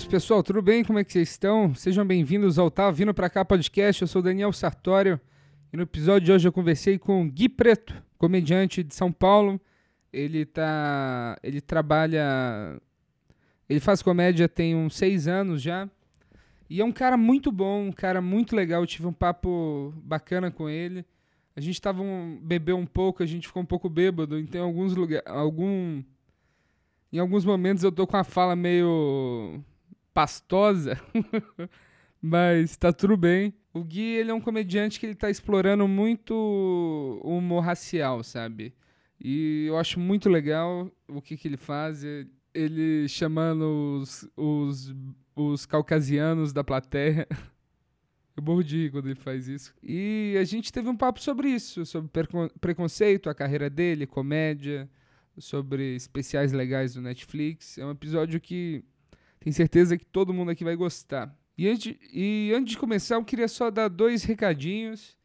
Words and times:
amigos, 0.00 0.06
pessoal, 0.06 0.42
tudo 0.42 0.62
bem? 0.62 0.84
Como 0.84 0.98
é 0.98 1.04
que 1.04 1.12
vocês 1.12 1.30
estão? 1.30 1.74
Sejam 1.74 2.06
bem-vindos 2.06 2.58
ao 2.58 2.70
Tá 2.70 2.90
Vindo 2.90 3.12
Pra 3.12 3.28
Cá 3.28 3.44
podcast. 3.44 4.00
Eu 4.00 4.08
sou 4.08 4.22
Daniel 4.22 4.52
Sartório 4.52 5.20
e 5.72 5.76
no 5.76 5.82
episódio 5.82 6.26
de 6.26 6.32
hoje 6.32 6.48
eu 6.48 6.52
conversei 6.52 6.98
com 6.98 7.28
Gui 7.28 7.48
Preto, 7.48 7.94
comediante 8.16 8.82
de 8.82 8.94
São 8.94 9.12
Paulo. 9.12 9.60
Ele 10.12 10.46
tá. 10.46 11.38
Ele 11.42 11.60
trabalha. 11.60 12.80
Ele 13.68 13.80
faz 13.80 14.00
comédia 14.00 14.48
tem 14.48 14.74
uns 14.74 14.96
seis 14.96 15.28
anos 15.28 15.60
já. 15.60 15.88
E 16.68 16.80
é 16.80 16.84
um 16.84 16.92
cara 16.92 17.16
muito 17.16 17.52
bom, 17.52 17.88
um 17.88 17.92
cara 17.92 18.22
muito 18.22 18.56
legal. 18.56 18.82
Eu 18.82 18.86
tive 18.86 19.06
um 19.06 19.12
papo 19.12 19.92
bacana 20.02 20.50
com 20.50 20.68
ele. 20.68 21.04
A 21.54 21.60
gente 21.60 21.80
tava 21.80 22.00
um, 22.00 22.38
bebeu 22.42 22.76
um 22.76 22.86
pouco, 22.86 23.22
a 23.22 23.26
gente 23.26 23.48
ficou 23.48 23.62
um 23.62 23.66
pouco 23.66 23.88
bêbado, 23.88 24.38
então 24.38 24.60
em 24.60 24.64
alguns 24.64 24.94
lugares. 24.94 25.26
Algum, 25.26 26.02
em 27.12 27.18
alguns 27.18 27.44
momentos 27.44 27.84
eu 27.84 27.92
tô 27.92 28.06
com 28.06 28.16
a 28.16 28.24
fala 28.24 28.56
meio 28.56 29.62
pastosa, 30.12 31.00
mas 32.20 32.76
tá 32.76 32.92
tudo 32.92 33.16
bem. 33.16 33.54
O 33.72 33.84
Gui, 33.84 34.14
ele 34.16 34.30
é 34.30 34.34
um 34.34 34.40
comediante 34.40 34.98
que 34.98 35.06
ele 35.06 35.14
tá 35.14 35.30
explorando 35.30 35.86
muito 35.86 36.34
o 37.22 37.38
humor 37.38 37.64
racial, 37.64 38.22
sabe? 38.24 38.74
E 39.20 39.66
eu 39.68 39.78
acho 39.78 40.00
muito 40.00 40.28
legal 40.28 40.90
o 41.06 41.20
que, 41.20 41.36
que 41.36 41.46
ele 41.46 41.56
faz. 41.56 42.02
Ele 42.52 43.06
chamando 43.08 44.00
os, 44.00 44.28
os, 44.36 44.94
os 45.36 45.66
caucasianos 45.66 46.52
da 46.52 46.64
plateia. 46.64 47.28
Eu 48.36 48.60
rir 48.60 48.90
quando 48.90 49.06
ele 49.06 49.16
faz 49.16 49.48
isso. 49.48 49.74
E 49.82 50.34
a 50.40 50.44
gente 50.44 50.72
teve 50.72 50.88
um 50.88 50.96
papo 50.96 51.20
sobre 51.20 51.48
isso, 51.48 51.84
sobre 51.84 52.10
preconceito, 52.58 53.28
a 53.28 53.34
carreira 53.34 53.68
dele, 53.68 54.06
comédia, 54.06 54.88
sobre 55.36 55.94
especiais 55.94 56.50
legais 56.50 56.94
do 56.94 57.02
Netflix. 57.02 57.76
É 57.76 57.84
um 57.84 57.90
episódio 57.90 58.40
que 58.40 58.82
tenho 59.40 59.54
certeza 59.54 59.96
que 59.96 60.04
todo 60.04 60.32
mundo 60.34 60.50
aqui 60.50 60.62
vai 60.62 60.76
gostar. 60.76 61.34
E 61.56 61.68
antes, 61.68 61.94
e 62.12 62.52
antes 62.54 62.72
de 62.72 62.78
começar, 62.78 63.16
eu 63.16 63.24
queria 63.24 63.48
só 63.48 63.70
dar 63.70 63.88
dois 63.88 64.22
recadinhos. 64.22 65.18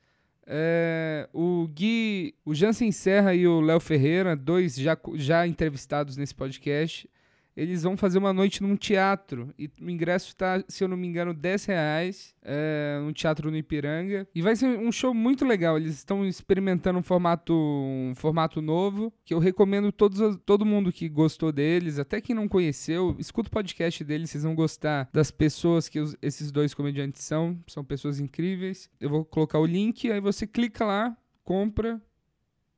É, 0.48 1.28
o 1.34 1.68
Gui, 1.68 2.36
o 2.46 2.54
Jansen 2.54 2.92
Serra 2.92 3.34
e 3.34 3.48
o 3.48 3.62
Léo 3.62 3.80
Ferreira, 3.80 4.36
dois 4.36 4.76
já, 4.76 4.98
já 5.16 5.46
entrevistados 5.46 6.18
nesse 6.18 6.36
podcast, 6.36 7.10
eles 7.56 7.84
vão 7.84 7.96
fazer 7.96 8.18
uma 8.18 8.34
noite 8.34 8.62
num 8.62 8.76
teatro. 8.76 9.54
E 9.58 9.72
o 9.82 9.90
ingresso 9.90 10.28
está, 10.28 10.62
se 10.68 10.84
eu 10.84 10.88
não 10.90 10.98
me 10.98 11.08
engano, 11.08 11.34
10 11.34 11.66
reais. 11.66 12.36
É, 12.42 13.00
um 13.02 13.14
teatro 13.14 13.50
no 13.50 13.56
Ipiranga. 13.56 14.28
E 14.36 14.42
vai 14.42 14.56
ser 14.56 14.78
um 14.78 14.92
show 14.92 15.14
muito 15.14 15.46
legal. 15.46 15.78
Eles 15.78 15.96
estão 15.96 16.26
experimentando 16.26 17.00
um 17.00 17.04
formato, 17.04 17.54
um 17.54 18.14
formato 18.16 18.62
novo. 18.62 19.14
Que 19.24 19.34
eu 19.34 19.40
recomendo 19.40 19.92
todos, 19.92 20.38
todo 20.46 20.66
mundo 20.66 20.92
que 20.92 21.08
gostou 21.08 21.52
deles, 21.52 21.98
até 21.98 22.20
quem 22.20 22.36
não 22.36 22.48
conheceu, 22.48 23.16
escuta 23.18 23.48
o 23.48 23.52
podcast 23.52 24.04
deles, 24.04 24.30
vocês 24.30 24.44
vão 24.44 24.54
gostar 24.54 25.10
das 25.14 25.32
pessoas 25.32 25.88
que 25.88 26.00
os, 26.00 26.16
esses 26.22 26.52
dois 26.52 26.74
comediantes 26.74 27.24
são. 27.24 27.58
São 27.68 27.86
pessoas 27.86 28.20
incríveis. 28.20 28.90
Eu 29.00 29.10
vou 29.10 29.24
colocar 29.24 29.60
o 29.60 29.66
link, 29.66 30.12
aí 30.12 30.20
você 30.20 30.46
clica 30.46 30.84
lá, 30.86 31.16
compra. 31.44 32.02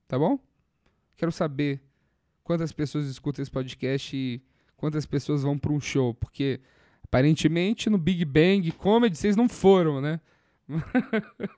Tá 0.08 0.20
bom? 0.20 0.40
Quero 1.18 1.32
saber 1.32 1.82
quantas 2.44 2.72
pessoas 2.72 3.08
escutam 3.08 3.42
esse 3.42 3.52
podcast 3.52 4.16
e 4.16 4.42
quantas 4.78 5.06
pessoas 5.06 5.44
vão 5.44 5.58
para 5.58 5.74
um 5.74 5.80
show, 5.80 6.14
porque 6.14 6.62
aparentemente 7.04 7.90
no 7.90 7.98
Big 7.98 8.24
Bang 8.24 8.72
Comedy 8.72 9.18
vocês 9.18 9.36
não 9.36 9.50
foram, 9.50 10.00
né? 10.00 10.22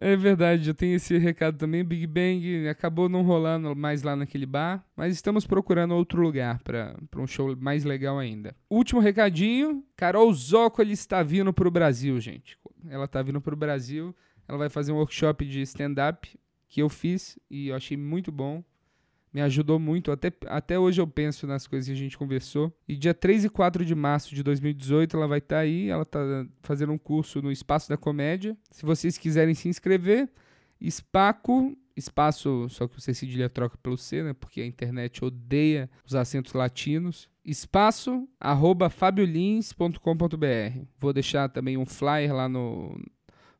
é 0.00 0.16
verdade, 0.16 0.68
eu 0.68 0.74
tenho 0.74 0.96
esse 0.96 1.16
recado 1.18 1.58
também. 1.58 1.84
Big 1.84 2.06
Bang 2.06 2.68
acabou 2.68 3.08
não 3.08 3.22
rolando 3.22 3.76
mais 3.76 4.02
lá 4.02 4.16
naquele 4.16 4.46
bar, 4.46 4.84
mas 4.96 5.14
estamos 5.14 5.46
procurando 5.46 5.94
outro 5.94 6.20
lugar 6.22 6.60
para 6.62 6.96
um 7.16 7.26
show 7.26 7.54
mais 7.56 7.84
legal 7.84 8.18
ainda. 8.18 8.56
Último 8.70 9.00
recadinho: 9.00 9.84
Carol 9.96 10.32
Zócoli 10.32 10.92
está 10.92 11.22
vindo 11.22 11.52
para 11.52 11.68
o 11.68 11.70
Brasil, 11.70 12.18
gente. 12.20 12.58
Ela 12.88 13.04
está 13.04 13.22
vindo 13.22 13.40
para 13.40 13.54
o 13.54 13.56
Brasil. 13.56 14.14
Ela 14.48 14.58
vai 14.58 14.68
fazer 14.68 14.92
um 14.92 14.96
workshop 14.96 15.44
de 15.44 15.60
stand-up 15.62 16.38
que 16.68 16.80
eu 16.80 16.88
fiz 16.88 17.38
e 17.50 17.68
eu 17.68 17.76
achei 17.76 17.96
muito 17.96 18.30
bom 18.30 18.62
me 19.36 19.42
ajudou 19.42 19.78
muito. 19.78 20.10
Até, 20.10 20.32
até 20.46 20.78
hoje 20.78 20.98
eu 20.98 21.06
penso 21.06 21.46
nas 21.46 21.66
coisas 21.66 21.86
que 21.86 21.92
a 21.92 21.96
gente 21.96 22.16
conversou. 22.16 22.72
E 22.88 22.96
dia 22.96 23.12
3 23.12 23.44
e 23.44 23.50
4 23.50 23.84
de 23.84 23.94
março 23.94 24.34
de 24.34 24.42
2018 24.42 25.14
ela 25.14 25.28
vai 25.28 25.40
estar 25.40 25.56
tá 25.56 25.60
aí. 25.60 25.90
Ela 25.90 26.04
está 26.04 26.46
fazendo 26.62 26.92
um 26.94 26.96
curso 26.96 27.42
no 27.42 27.52
Espaço 27.52 27.86
da 27.86 27.98
Comédia. 27.98 28.56
Se 28.70 28.86
vocês 28.86 29.18
quiserem 29.18 29.54
se 29.54 29.68
inscrever, 29.68 30.30
Espaco, 30.80 31.76
espaço, 31.94 32.66
só 32.70 32.88
que 32.88 32.98
você 32.98 33.12
cedilha 33.12 33.50
troca 33.50 33.76
pelo 33.76 33.98
C, 33.98 34.22
né? 34.22 34.32
Porque 34.32 34.62
a 34.62 34.66
internet 34.66 35.22
odeia 35.22 35.90
os 36.06 36.14
acentos 36.14 36.54
latinos. 36.54 37.28
Espaço, 37.44 38.26
arroba 38.40 38.88
fabiolins.com.br. 38.88 40.80
Vou 40.98 41.12
deixar 41.12 41.50
também 41.50 41.76
um 41.76 41.84
flyer 41.84 42.34
lá 42.34 42.48
no, 42.48 42.98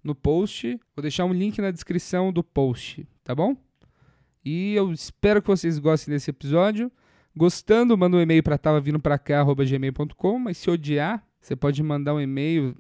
no 0.03 0.15
post. 0.15 0.81
Vou 0.95 1.03
deixar 1.03 1.27
um 1.27 1.35
link 1.35 1.61
na 1.61 1.71
descrição 1.71 2.33
do 2.33 2.43
post, 2.43 3.07
tá 3.23 3.35
bom? 3.35 3.55
E 4.47 4.75
eu 4.77 4.93
espero 4.93 5.43
que 5.43 5.49
vocês 5.49 5.77
gostem 5.81 6.15
desse 6.15 6.31
episódio. 6.31 6.93
Gostando, 7.37 7.99
manda 7.99 8.17
um 8.17 8.21
e-mail 8.21 8.45
para 8.45 8.57
tavavinopracá.gmail.com, 8.57 10.39
mas 10.39 10.57
se 10.57 10.71
odiar, 10.71 11.27
você 11.41 11.57
pode 11.57 11.83
mandar 11.83 12.15
um 12.15 12.21
e-mail 12.21 12.77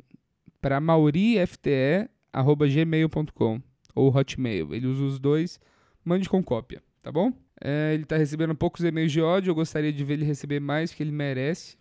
para 0.60 0.81
maurifte.gmail.com 0.81 3.60
ou 3.97 4.16
Hotmail. 4.16 4.72
Ele 4.72 4.87
usa 4.87 5.06
os 5.06 5.19
dois, 5.19 5.59
mande 6.04 6.28
com 6.28 6.41
cópia, 6.41 6.81
tá 7.03 7.10
bom? 7.10 7.32
É, 7.60 7.94
ele 7.94 8.04
está 8.04 8.16
recebendo 8.16 8.54
poucos 8.54 8.84
e-mails 8.84 9.10
de 9.10 9.21
ódio, 9.21 9.50
eu 9.50 9.54
gostaria 9.56 9.93
de 9.93 10.04
ver 10.04 10.15
ele 10.15 10.25
receber 10.25 10.60
mais, 10.60 10.94
que 10.94 11.03
ele 11.03 11.10
merece. 11.10 11.77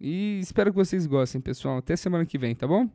E 0.00 0.38
espero 0.40 0.70
que 0.70 0.76
vocês 0.76 1.06
gostem, 1.06 1.42
pessoal. 1.42 1.76
Até 1.76 1.94
semana 1.94 2.24
que 2.24 2.38
vem, 2.38 2.54
tá 2.54 2.66
bom? 2.66 2.88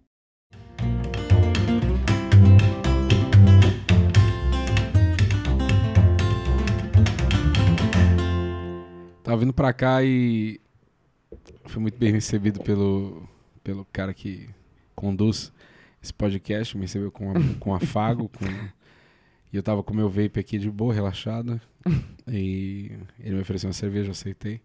Tava 9.25 9.37
vindo 9.37 9.53
pra 9.53 9.73
cá 9.73 10.03
e 10.03 10.61
fui 11.65 11.81
muito 11.81 11.97
bem 11.97 12.11
recebido 12.11 12.59
pelo, 12.59 13.27
pelo 13.63 13.83
cara 13.85 14.13
que 14.13 14.47
conduz 14.95 15.51
esse 16.01 16.13
podcast. 16.13 16.77
Me 16.77 16.83
recebeu 16.83 17.11
com, 17.11 17.33
com 17.59 17.73
afago. 17.73 18.29
com... 18.29 18.45
E 19.51 19.57
eu 19.57 19.63
tava 19.63 19.81
com 19.81 19.95
meu 19.95 20.07
vape 20.07 20.39
aqui 20.39 20.59
de 20.59 20.69
boa, 20.69 20.93
relaxado. 20.93 21.59
E 22.27 22.91
ele 23.19 23.35
me 23.35 23.41
ofereceu 23.41 23.67
uma 23.67 23.73
cerveja, 23.73 24.09
eu 24.09 24.11
aceitei. 24.11 24.61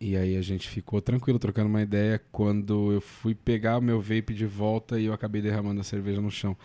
E 0.00 0.16
aí 0.16 0.36
a 0.36 0.42
gente 0.42 0.68
ficou 0.68 1.00
tranquilo, 1.00 1.38
trocando 1.40 1.68
uma 1.68 1.82
ideia. 1.82 2.22
Quando 2.30 2.92
eu 2.92 3.00
fui 3.00 3.34
pegar 3.34 3.80
meu 3.80 4.00
vape 4.00 4.32
de 4.32 4.46
volta 4.46 4.98
e 5.00 5.06
eu 5.06 5.12
acabei 5.12 5.42
derramando 5.42 5.80
a 5.80 5.84
cerveja 5.84 6.20
no 6.20 6.30
chão. 6.30 6.56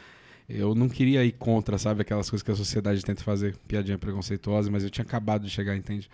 Eu 0.48 0.76
não 0.76 0.88
queria 0.88 1.26
ir 1.26 1.32
contra, 1.32 1.80
sabe, 1.80 2.02
aquelas 2.02 2.30
coisas 2.30 2.44
que 2.44 2.52
a 2.52 2.56
sociedade 2.56 3.04
tenta 3.04 3.24
fazer, 3.24 3.56
piadinha 3.68 3.98
preconceituosa, 3.98 4.70
mas 4.70 4.84
eu 4.84 4.90
tinha 4.92 5.06
acabado 5.06 5.46
de 5.46 5.50
chegar, 5.50 5.76
entende? 5.76 6.10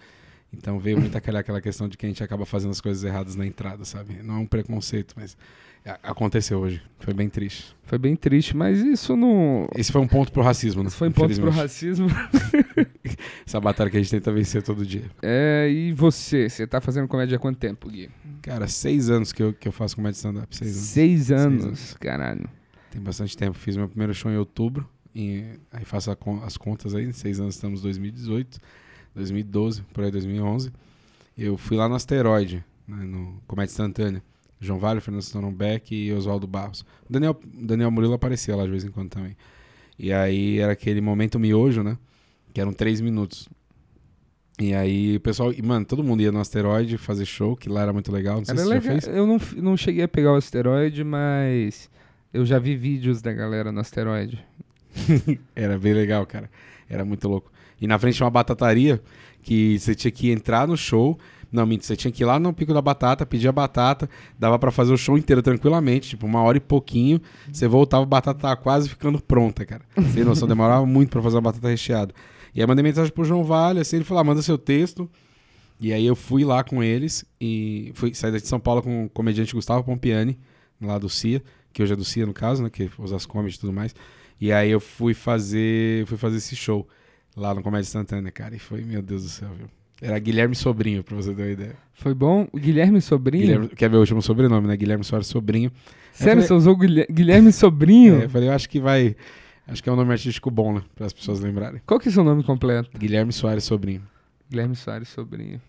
Então 0.58 0.80
veio 0.80 1.00
muito 1.00 1.18
aquela, 1.18 1.40
aquela 1.40 1.62
questão 1.62 1.88
de 1.88 1.98
que 1.98 2.06
a 2.06 2.10
gente 2.10 2.24
acaba 2.24 2.46
fazendo 2.46 2.72
as 2.72 2.82
coisas 2.82 3.04
erradas 3.04 3.36
na 3.36 3.46
entrada, 3.46 3.86
sabe? 3.86 4.22
Não 4.24 4.36
é 4.36 4.38
um 4.40 4.46
preconceito, 4.46 5.14
mas 5.18 5.38
aconteceu 6.02 6.60
hoje. 6.60 6.82
Foi 7.00 7.14
bem 7.14 7.30
triste. 7.30 7.76
Foi 7.84 7.98
bem 7.98 8.16
triste, 8.16 8.58
mas 8.58 8.80
isso 8.80 9.16
não. 9.16 9.68
Esse 9.76 9.92
foi 9.92 10.02
um 10.02 10.08
ponto 10.08 10.32
pro 10.32 10.42
racismo, 10.42 10.82
né? 10.82 10.88
Isso 10.88 10.98
foi 10.98 11.10
um 11.10 11.12
ponto 11.12 11.40
pro 11.40 11.52
racismo. 11.52 12.08
Essa 13.46 13.60
batalha 13.60 13.90
que 13.92 13.98
a 13.98 14.02
gente 14.02 14.10
tenta 14.10 14.32
vencer 14.32 14.64
todo 14.64 14.86
dia. 14.86 15.04
É, 15.22 15.70
e 15.70 15.92
você? 15.92 16.50
Você 16.50 16.66
tá 16.66 16.82
fazendo 16.82 17.08
comédia 17.08 17.36
há 17.36 17.40
quanto 17.40 17.58
tempo, 17.58 17.90
Gui? 17.90 18.10
Cara, 18.42 18.68
seis 18.68 19.10
anos 19.10 19.32
que 19.32 19.44
eu, 19.44 19.54
que 19.54 19.68
eu 19.68 19.72
faço 19.72 19.96
comédia 19.96 20.18
stand-up. 20.18 20.56
Seis 20.56 20.72
anos. 20.72 20.86
Seis 20.88 21.32
anos, 21.32 21.54
seis 21.54 21.66
anos, 21.66 21.94
caralho. 22.00 22.50
Tem 22.90 23.02
bastante 23.02 23.38
tempo. 23.38 23.58
Fiz 23.58 23.78
meu 23.78 23.88
primeiro 23.88 24.14
show 24.14 24.32
em 24.32 24.38
outubro. 24.38 24.90
E 25.14 25.44
aí 25.72 25.86
faço 25.86 26.12
a, 26.12 26.18
as 26.44 26.58
contas 26.58 26.96
aí. 26.96 27.14
Seis 27.14 27.40
anos 27.40 27.56
estamos 27.56 27.82
em 27.82 27.84
2018. 27.84 28.60
2012, 29.16 29.84
por 29.94 30.04
aí 30.04 30.12
2011. 30.12 30.72
Eu 31.38 31.58
fui 31.58 31.78
lá 31.78 31.90
no 31.90 31.96
Asteroide, 31.96 32.64
né, 32.88 33.04
no 33.04 33.42
Comédia 33.48 33.72
Instantânea. 33.72 34.24
João 34.60 34.80
Vale, 34.80 35.02
Fernando 35.02 35.22
Stonbeck 35.22 35.94
e 35.94 36.14
Oswaldo 36.14 36.48
Barros. 36.48 36.82
O 37.10 37.14
Daniel, 37.14 37.38
Daniel 37.54 37.92
Murilo 37.92 38.14
aparecia 38.14 38.56
lá 38.56 38.64
de 38.64 38.72
vez 38.72 38.84
em 38.84 38.90
quando 38.90 39.10
também. 39.10 39.36
E 39.98 40.12
aí 40.12 40.60
era 40.60 40.74
aquele 40.74 41.02
momento 41.02 41.40
miojo, 41.40 41.84
né? 41.84 41.98
Que 42.54 42.62
eram 42.62 42.74
três 42.74 43.02
minutos. 43.02 43.50
E 44.60 44.74
aí 44.74 45.18
o 45.18 45.20
pessoal, 45.20 45.52
e, 45.52 45.62
mano, 45.62 45.86
todo 45.86 46.04
mundo 46.04 46.22
ia 46.22 46.32
no 46.32 46.40
asteroide 46.40 46.98
fazer 46.98 47.26
show, 47.26 47.56
que 47.56 47.68
lá 47.68 47.82
era 47.82 47.94
muito 47.94 48.12
legal. 48.12 48.38
Não 48.38 48.46
sei 48.46 48.54
era 48.54 48.64
se 48.64 48.70
legal. 48.70 48.84
já 48.84 48.92
fez. 48.92 49.08
Eu 49.08 49.28
não, 49.28 49.38
não 49.58 49.78
cheguei 49.78 50.04
a 50.04 50.08
pegar 50.08 50.32
o 50.32 50.36
asteroide, 50.36 51.04
mas 51.04 51.90
eu 52.34 52.46
já 52.46 52.58
vi 52.58 52.76
vídeos 52.76 53.22
da 53.22 53.34
galera 53.34 53.72
no 53.72 53.82
asteroide. 53.82 54.44
era 55.56 55.78
bem 55.78 55.94
legal, 55.94 56.26
cara. 56.26 56.50
Era 56.90 57.04
muito 57.04 57.28
louco. 57.28 57.52
E 57.80 57.88
na 57.88 58.00
frente 58.00 58.16
tinha 58.16 58.26
uma 58.26 58.32
batataria 58.32 59.02
que 59.42 59.78
você 59.78 59.94
tinha 59.94 60.12
que 60.12 60.32
entrar 60.32 60.68
no 60.68 60.76
show. 60.76 61.18
Não, 61.52 61.66
minto, 61.66 61.86
você 61.86 61.96
tinha 61.96 62.12
que 62.12 62.24
ir 62.24 62.26
lá 62.26 62.40
no 62.40 62.52
Pico 62.52 62.74
da 62.74 62.82
Batata, 62.82 63.26
pedir 63.26 63.48
a 63.48 63.52
batata, 63.52 64.10
dava 64.38 64.60
para 64.60 64.72
fazer 64.72 64.92
o 64.92 64.98
show 64.98 65.18
inteiro 65.18 65.42
tranquilamente, 65.42 66.10
tipo 66.10 66.26
uma 66.26 66.42
hora 66.42 66.58
e 66.58 66.60
pouquinho. 66.60 67.22
Você 67.52 67.68
voltava, 67.68 68.04
a 68.04 68.06
batata 68.06 68.40
tava 68.40 68.56
quase 68.58 68.90
ficando 68.90 69.22
pronta, 69.22 69.66
cara. 69.66 69.84
Sem 70.14 70.24
noção, 70.24 70.48
demorava 70.48 70.86
muito 70.86 71.12
para 71.12 71.22
fazer 71.22 71.38
a 71.38 71.42
batata 71.42 71.70
recheada. 71.70 72.14
E 72.54 72.62
aí 72.62 72.68
mandei 72.68 72.84
mensagem 72.84 73.12
pro 73.12 73.24
João 73.24 73.44
Vale, 73.44 73.80
assim, 73.80 73.98
ele 73.98 74.06
falou: 74.06 74.22
ah, 74.22 74.24
manda 74.24 74.42
seu 74.42 74.58
texto. 74.58 75.10
E 75.80 75.94
aí 75.94 76.06
eu 76.06 76.16
fui 76.16 76.44
lá 76.44 76.64
com 76.64 76.82
eles 76.82 77.26
e 77.40 77.92
fui 77.96 78.14
sair 78.14 78.32
de 78.32 78.48
São 78.48 78.60
Paulo 78.60 78.82
com 78.82 79.06
o 79.06 79.10
comediante 79.10 79.54
Gustavo 79.54 79.84
Pompiani, 79.84 80.40
lá 80.82 80.98
do 80.98 81.10
CIA, 81.10 81.44
que 81.74 81.84
hoje 81.84 81.94
é 81.94 81.96
do 81.96 82.06
CIA 82.06 82.26
no 82.26 82.34
caso, 82.34 82.64
né? 82.64 82.70
Que 82.70 82.90
usa 82.98 83.16
as 83.16 83.26
comedy 83.26 83.56
e 83.56 83.60
tudo 83.60 83.74
mais. 83.74 83.94
E 84.40 84.52
aí 84.52 84.72
eu 84.72 84.80
fui 84.80 85.14
fazer, 85.14 86.06
fui 86.08 86.18
fazer 86.18 86.38
esse 86.38 86.56
show 86.56 86.88
lá 87.36 87.54
no 87.54 87.62
Comédia 87.62 87.88
Instantânea, 87.88 88.32
cara. 88.32 88.56
E 88.56 88.60
foi, 88.60 88.82
meu 88.84 89.02
Deus 89.02 89.24
do 89.24 89.30
céu, 89.30 89.50
viu? 89.58 89.68
Era 90.02 90.20
Guilherme 90.20 90.56
Sobrinho, 90.56 91.04
pra 91.04 91.16
você 91.16 91.34
ter 91.34 91.42
uma 91.42 91.52
ideia. 91.52 91.76
Foi 91.94 92.14
bom? 92.14 92.48
O 92.52 92.58
Guilherme 92.60 93.00
Sobrinho? 93.02 93.44
Guilherme, 93.46 93.68
quer 93.70 93.90
ver 93.90 93.96
o 93.96 94.00
último 94.02 94.22
sobrenome, 94.22 94.68
né? 94.68 94.76
Guilherme 94.76 95.04
Soares 95.06 95.28
Sobrinho. 95.28 95.72
Sério, 96.12 96.34
falei- 96.44 96.48
você 96.48 96.54
usou 96.54 96.74
o 96.74 96.78
Guilher- 96.78 97.08
Guilherme 97.10 97.52
Sobrinho? 97.52 98.22
É, 98.22 98.26
eu 98.26 98.30
falei, 98.30 98.50
eu 98.50 98.54
acho 98.54 98.70
que 98.70 98.80
vai. 98.80 99.16
Acho 99.68 99.82
que 99.82 99.90
é 99.90 99.92
um 99.92 99.96
nome 99.96 100.12
artístico 100.12 100.52
bom, 100.52 100.74
né? 100.76 100.82
Para 100.96 101.06
as 101.08 101.14
pessoas 101.14 101.40
lembrarem. 101.40 101.82
Qual 101.86 102.00
que 102.00 102.10
é 102.10 102.12
o 102.12 102.14
seu 102.14 102.24
nome 102.24 102.44
completo? 102.44 102.90
Guilherme 102.98 103.32
Soares 103.32 103.64
Sobrinho. 103.64 104.02
Guilherme 104.50 104.76
Soares 104.76 105.08
Sobrinho. 105.08 105.60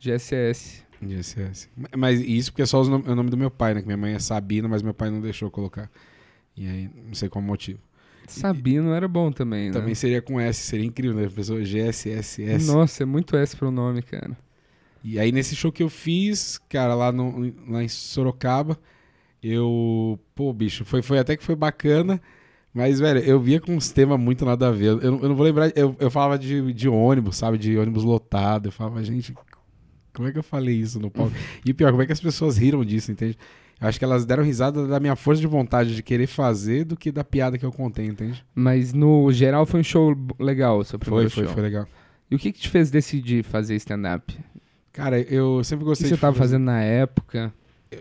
GSS. 0.00 0.82
GSS. 1.02 1.68
Mas 1.96 2.20
isso 2.20 2.50
porque 2.50 2.62
é 2.62 2.66
só 2.66 2.80
os 2.80 2.88
nom- 2.88 3.02
é 3.06 3.10
o 3.10 3.14
nome 3.14 3.30
do 3.30 3.36
meu 3.36 3.50
pai, 3.50 3.74
né? 3.74 3.80
Que 3.80 3.86
minha 3.86 3.96
mãe 3.96 4.14
é 4.14 4.18
Sabina, 4.18 4.68
mas 4.68 4.82
meu 4.82 4.94
pai 4.94 5.10
não 5.10 5.20
deixou 5.20 5.50
colocar. 5.50 5.90
E 6.56 6.66
aí, 6.66 6.90
não 7.06 7.14
sei 7.14 7.28
qual 7.28 7.42
motivo. 7.42 7.78
Sabino 8.32 8.92
era 8.92 9.06
bom 9.08 9.30
também, 9.32 9.66
né? 9.68 9.72
Também 9.72 9.94
seria 9.94 10.20
com 10.22 10.38
S, 10.40 10.60
seria 10.66 10.84
incrível, 10.86 11.16
né? 11.16 11.26
A 11.26 11.30
pessoa 11.30 11.62
GSSS. 11.64 12.66
Nossa, 12.66 13.02
é 13.02 13.06
muito 13.06 13.36
S 13.36 13.56
pro 13.56 13.70
nome, 13.70 14.02
cara. 14.02 14.36
E 15.02 15.18
aí, 15.18 15.30
nesse 15.32 15.54
show 15.54 15.70
que 15.70 15.82
eu 15.82 15.90
fiz, 15.90 16.58
cara, 16.68 16.94
lá, 16.94 17.12
no, 17.12 17.52
lá 17.68 17.82
em 17.82 17.88
Sorocaba, 17.88 18.78
eu. 19.42 20.18
Pô, 20.34 20.52
bicho, 20.52 20.84
foi, 20.84 21.02
foi 21.02 21.18
até 21.18 21.36
que 21.36 21.44
foi 21.44 21.54
bacana. 21.54 22.20
Mas, 22.72 22.98
velho, 22.98 23.20
eu 23.20 23.38
via 23.38 23.60
com 23.60 23.72
uns 23.76 23.90
temas 23.92 24.18
muito 24.18 24.44
nada 24.44 24.68
a 24.68 24.70
ver. 24.72 24.86
Eu, 24.86 24.96
não- 25.12 25.20
eu 25.20 25.28
não 25.28 25.36
vou 25.36 25.44
lembrar. 25.44 25.70
Eu, 25.76 25.94
eu 26.00 26.10
falava 26.10 26.38
de, 26.38 26.72
de 26.72 26.88
ônibus, 26.88 27.36
sabe? 27.36 27.56
De 27.58 27.76
ônibus 27.78 28.02
lotado. 28.02 28.66
Eu 28.68 28.72
falava, 28.72 29.02
gente, 29.04 29.32
como 30.12 30.26
é 30.28 30.32
que 30.32 30.38
eu 30.38 30.42
falei 30.42 30.74
isso 30.76 30.98
no 30.98 31.10
palco? 31.10 31.32
E 31.64 31.72
pior, 31.72 31.90
como 31.92 32.02
é 32.02 32.06
que 32.06 32.12
as 32.12 32.20
pessoas 32.20 32.56
riram 32.56 32.84
disso, 32.84 33.12
entende? 33.12 33.38
Eu 33.80 33.88
acho 33.88 33.98
que 33.98 34.04
elas 34.04 34.24
deram 34.24 34.42
risada 34.44 34.86
da 34.86 34.98
minha 35.00 35.16
força 35.16 35.40
de 35.40 35.46
vontade 35.46 35.94
de 35.94 36.02
querer 36.02 36.26
fazer 36.26 36.84
do 36.84 36.96
que 36.96 37.10
da 37.12 37.24
piada 37.24 37.58
que 37.58 37.64
eu 37.66 37.72
contei, 37.72 38.06
entende? 38.06 38.44
Mas 38.54 38.92
no 38.92 39.30
geral 39.32 39.66
foi 39.66 39.80
um 39.80 39.84
show 39.84 40.16
legal, 40.38 40.78
o 40.78 40.84
seu 40.84 40.98
Foi, 40.98 41.04
primeiro 41.06 41.30
foi, 41.30 41.44
show. 41.44 41.52
foi 41.52 41.62
legal. 41.62 41.86
E 42.30 42.36
o 42.36 42.38
que 42.38 42.52
que 42.52 42.60
te 42.60 42.68
fez 42.68 42.90
decidir 42.90 43.42
fazer 43.44 43.74
stand-up? 43.76 44.34
Cara, 44.92 45.20
eu 45.20 45.62
sempre 45.64 45.82
O 45.82 45.86
que 45.86 45.90
gostei 45.90 46.08
você 46.08 46.14
de 46.14 46.20
tava 46.20 46.32
fazer- 46.34 46.52
fazendo 46.54 46.64
na 46.64 46.80
época? 46.82 47.52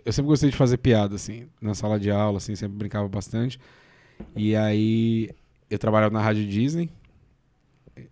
eu 0.05 0.11
sempre 0.13 0.29
gostei 0.29 0.49
de 0.49 0.55
fazer 0.55 0.77
piada, 0.77 1.15
assim, 1.15 1.47
na 1.61 1.73
sala 1.75 1.99
de 1.99 2.09
aula, 2.09 2.37
assim, 2.37 2.55
sempre 2.55 2.77
brincava 2.77 3.07
bastante. 3.07 3.59
E 4.35 4.55
aí 4.55 5.29
eu 5.69 5.77
trabalhava 5.79 6.13
na 6.13 6.21
Rádio 6.21 6.47
Disney, 6.47 6.89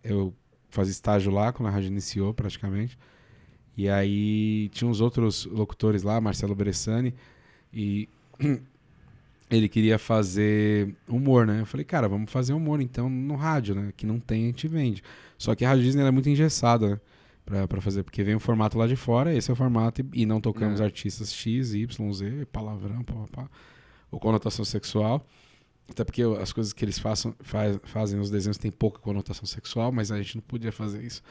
eu 0.04 0.34
fazia 0.70 0.92
estágio 0.92 1.32
lá 1.32 1.52
quando 1.52 1.68
a 1.70 1.72
rádio 1.72 1.88
iniciou, 1.88 2.34
praticamente. 2.34 2.98
E 3.78 3.90
aí 3.90 4.70
tinha 4.70 4.90
uns 4.90 5.00
outros 5.02 5.46
locutores 5.46 6.04
lá, 6.04 6.20
Marcelo 6.22 6.54
Bressani, 6.56 7.14
e 7.74 8.08
ele 9.50 9.68
queria 9.68 9.98
fazer 10.00 10.94
humor, 11.08 11.46
né? 11.46 11.62
Eu 11.62 11.66
falei, 11.66 11.84
cara, 11.86 12.08
vamos 12.08 12.32
fazer 12.32 12.54
humor 12.54 12.82
então 12.82 13.10
no 13.10 13.36
rádio, 13.36 13.76
né? 13.76 13.94
Que 13.96 14.06
não 14.06 14.20
tem, 14.20 14.44
a 14.44 14.48
gente 14.48 14.68
vende. 14.68 15.04
Só 15.38 15.54
que 15.56 15.66
a 15.66 15.70
Rádio 15.70 15.84
Disney 15.84 16.02
ela 16.02 16.10
é 16.10 16.12
muito 16.12 16.30
engessada, 16.30 16.90
né? 16.90 17.00
Pra, 17.44 17.68
pra 17.68 17.82
fazer, 17.82 18.04
porque 18.04 18.24
vem 18.24 18.36
o 18.36 18.40
formato 18.40 18.78
lá 18.78 18.86
de 18.88 18.96
fora, 18.96 19.34
esse 19.34 19.50
é 19.50 19.54
o 19.54 19.56
formato, 19.58 20.00
e, 20.14 20.22
e 20.22 20.26
não 20.26 20.40
tocamos 20.40 20.80
É. 20.80 20.84
artistas 20.84 21.34
X, 21.34 21.74
Y, 21.74 22.14
Z, 22.14 22.46
palavrão, 22.52 23.04
pá, 23.04 23.14
pá, 23.14 23.28
pá, 23.44 23.50
ou 24.12 24.20
conotação 24.20 24.64
sexual. 24.64 25.26
Até 25.90 26.06
porque 26.06 26.22
as 26.40 26.54
coisas 26.54 26.72
que 26.72 26.86
eles 26.86 26.98
façam, 27.00 27.36
faz- 27.42 27.78
fazem 27.84 28.18
nos 28.18 28.30
desenhos 28.30 28.58
têm 28.58 28.72
pouca 28.72 29.00
conotação 29.00 29.46
sexual, 29.46 29.92
mas 29.92 30.12
a 30.12 30.18
gente 30.22 30.36
não 30.36 30.44
podia 30.44 30.72
fazer 30.72 31.04
isso. 31.04 31.22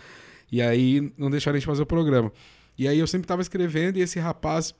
E 0.52 0.60
aí 0.60 1.10
não 1.16 1.30
deixaram 1.30 1.56
a 1.56 1.58
gente 1.58 1.66
fazer 1.66 1.82
o 1.82 1.86
programa. 1.86 2.30
E 2.76 2.86
aí 2.88 2.98
eu 2.98 3.06
sempre 3.06 3.26
tava 3.26 3.40
escrevendo 3.40 3.96
e 3.96 4.02
esse 4.02 4.18
rapaz 4.18 4.74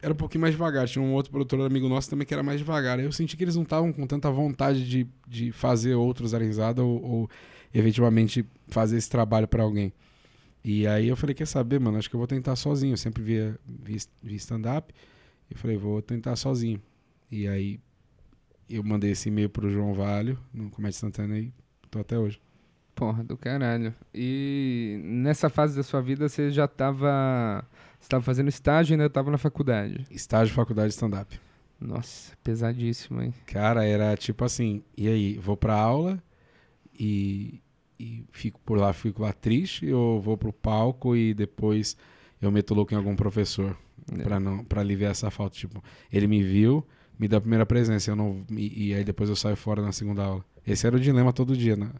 era 0.00 0.12
um 0.12 0.16
pouquinho 0.16 0.42
mais 0.42 0.54
devagar. 0.54 0.86
Tinha 0.86 1.02
um 1.02 1.12
outro 1.12 1.30
produtor 1.30 1.60
amigo 1.60 1.88
nosso 1.88 2.08
também 2.08 2.26
que 2.26 2.32
era 2.32 2.42
mais 2.42 2.58
devagar. 2.58 2.98
Eu 3.00 3.12
senti 3.12 3.36
que 3.36 3.44
eles 3.44 3.56
não 3.56 3.62
estavam 3.62 3.92
com 3.92 4.06
tanta 4.06 4.30
vontade 4.30 4.88
de, 4.88 5.06
de 5.26 5.52
fazer 5.52 5.94
outros 5.94 6.32
darem 6.32 6.48
risada 6.48 6.82
ou, 6.82 7.02
ou 7.02 7.30
efetivamente 7.74 8.46
fazer 8.68 8.96
esse 8.96 9.10
trabalho 9.10 9.48
para 9.48 9.62
alguém. 9.62 9.92
E 10.64 10.86
aí 10.86 11.08
eu 11.08 11.16
falei, 11.16 11.34
quer 11.34 11.46
saber, 11.46 11.80
mano, 11.80 11.98
acho 11.98 12.08
que 12.08 12.16
eu 12.16 12.18
vou 12.18 12.26
tentar 12.26 12.56
sozinho. 12.56 12.92
Eu 12.92 12.96
sempre 12.96 13.22
via, 13.22 13.58
via, 13.66 13.98
via 14.22 14.36
stand-up. 14.36 14.94
Eu 15.50 15.56
falei, 15.56 15.76
vou 15.76 16.02
tentar 16.02 16.36
sozinho. 16.36 16.80
E 17.30 17.46
aí 17.48 17.80
eu 18.68 18.82
mandei 18.84 19.12
esse 19.12 19.28
e-mail 19.28 19.48
pro 19.48 19.70
João 19.70 19.94
Valho, 19.94 20.38
no 20.52 20.70
Comédia 20.70 20.98
Santana, 20.98 21.38
e 21.38 21.52
tô 21.90 22.00
até 22.00 22.18
hoje. 22.18 22.40
Porra, 22.94 23.22
do 23.22 23.36
caralho. 23.36 23.94
E 24.12 25.00
nessa 25.04 25.48
fase 25.48 25.76
da 25.76 25.82
sua 25.82 26.02
vida 26.02 26.28
você 26.28 26.50
já 26.50 26.66
tava. 26.66 27.64
Você 28.00 28.08
tava 28.08 28.22
fazendo 28.22 28.48
estágio 28.48 28.92
e 28.92 28.94
ainda 28.94 29.10
tava 29.10 29.30
na 29.30 29.38
faculdade. 29.38 30.06
Estágio 30.10 30.54
faculdade 30.54 30.88
de 30.88 30.94
stand-up. 30.94 31.38
Nossa, 31.80 32.36
pesadíssimo, 32.42 33.22
hein? 33.22 33.32
Cara, 33.46 33.84
era 33.84 34.16
tipo 34.16 34.44
assim, 34.44 34.82
e 34.96 35.08
aí, 35.08 35.38
vou 35.38 35.56
pra 35.56 35.74
aula 35.74 36.20
e, 36.98 37.60
e 37.98 38.24
fico 38.32 38.60
por 38.64 38.78
lá, 38.78 38.92
fico 38.92 39.22
lá 39.22 39.32
triste, 39.32 39.92
ou 39.92 40.20
vou 40.20 40.36
pro 40.36 40.52
palco 40.52 41.14
e 41.14 41.32
depois 41.34 41.96
eu 42.40 42.50
meto 42.50 42.74
louco 42.74 42.92
em 42.92 42.96
algum 42.96 43.14
professor 43.14 43.76
É. 44.16 44.22
pra 44.22 44.40
não 44.40 44.64
para 44.64 44.80
aliviar 44.80 45.10
essa 45.12 45.30
falta, 45.30 45.56
tipo, 45.56 45.82
ele 46.12 46.26
me 46.26 46.42
viu, 46.42 46.84
me 47.18 47.28
dá 47.28 47.36
a 47.36 47.40
primeira 47.40 47.66
presença, 47.66 48.10
eu 48.10 48.16
não 48.16 48.44
e, 48.50 48.88
e 48.88 48.94
aí 48.94 49.04
depois 49.04 49.28
eu 49.30 49.36
saio 49.36 49.56
fora 49.56 49.80
na 49.82 49.92
segunda 49.92 50.24
aula. 50.24 50.44
Esse 50.66 50.86
era 50.86 50.96
o 50.96 51.00
dilema 51.00 51.32
todo 51.32 51.56
dia, 51.56 51.76
né? 51.76 51.90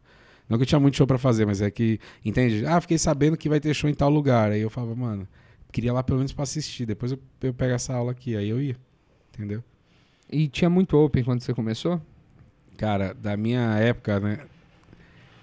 Não 0.48 0.56
que 0.58 0.62
eu 0.62 0.66
tinha 0.66 0.80
muito 0.80 0.96
show 0.96 1.06
pra 1.06 1.18
fazer, 1.18 1.46
mas 1.46 1.60
é 1.60 1.70
que, 1.70 2.00
entende? 2.24 2.64
Ah, 2.66 2.80
fiquei 2.80 2.98
sabendo 2.98 3.36
que 3.36 3.48
vai 3.48 3.60
ter 3.60 3.72
show 3.74 3.88
em 3.88 3.94
tal 3.94 4.10
lugar. 4.10 4.50
Aí 4.50 4.60
eu 4.60 4.70
falava, 4.70 4.94
mano, 4.94 5.28
queria 5.72 5.92
lá 5.92 6.02
pelo 6.02 6.18
menos 6.18 6.32
pra 6.32 6.42
assistir. 6.42 6.86
Depois 6.86 7.12
eu, 7.12 7.18
eu 7.42 7.54
pego 7.54 7.74
essa 7.74 7.94
aula 7.94 8.12
aqui. 8.12 8.36
Aí 8.36 8.48
eu 8.48 8.60
ia. 8.60 8.76
Entendeu? 9.32 9.62
E 10.30 10.48
tinha 10.48 10.68
muito 10.68 10.96
open 10.96 11.24
quando 11.24 11.40
você 11.40 11.54
começou? 11.54 12.00
Cara, 12.76 13.14
da 13.14 13.36
minha 13.36 13.76
época, 13.76 14.20
né? 14.20 14.40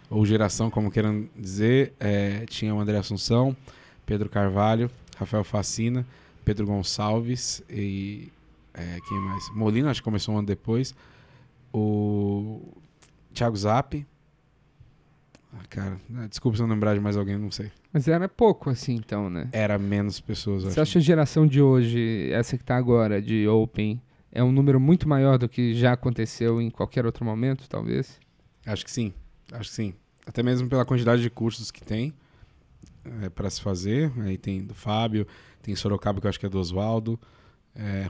Ou 0.09 0.25
geração, 0.25 0.69
como 0.69 0.91
queiram 0.91 1.27
dizer, 1.35 1.93
é, 1.99 2.45
tinha 2.45 2.73
o 2.73 2.79
André 2.79 2.97
Assunção, 2.97 3.57
Pedro 4.05 4.29
Carvalho, 4.29 4.89
Rafael 5.17 5.43
Facina, 5.43 6.05
Pedro 6.43 6.67
Gonçalves 6.67 7.63
e. 7.69 8.31
é, 8.73 8.99
quem 9.07 9.19
mais? 9.19 9.49
Molina, 9.55 9.89
acho 9.89 10.01
que 10.01 10.05
começou 10.05 10.35
um 10.35 10.37
ano 10.37 10.47
depois. 10.47 10.93
O 11.73 12.61
Thiago 13.33 13.57
Zap. 13.57 14.05
Ah, 15.57 15.63
cara, 15.69 15.97
ah, 16.17 16.27
desculpa 16.27 16.57
se 16.57 16.63
eu 16.63 16.67
não 16.67 16.75
lembrar 16.75 16.93
de 16.93 16.99
mais 16.99 17.15
alguém, 17.15 17.37
não 17.37 17.49
sei. 17.51 17.71
Mas 17.93 18.07
era 18.07 18.27
pouco 18.27 18.69
assim, 18.69 18.95
então, 18.95 19.29
né? 19.29 19.47
Era 19.51 19.77
menos 19.77 20.19
pessoas, 20.19 20.63
Você 20.63 20.71
acho. 20.71 20.81
acha 20.81 20.91
que 20.93 20.97
a 20.97 21.01
geração 21.01 21.47
de 21.47 21.61
hoje, 21.61 22.29
essa 22.31 22.57
que 22.57 22.63
tá 22.63 22.75
agora, 22.75 23.21
de 23.21 23.47
Open, 23.47 24.01
é 24.31 24.43
um 24.43 24.51
número 24.51 24.79
muito 24.79 25.07
maior 25.07 25.37
do 25.37 25.47
que 25.47 25.73
já 25.73 25.93
aconteceu 25.93 26.61
em 26.61 26.69
qualquer 26.69 27.05
outro 27.05 27.23
momento, 27.23 27.69
talvez? 27.69 28.19
Acho 28.65 28.83
que 28.83 28.91
sim, 28.91 29.13
acho 29.51 29.69
que 29.69 29.75
sim. 29.75 29.93
Até 30.25 30.43
mesmo 30.43 30.67
pela 30.67 30.83
quantidade 30.83 31.21
de 31.21 31.29
cursos 31.29 31.71
que 31.71 31.81
tem 31.83 32.13
é, 33.23 33.29
para 33.29 33.49
se 33.49 33.61
fazer. 33.61 34.11
Aí 34.21 34.37
tem 34.37 34.63
do 34.63 34.73
Fábio, 34.73 35.25
tem 35.61 35.75
Sorocaba, 35.75 36.19
que 36.19 36.27
eu 36.27 36.29
acho 36.29 36.39
que 36.39 36.45
é 36.45 36.49
do 36.49 36.59
Oswaldo, 36.59 37.19
é, 37.75 38.09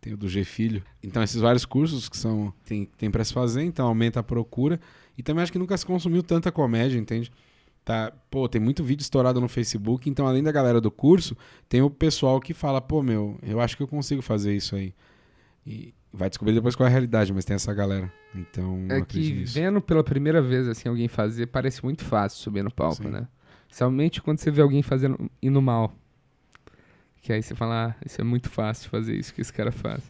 tem 0.00 0.12
o 0.12 0.16
do 0.16 0.28
G 0.28 0.44
Filho. 0.44 0.82
Então, 1.02 1.22
esses 1.22 1.40
vários 1.40 1.64
cursos 1.64 2.08
que 2.08 2.16
são 2.16 2.52
tem, 2.64 2.84
tem 2.98 3.10
para 3.10 3.24
se 3.24 3.32
fazer, 3.32 3.62
então 3.62 3.86
aumenta 3.86 4.20
a 4.20 4.22
procura. 4.22 4.80
E 5.20 5.22
também 5.22 5.42
acho 5.42 5.52
que 5.52 5.58
nunca 5.58 5.76
se 5.76 5.84
consumiu 5.84 6.22
tanta 6.22 6.50
comédia, 6.50 6.98
entende? 6.98 7.30
Tá, 7.84 8.10
pô, 8.30 8.48
tem 8.48 8.58
muito 8.58 8.82
vídeo 8.82 9.02
estourado 9.02 9.38
no 9.38 9.48
Facebook, 9.48 10.08
então 10.08 10.26
além 10.26 10.42
da 10.42 10.50
galera 10.50 10.80
do 10.80 10.90
curso, 10.90 11.36
tem 11.68 11.82
o 11.82 11.90
pessoal 11.90 12.40
que 12.40 12.54
fala, 12.54 12.80
pô, 12.80 13.02
meu, 13.02 13.38
eu 13.42 13.60
acho 13.60 13.76
que 13.76 13.82
eu 13.82 13.86
consigo 13.86 14.22
fazer 14.22 14.56
isso 14.56 14.74
aí. 14.74 14.94
E 15.66 15.92
vai 16.10 16.30
descobrir 16.30 16.54
depois 16.54 16.74
qual 16.74 16.86
é 16.86 16.88
a 16.88 16.90
realidade, 16.90 17.34
mas 17.34 17.44
tem 17.44 17.54
essa 17.54 17.74
galera. 17.74 18.10
Então, 18.34 18.86
É 18.88 19.02
que 19.02 19.18
nisso. 19.34 19.52
vendo 19.52 19.78
pela 19.82 20.02
primeira 20.02 20.40
vez 20.40 20.66
assim 20.66 20.88
alguém 20.88 21.06
fazer, 21.06 21.48
parece 21.48 21.84
muito 21.84 22.02
fácil 22.02 22.38
subir 22.38 22.64
no 22.64 22.72
palco, 22.72 23.02
Sim. 23.02 23.10
né? 23.10 23.28
Somente 23.68 24.22
quando 24.22 24.38
você 24.38 24.50
vê 24.50 24.62
alguém 24.62 24.82
fazendo 24.82 25.30
indo 25.42 25.60
mal. 25.60 25.92
Que 27.20 27.30
aí 27.30 27.42
você 27.42 27.54
fala, 27.54 27.88
ah, 27.88 27.94
isso 28.06 28.18
é 28.18 28.24
muito 28.24 28.48
fácil 28.48 28.88
fazer 28.88 29.14
isso 29.14 29.34
que 29.34 29.42
esse 29.42 29.52
cara 29.52 29.70
faz. 29.70 30.02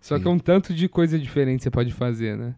Só 0.00 0.16
Sim. 0.16 0.22
que 0.22 0.28
é 0.28 0.30
um 0.32 0.38
tanto 0.40 0.74
de 0.74 0.88
coisa 0.88 1.16
diferente 1.16 1.62
você 1.62 1.70
pode 1.70 1.92
fazer, 1.92 2.36
né? 2.36 2.56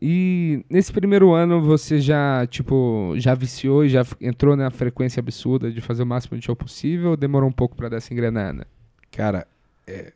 E 0.00 0.64
nesse 0.68 0.92
primeiro 0.92 1.32
ano 1.32 1.60
você 1.62 2.00
já, 2.00 2.46
tipo, 2.46 3.14
já 3.16 3.34
viciou 3.34 3.84
e 3.84 3.88
já 3.88 4.04
entrou 4.20 4.56
na 4.56 4.70
frequência 4.70 5.20
absurda 5.20 5.70
de 5.70 5.80
fazer 5.80 6.02
o 6.02 6.06
máximo 6.06 6.38
de 6.38 6.44
show 6.44 6.56
possível 6.56 7.10
ou 7.10 7.16
demorou 7.16 7.48
um 7.48 7.52
pouco 7.52 7.76
pra 7.76 7.88
dar 7.88 7.98
essa 7.98 8.12
engrenada? 8.12 8.66
Cara, 9.12 9.46
é, 9.86 10.12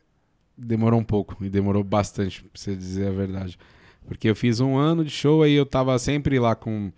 demorou 0.57 0.99
um 0.99 1.03
pouco 1.03 1.43
e 1.43 1.49
demorou 1.49 1.83
bastante, 1.83 2.43
pra 2.43 2.51
você 2.53 2.75
dizer 2.75 3.07
a 3.07 3.11
verdade. 3.11 3.57
Porque 4.05 4.29
eu 4.29 4.35
fiz 4.35 4.59
um 4.59 4.75
ano 4.77 5.03
de 5.03 5.11
show 5.11 5.43
aí 5.43 5.53
eu 5.53 5.65
tava 5.65 5.97
sempre 5.99 6.39
lá 6.39 6.55
com. 6.55 6.91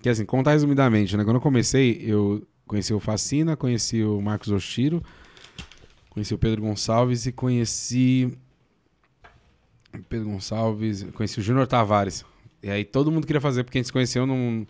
Que 0.00 0.08
assim, 0.08 0.24
contar 0.24 0.52
resumidamente, 0.52 1.16
né? 1.16 1.24
Quando 1.24 1.36
eu 1.36 1.42
comecei, 1.42 2.02
eu 2.06 2.46
conheci 2.66 2.92
o 2.94 3.00
Facina, 3.00 3.56
conheci 3.56 4.02
o 4.02 4.20
Marcos 4.20 4.50
Oshiro, 4.50 5.02
conheci 6.10 6.34
o 6.34 6.38
Pedro 6.38 6.62
Gonçalves 6.62 7.26
e 7.26 7.32
conheci. 7.32 8.36
Pedro 10.08 10.28
Gonçalves, 10.30 11.02
conheci 11.14 11.38
o 11.38 11.42
Júnior 11.42 11.66
Tavares. 11.66 12.24
E 12.62 12.70
aí 12.70 12.84
todo 12.84 13.12
mundo 13.12 13.26
queria 13.26 13.40
fazer, 13.40 13.64
porque 13.64 13.78
a 13.78 13.80
gente 13.80 13.86
se 13.86 13.92
conheceu 13.92 14.26
num, 14.26 14.66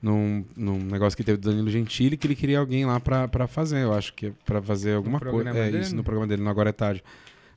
num, 0.00 0.44
num 0.56 0.78
negócio 0.78 1.16
que 1.16 1.24
teve 1.24 1.38
do 1.38 1.50
Danilo 1.50 1.70
Gentili, 1.70 2.16
que 2.16 2.26
ele 2.26 2.34
queria 2.34 2.58
alguém 2.58 2.84
lá 2.84 2.98
pra, 3.00 3.28
pra 3.28 3.46
fazer, 3.46 3.82
eu 3.82 3.92
acho 3.92 4.14
que 4.14 4.26
é 4.26 4.32
pra 4.44 4.60
fazer 4.60 4.94
alguma 4.96 5.20
coisa. 5.20 5.50
É, 5.50 5.52
dele? 5.52 5.80
isso, 5.80 5.94
no 5.94 6.04
programa 6.04 6.26
dele, 6.26 6.42
no 6.42 6.50
Agora 6.50 6.70
é 6.70 6.72
Tarde. 6.72 7.02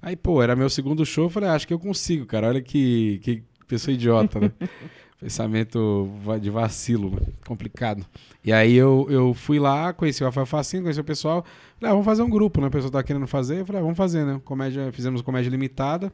Aí, 0.01 0.15
pô, 0.15 0.41
era 0.41 0.55
meu 0.55 0.69
segundo 0.69 1.05
show, 1.05 1.25
eu 1.25 1.29
falei, 1.29 1.49
ah, 1.49 1.53
acho 1.53 1.67
que 1.67 1.73
eu 1.73 1.79
consigo, 1.79 2.25
cara. 2.25 2.47
Olha 2.47 2.61
que, 2.61 3.19
que 3.23 3.43
pessoa 3.67 3.93
idiota, 3.93 4.39
né? 4.39 4.51
Pensamento 5.19 6.07
de 6.39 6.49
vacilo, 6.51 7.09
né? 7.09 7.27
complicado. 7.45 8.05
E 8.45 8.53
aí 8.53 8.75
eu, 8.75 9.07
eu 9.09 9.33
fui 9.33 9.57
lá, 9.57 9.91
conheci 9.91 10.21
o 10.21 10.27
Rafael 10.27 10.45
Facino, 10.45 10.83
conheci 10.83 11.01
o 11.01 11.03
pessoal. 11.03 11.43
Falei, 11.79 11.89
ah, 11.89 11.93
vamos 11.93 12.05
fazer 12.05 12.21
um 12.21 12.29
grupo, 12.29 12.61
né? 12.61 12.67
O 12.67 12.71
pessoal 12.71 12.91
tá 12.91 13.01
querendo 13.01 13.25
fazer. 13.25 13.61
Eu 13.61 13.65
falei, 13.65 13.81
ah, 13.81 13.83
vamos 13.83 13.97
fazer, 13.97 14.23
né? 14.23 14.39
Comédia, 14.45 14.91
fizemos 14.91 15.23
comédia 15.23 15.49
limitada, 15.49 16.13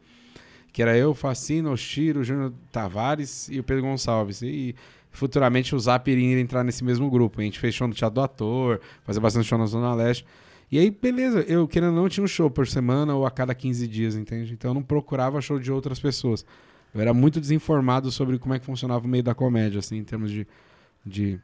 que 0.73 0.81
era 0.81 0.97
eu, 0.97 1.13
Facino, 1.13 1.71
o 1.71 1.77
Chiro, 1.77 2.21
o 2.21 2.23
Júnior 2.23 2.51
Tavares 2.71 3.47
e 3.47 3.59
o 3.59 3.63
Pedro 3.63 3.83
Gonçalves. 3.83 4.41
E 4.41 4.75
futuramente 5.11 5.75
o 5.75 5.79
Zap 5.79 6.09
iria 6.09 6.39
entrar 6.39 6.63
nesse 6.63 6.83
mesmo 6.83 7.09
grupo. 7.09 7.39
A 7.39 7.43
gente 7.43 7.59
fez 7.59 7.75
show 7.75 7.87
no 7.87 7.93
Teatro 7.93 8.15
do 8.15 8.21
Ator, 8.21 8.81
fazer 9.03 9.19
bastante 9.19 9.47
show 9.47 9.57
na 9.57 9.67
Zona 9.67 9.93
Leste. 9.93 10.25
E 10.71 10.79
aí, 10.79 10.89
beleza, 10.89 11.41
eu 11.41 11.67
querendo 11.67 11.89
ou 11.95 12.01
não 12.01 12.09
tinha 12.09 12.23
um 12.23 12.27
show 12.27 12.49
por 12.49 12.67
semana 12.67 13.13
ou 13.13 13.23
a 13.23 13.29
cada 13.29 13.53
15 13.53 13.87
dias, 13.87 14.15
entende? 14.15 14.53
Então 14.53 14.71
eu 14.71 14.73
não 14.75 14.81
procurava 14.81 15.39
show 15.39 15.59
de 15.59 15.71
outras 15.71 15.99
pessoas. 15.99 16.43
Eu 16.95 16.99
era 17.01 17.13
muito 17.13 17.39
desinformado 17.39 18.11
sobre 18.11 18.39
como 18.39 18.55
é 18.55 18.59
que 18.59 18.65
funcionava 18.65 19.05
o 19.05 19.07
meio 19.07 19.23
da 19.23 19.35
comédia, 19.35 19.77
assim, 19.77 19.97
em 19.97 20.03
termos 20.03 20.31
de, 20.31 20.47
de, 21.05 21.39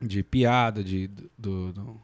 de 0.00 0.22
piada, 0.22 0.82
de, 0.82 1.08
do, 1.36 1.72
do- 1.72 2.00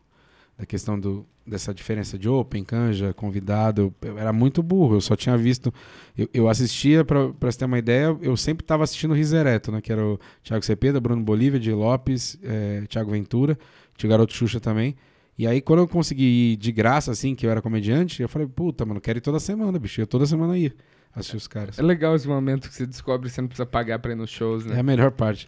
da 0.58 0.64
questão 0.64 0.98
do, 0.98 1.26
dessa 1.46 1.74
diferença 1.74 2.18
de 2.18 2.28
open, 2.28 2.64
canja, 2.64 3.12
convidado. 3.12 3.94
Eu, 4.00 4.18
era 4.18 4.32
muito 4.32 4.62
burro, 4.62 4.96
eu 4.96 5.00
só 5.00 5.14
tinha 5.14 5.36
visto. 5.36 5.72
Eu, 6.16 6.28
eu 6.32 6.48
assistia, 6.48 7.04
pra, 7.04 7.28
pra 7.30 7.50
você 7.52 7.58
ter 7.58 7.64
uma 7.66 7.78
ideia, 7.78 8.16
eu 8.22 8.36
sempre 8.36 8.64
tava 8.64 8.82
assistindo 8.84 9.10
o 9.10 9.14
Risereto, 9.14 9.70
né? 9.70 9.80
Que 9.82 9.92
era 9.92 10.02
o 10.04 10.18
Thiago 10.42 10.64
Cepeda, 10.64 10.98
Bruno 11.00 11.22
Bolívia, 11.22 11.60
de 11.60 11.70
Lopes, 11.72 12.38
eh, 12.42 12.84
Thiago 12.88 13.10
Ventura, 13.10 13.58
tinha 13.96 14.08
o 14.08 14.10
Garoto 14.10 14.32
Xuxa 14.32 14.58
também. 14.58 14.96
E 15.38 15.46
aí, 15.46 15.60
quando 15.60 15.80
eu 15.80 15.88
consegui 15.88 16.52
ir 16.52 16.56
de 16.56 16.72
graça, 16.72 17.10
assim, 17.12 17.34
que 17.34 17.44
eu 17.46 17.50
era 17.50 17.60
comediante, 17.60 18.22
eu 18.22 18.28
falei, 18.28 18.48
puta, 18.48 18.86
mano, 18.86 18.98
quero 18.98 19.18
ir 19.18 19.20
toda 19.20 19.38
semana, 19.38 19.78
bicho. 19.78 20.00
Eu 20.00 20.06
toda 20.06 20.24
semana 20.24 20.56
ia 20.56 20.74
assistir 21.14 21.36
os 21.36 21.46
caras. 21.46 21.78
É 21.78 21.82
legal 21.82 22.16
esse 22.16 22.26
momento 22.26 22.66
que 22.70 22.74
você 22.74 22.86
descobre 22.86 23.28
que 23.28 23.34
você 23.34 23.42
não 23.42 23.48
precisa 23.48 23.66
pagar 23.66 23.98
pra 23.98 24.12
ir 24.12 24.14
nos 24.14 24.30
shows, 24.30 24.64
É 24.64 24.70
né? 24.70 24.80
a 24.80 24.82
melhor 24.82 25.10
parte. 25.10 25.46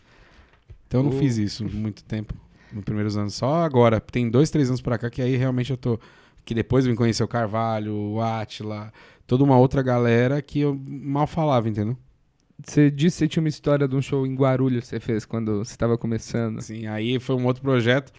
Então 0.87 1.01
eu 1.01 1.05
não 1.05 1.17
O- 1.17 1.19
fiz 1.19 1.39
isso 1.39 1.65
muito 1.65 2.05
tempo, 2.05 2.35
nos 2.73 2.85
primeiros 2.85 3.17
anos. 3.17 3.35
Só 3.35 3.63
agora, 3.63 4.01
tem 4.01 4.31
dois, 4.31 4.51
três 4.51 4.69
anos 4.69 4.81
pra 4.81 4.99
cá, 4.99 5.11
que 5.11 5.23
aí 5.23 5.37
realmente 5.37 5.71
eu 5.71 5.77
tô. 5.77 5.99
Que 6.45 6.55
depois 6.55 6.87
me 6.87 6.95
conheceu 6.95 7.27
o 7.27 7.29
Carvalho, 7.29 7.95
o 7.95 8.21
Atila, 8.23 8.93
toda 9.27 9.45
uma 9.45 9.59
outra 9.59 9.83
galera 9.83 10.41
que 10.41 10.61
eu 10.61 10.75
mal 10.75 11.27
falava, 11.27 11.69
entendeu? 11.69 11.97
Você 12.65 12.91
disse 12.91 13.25
que 13.25 13.35
tinha 13.35 13.43
uma 13.43 13.49
história 13.49 13.87
de 13.87 13.95
um 13.95 14.03
show 14.03 14.27
em 14.27 14.35
Guarulhos 14.35 14.85
que 14.85 14.89
você 14.89 15.01
fez 15.01 15.25
quando 15.25 15.59
você 15.59 15.73
estava 15.73 15.97
começando. 15.99 16.59
Assim, 16.59 16.87
aí 16.87 17.21
foi 17.21 17.37
um 17.37 17.45
outro 17.45 17.63
projeto 17.63 18.13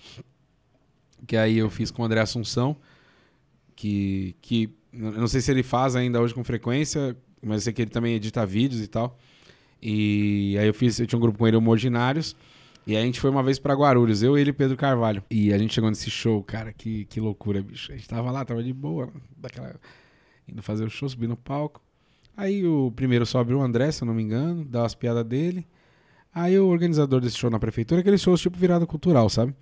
que 1.28 1.36
aí 1.36 1.58
eu 1.58 1.70
fiz 1.70 1.92
com 1.92 2.02
o 2.02 2.06
André 2.06 2.22
Assunção, 2.22 2.78
que, 3.76 4.36
que 4.42 4.70
eu 4.94 5.12
não 5.12 5.28
sei 5.28 5.42
se 5.42 5.52
ele 5.52 5.64
faz 5.64 5.96
ainda 5.96 6.22
hoje 6.22 6.34
com 6.34 6.44
frequência, 6.44 7.16
mas 7.42 7.58
eu 7.58 7.62
sei 7.62 7.74
que 7.74 7.82
ele 7.82 7.92
também 7.92 8.16
edita 8.16 8.46
vídeos 8.46 8.82
e 8.82 8.88
tal. 8.88 9.18
E 9.82 10.58
aí 10.60 10.68
eu 10.68 10.74
fiz, 10.74 11.00
eu 11.00 11.08
tinha 11.08 11.18
um 11.18 11.22
grupo 11.22 11.38
com 11.38 11.48
ele, 11.48 11.58
o 11.58 11.70
Ordinários, 11.70 12.36
e 12.90 12.96
aí 12.96 13.04
a 13.04 13.06
gente 13.06 13.20
foi 13.20 13.30
uma 13.30 13.44
vez 13.44 13.60
pra 13.60 13.76
Guarulhos, 13.76 14.24
eu, 14.24 14.36
ele 14.36 14.50
e 14.50 14.54
Pedro 14.54 14.76
Carvalho. 14.76 15.24
E 15.30 15.54
a 15.54 15.60
gente 15.60 15.76
chegou 15.76 15.92
nesse 15.92 16.10
show, 16.10 16.42
cara, 16.42 16.74
que, 16.74 17.06
que 17.06 17.20
loucura, 17.20 17.62
bicho. 17.62 17.92
A 17.92 17.96
gente 17.96 18.08
tava 18.08 18.32
lá, 18.32 18.44
tava 18.44 18.64
de 18.64 18.74
boa, 18.74 19.14
daquela, 19.38 19.76
indo 20.48 20.64
fazer 20.64 20.86
o 20.86 20.90
show, 20.90 21.08
subir 21.08 21.28
no 21.28 21.38
palco. 21.38 21.84
Aí 22.36 22.66
o 22.66 22.92
primeiro 22.96 23.28
sobe 23.28 23.54
o 23.54 23.62
André, 23.62 23.92
se 23.92 24.02
eu 24.02 24.08
não 24.08 24.14
me 24.16 24.24
engano, 24.24 24.66
dá 24.66 24.82
umas 24.82 24.96
piadas 24.96 25.24
dele. 25.24 25.68
Aí 26.34 26.58
o 26.58 26.66
organizador 26.66 27.22
desse 27.22 27.38
show 27.38 27.52
na 27.52 27.60
prefeitura, 27.60 28.02
aqueles 28.02 28.22
shows 28.22 28.42
tipo 28.42 28.58
virada 28.58 28.88
cultural, 28.88 29.30
sabe? 29.30 29.54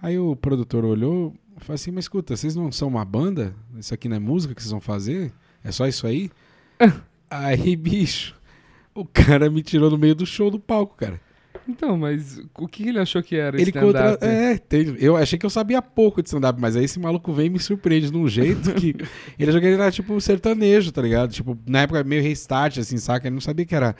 Aí 0.00 0.16
o 0.16 0.36
produtor 0.36 0.84
olhou 0.84 1.34
e 1.56 1.64
falou 1.64 1.74
assim: 1.74 1.90
Mas 1.90 2.04
escuta, 2.04 2.36
vocês 2.36 2.54
não 2.54 2.70
são 2.70 2.86
uma 2.86 3.04
banda? 3.04 3.56
Isso 3.76 3.92
aqui 3.92 4.08
não 4.08 4.18
é 4.18 4.20
música 4.20 4.54
que 4.54 4.62
vocês 4.62 4.70
vão 4.70 4.80
fazer? 4.80 5.32
É 5.64 5.72
só 5.72 5.88
isso 5.88 6.06
aí? 6.06 6.30
aí, 7.28 7.74
bicho, 7.74 8.40
o 8.94 9.04
cara 9.04 9.50
me 9.50 9.64
tirou 9.64 9.90
no 9.90 9.98
meio 9.98 10.14
do 10.14 10.24
show 10.24 10.48
do 10.48 10.60
palco, 10.60 10.94
cara. 10.94 11.20
Então, 11.68 11.96
mas 11.96 12.40
o 12.58 12.66
que 12.66 12.88
ele 12.88 12.98
achou 12.98 13.22
que 13.22 13.36
era 13.36 13.56
Ele 13.60 13.70
stand-up? 13.70 14.12
contra... 14.18 14.26
É, 14.28 14.58
tem- 14.58 14.96
eu 14.98 15.16
achei 15.16 15.38
que 15.38 15.46
eu 15.46 15.50
sabia 15.50 15.80
pouco 15.80 16.20
de 16.22 16.28
stand-up, 16.28 16.60
mas 16.60 16.74
aí 16.76 16.84
esse 16.84 16.98
maluco 16.98 17.32
vem 17.32 17.46
e 17.46 17.50
me 17.50 17.58
surpreende 17.60 18.10
de 18.10 18.16
um 18.16 18.26
jeito 18.28 18.72
que. 18.74 18.94
ele 19.38 19.48
achou 19.50 19.60
que 19.60 19.66
ele 19.66 19.74
era 19.80 19.90
tipo 19.90 20.20
sertanejo, 20.20 20.90
tá 20.92 21.00
ligado? 21.02 21.30
Tipo, 21.32 21.56
na 21.66 21.82
época 21.82 22.02
meio 22.04 22.22
restart, 22.22 22.78
assim, 22.78 22.96
saca? 22.96 23.28
Ele 23.28 23.34
não 23.34 23.40
sabia 23.40 23.64
que 23.64 23.74
era. 23.74 23.94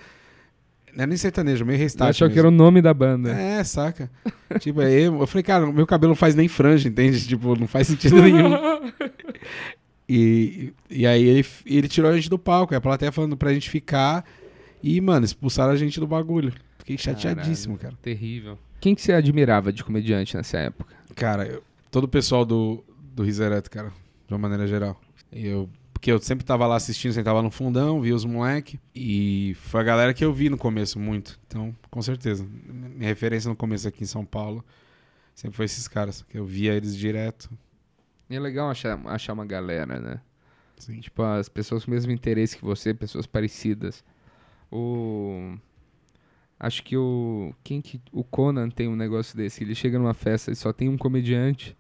Não 0.95 0.99
era 1.05 1.07
nem 1.07 1.17
sertanejo, 1.17 1.65
meio 1.65 1.77
Ele 1.77 1.85
restart. 1.85 2.11
achou 2.11 2.29
que 2.29 2.35
mesmo. 2.35 2.49
era 2.49 2.55
o 2.55 2.57
nome 2.57 2.83
da 2.83 2.93
banda. 2.93 3.31
É, 3.31 3.63
saca? 3.65 4.11
tipo, 4.59 4.81
aí 4.81 5.05
eu 5.05 5.27
falei, 5.27 5.43
cara, 5.43 5.71
meu 5.73 5.87
cabelo 5.87 6.11
não 6.11 6.17
faz 6.17 6.35
nem 6.35 6.49
franja, 6.49 6.89
entende? 6.89 7.21
Tipo, 7.27 7.59
não 7.59 7.67
faz 7.69 7.87
sentido 7.87 8.21
nenhum. 8.21 8.51
E, 10.09 10.73
e 10.91 11.07
aí 11.07 11.23
ele, 11.25 11.47
ele 11.65 11.89
tirou 11.89 12.11
a 12.11 12.15
gente 12.15 12.29
do 12.29 12.39
palco, 12.39 12.75
aí 12.75 12.79
a 12.79 12.81
plateia 12.81 13.13
falando 13.13 13.37
pra 13.37 13.55
gente 13.55 13.71
ficar 13.71 14.25
e, 14.83 15.01
mano, 15.01 15.25
expulsaram 15.25 15.73
a 15.73 15.77
gente 15.77 15.99
do 16.01 16.07
bagulho. 16.07 16.53
Fiquei 16.83 16.99
chateadíssimo, 16.99 17.79
cara. 17.79 17.97
Terrível. 18.03 18.59
Quem 18.81 18.95
que 18.95 19.01
você 19.03 19.13
admirava 19.13 19.73
de 19.73 19.85
comediante 19.85 20.37
nessa 20.37 20.59
época? 20.59 20.93
Cara, 21.15 21.47
eu- 21.47 21.63
todo 21.91 22.05
o 22.05 22.09
pessoal 22.09 22.45
do, 22.45 22.83
do 23.15 23.23
Risereto, 23.23 23.71
cara, 23.71 23.93
de 24.27 24.35
uma 24.35 24.39
maneira 24.39 24.67
geral. 24.67 25.01
Eu, 25.31 25.71
porque 25.93 26.11
eu 26.11 26.19
sempre 26.21 26.45
tava 26.45 26.67
lá 26.67 26.75
assistindo, 26.75 27.13
sentava 27.13 27.41
no 27.41 27.51
fundão, 27.53 28.01
via 28.01 28.15
os 28.17 28.25
moleque. 28.25 28.81
E 28.93 29.55
foi 29.61 29.81
a 29.81 29.85
galera 29.85 30.13
que 30.13 30.25
eu 30.25 30.33
vi 30.33 30.51
no 30.51 30.59
começo 30.59 30.99
muito. 30.99 31.39
Então, 31.47 31.73
com 31.91 32.03
certeza. 32.03 32.45
Minha 32.67 33.09
referência 33.09 33.49
no 33.49 33.55
começo 33.55 33.87
aqui 33.87 34.03
em 34.03 34.07
São 34.07 34.25
Paulo 34.25 34.65
sempre 35.35 35.57
foi 35.57 35.67
esses 35.67 35.87
caras. 35.87 36.23
Que 36.29 36.37
eu 36.37 36.45
via 36.45 36.75
eles 36.75 36.97
direto. 36.97 37.49
E 38.29 38.35
é 38.35 38.41
legal 38.41 38.69
achar, 38.69 39.01
achar 39.07 39.33
uma 39.33 39.47
galera, 39.47 40.01
né? 40.01 40.21
Assim. 40.77 40.99
Tipo, 40.99 41.23
as 41.23 41.49
pessoas 41.49 41.85
com 41.85 41.93
o 41.93 41.95
mesmo 41.95 42.11
interesse 42.11 42.57
que 42.57 42.65
você, 42.65 42.93
pessoas 42.93 43.25
parecidas. 43.27 44.03
O. 44.71 45.55
Acho 46.63 46.85
que 46.85 46.97
o. 46.97 47.53
Quem 47.65 47.83
que. 47.83 48.01
O 48.13 48.23
Conan 48.23 48.71
tem 48.71 48.87
um 48.87 48.95
negócio 48.95 49.37
desse. 49.37 49.65
Ele 49.65 49.75
chega 49.75 49.99
numa 49.99 50.15
festa 50.15 50.53
e 50.53 50.55
só 50.55 50.73
tem 50.73 50.89
um 50.89 50.97
comediante. 50.97 51.77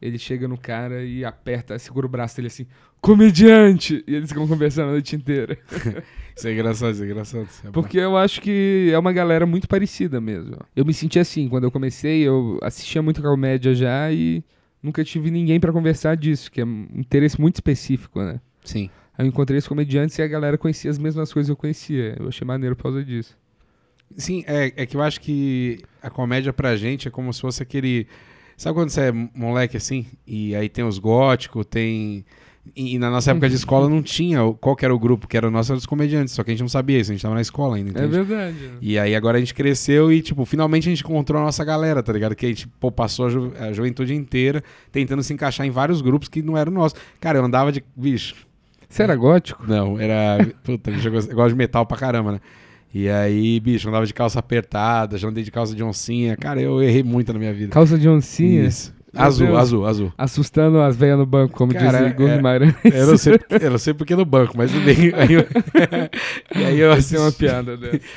Ele 0.00 0.18
chega 0.18 0.48
no 0.48 0.56
cara 0.56 1.04
e 1.04 1.24
aperta, 1.26 1.78
segura 1.78 2.06
o 2.06 2.08
braço 2.08 2.36
dele 2.36 2.48
assim, 2.48 2.66
comediante! 3.00 4.02
E 4.06 4.14
eles 4.14 4.28
ficam 4.28 4.46
conversando 4.46 4.88
a 4.88 4.92
noite 4.92 5.14
inteira. 5.14 5.56
Isso 6.36 6.48
é 6.48 6.52
engraçado, 6.52 6.92
isso 6.92 7.02
é 7.02 7.06
engraçado. 7.06 7.46
Isso 7.46 7.66
é. 7.68 7.70
Porque 7.70 7.96
eu 7.96 8.16
acho 8.16 8.40
que 8.40 8.90
é 8.92 8.98
uma 8.98 9.12
galera 9.12 9.46
muito 9.46 9.68
parecida 9.68 10.20
mesmo. 10.20 10.58
Eu 10.74 10.84
me 10.84 10.92
senti 10.92 11.18
assim, 11.18 11.48
quando 11.48 11.64
eu 11.64 11.70
comecei, 11.70 12.22
eu 12.22 12.58
assistia 12.60 13.00
muito 13.00 13.22
comédia 13.22 13.72
já 13.72 14.10
e 14.10 14.42
nunca 14.82 15.04
tive 15.04 15.30
ninguém 15.30 15.60
pra 15.60 15.72
conversar 15.72 16.16
disso, 16.16 16.50
que 16.50 16.60
é 16.60 16.64
um 16.64 16.88
interesse 16.94 17.40
muito 17.40 17.54
específico, 17.54 18.20
né? 18.20 18.40
Sim. 18.64 18.90
Aí 19.16 19.24
eu 19.24 19.28
encontrei 19.28 19.58
os 19.58 19.68
comediantes 19.68 20.18
e 20.18 20.22
a 20.22 20.26
galera 20.26 20.58
conhecia 20.58 20.90
as 20.90 20.98
mesmas 20.98 21.32
coisas 21.32 21.48
que 21.48 21.52
eu 21.52 21.56
conhecia. 21.56 22.16
Eu 22.18 22.28
achei 22.28 22.44
maneiro 22.44 22.74
por 22.74 22.82
causa 22.82 23.04
disso. 23.04 23.38
Sim, 24.16 24.44
é, 24.46 24.72
é 24.76 24.86
que 24.86 24.96
eu 24.96 25.02
acho 25.02 25.20
que 25.20 25.80
a 26.02 26.08
comédia 26.10 26.52
pra 26.52 26.76
gente 26.76 27.08
é 27.08 27.10
como 27.10 27.32
se 27.32 27.40
fosse 27.40 27.62
aquele. 27.62 28.06
Sabe 28.56 28.74
quando 28.76 28.90
você 28.90 29.08
é 29.08 29.12
moleque 29.12 29.76
assim? 29.76 30.06
E 30.26 30.54
aí 30.54 30.68
tem 30.68 30.84
os 30.84 30.98
góticos, 30.98 31.66
tem. 31.66 32.24
E, 32.74 32.94
e 32.94 32.98
na 32.98 33.10
nossa 33.10 33.30
época 33.32 33.48
de 33.48 33.56
escola 33.56 33.90
não 33.90 34.02
tinha 34.02 34.38
qual 34.60 34.74
que 34.74 34.84
era 34.86 34.94
o 34.94 34.98
grupo, 34.98 35.26
que 35.28 35.36
era 35.36 35.46
o 35.46 35.50
nosso, 35.50 35.72
era 35.72 35.78
os 35.78 35.84
comediantes, 35.84 36.32
só 36.32 36.42
que 36.42 36.50
a 36.50 36.54
gente 36.54 36.60
não 36.62 36.68
sabia 36.68 36.98
isso, 36.98 37.10
a 37.10 37.14
gente 37.14 37.20
tava 37.20 37.34
na 37.34 37.42
escola 37.42 37.76
ainda, 37.76 37.90
É 37.90 37.92
entende? 38.06 38.22
verdade. 38.22 38.56
né? 38.56 38.78
E 38.80 38.98
aí 38.98 39.14
agora 39.14 39.36
a 39.36 39.40
gente 39.40 39.52
cresceu 39.52 40.10
e, 40.10 40.22
tipo, 40.22 40.46
finalmente 40.46 40.88
a 40.88 40.90
gente 40.90 41.02
encontrou 41.04 41.42
a 41.42 41.44
nossa 41.44 41.62
galera, 41.62 42.02
tá 42.02 42.10
ligado? 42.10 42.34
Que 42.34 42.46
a 42.46 42.48
gente 42.48 42.66
pô, 42.80 42.90
passou 42.90 43.26
a, 43.26 43.28
ju- 43.30 43.52
a 43.60 43.70
juventude 43.72 44.14
inteira 44.14 44.64
tentando 44.90 45.22
se 45.22 45.34
encaixar 45.34 45.66
em 45.66 45.70
vários 45.70 46.00
grupos 46.00 46.26
que 46.28 46.40
não 46.40 46.56
eram 46.56 46.72
nossos. 46.72 46.98
Cara, 47.20 47.36
eu 47.38 47.44
andava 47.44 47.70
de. 47.70 47.84
Bicho, 47.94 48.34
Você 48.88 49.02
era 49.02 49.14
gótico? 49.14 49.62
não, 49.68 50.00
era. 50.00 50.38
Puta, 50.62 50.90
eu 50.90 51.34
gosto 51.34 51.48
de 51.50 51.56
metal 51.56 51.84
pra 51.84 51.98
caramba, 51.98 52.32
né? 52.32 52.40
E 52.94 53.08
aí, 53.10 53.58
bicho, 53.58 53.88
andava 53.88 54.06
de 54.06 54.14
calça 54.14 54.38
apertada, 54.38 55.18
já 55.18 55.26
andei 55.28 55.42
de 55.42 55.50
calça 55.50 55.74
de 55.74 55.82
oncinha. 55.82 56.36
Cara, 56.36 56.60
eu 56.62 56.80
errei 56.80 57.02
muito 57.02 57.32
na 57.32 57.38
minha 57.40 57.52
vida. 57.52 57.72
Calça 57.72 57.98
de 57.98 58.08
oncinha? 58.08 58.64
Isso. 58.64 58.94
Azul, 59.16 59.46
Deus. 59.48 59.58
azul, 59.58 59.86
azul. 59.86 60.12
Assustando 60.18 60.80
as 60.80 60.96
velhas 60.96 61.18
no 61.18 61.26
banco, 61.26 61.56
como 61.56 61.72
Cara, 61.72 62.08
diz 62.08 62.16
Gus 62.16 62.30
é- 62.30 62.40
Maira. 62.40 62.74
Eu 62.84 63.06
não 63.08 63.16
sei, 63.18 63.38
eu 63.60 63.70
não 63.70 63.78
sei 63.78 63.94
porque 63.94 64.14
no 64.16 64.24
banco, 64.24 64.54
mas 64.56 64.72
bem. 64.72 65.12
Aí 65.14 65.32
eu, 65.34 65.40
e 66.60 66.64
aí 66.64 66.78
eu 66.80 66.86
é 66.86 66.90
uma 66.92 66.96
assisti- 66.98 67.38
piada 67.38 67.76
dessa. 67.76 68.00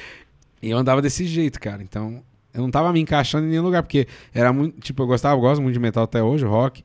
E 0.59 0.71
eu 0.71 0.77
andava 0.79 1.03
desse 1.03 1.23
jeito, 1.25 1.59
cara. 1.59 1.83
Então, 1.83 2.19
eu 2.51 2.61
não 2.61 2.71
tava 2.71 2.91
me 2.91 2.99
encaixando 2.99 3.45
em 3.45 3.49
nenhum 3.51 3.61
lugar, 3.63 3.83
porque 3.83 4.07
era 4.33 4.51
muito. 4.51 4.79
Tipo, 4.81 5.03
eu 5.03 5.07
gostava, 5.07 5.35
eu 5.35 5.39
gosto 5.39 5.61
muito 5.61 5.73
de 5.75 5.79
metal 5.79 6.03
até 6.03 6.21
hoje, 6.23 6.45
rock. 6.45 6.83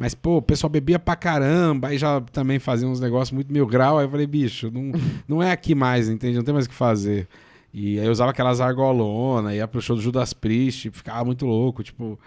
Mas, 0.00 0.14
pô, 0.14 0.38
o 0.38 0.42
pessoal 0.42 0.70
bebia 0.70 0.98
pra 0.98 1.14
caramba, 1.14 1.88
aí 1.88 1.98
já 1.98 2.22
também 2.32 2.58
fazia 2.58 2.88
uns 2.88 2.98
negócios 3.00 3.32
muito 3.32 3.52
mil 3.52 3.66
grau. 3.66 3.98
Aí 3.98 4.06
eu 4.06 4.10
falei, 4.10 4.26
bicho, 4.26 4.70
não, 4.70 4.92
não 5.28 5.42
é 5.42 5.52
aqui 5.52 5.74
mais, 5.74 6.08
entende? 6.08 6.38
Não 6.38 6.42
tem 6.42 6.54
mais 6.54 6.64
o 6.64 6.70
que 6.70 6.74
fazer. 6.74 7.28
E 7.70 8.00
aí 8.00 8.06
eu 8.06 8.10
usava 8.10 8.30
aquelas 8.30 8.62
argolonas, 8.62 9.54
ia 9.54 9.68
pro 9.68 9.82
show 9.82 9.94
do 9.94 10.00
Judas 10.00 10.32
Priest, 10.32 10.90
ficava 10.90 11.22
muito 11.22 11.44
louco, 11.44 11.82
tipo. 11.82 12.18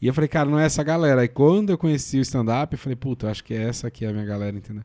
E 0.00 0.06
eu 0.06 0.14
falei, 0.14 0.26
cara, 0.26 0.48
não 0.48 0.58
é 0.58 0.64
essa 0.64 0.82
galera. 0.82 1.20
Aí 1.20 1.28
quando 1.28 1.68
eu 1.68 1.76
conheci 1.76 2.16
o 2.16 2.22
stand-up, 2.22 2.72
eu 2.72 2.78
falei, 2.78 2.96
puta, 2.96 3.26
eu 3.26 3.30
acho 3.30 3.44
que 3.44 3.52
é 3.52 3.64
essa 3.64 3.88
aqui 3.88 4.06
a 4.06 4.10
minha 4.10 4.24
galera, 4.24 4.56
entendeu? 4.56 4.82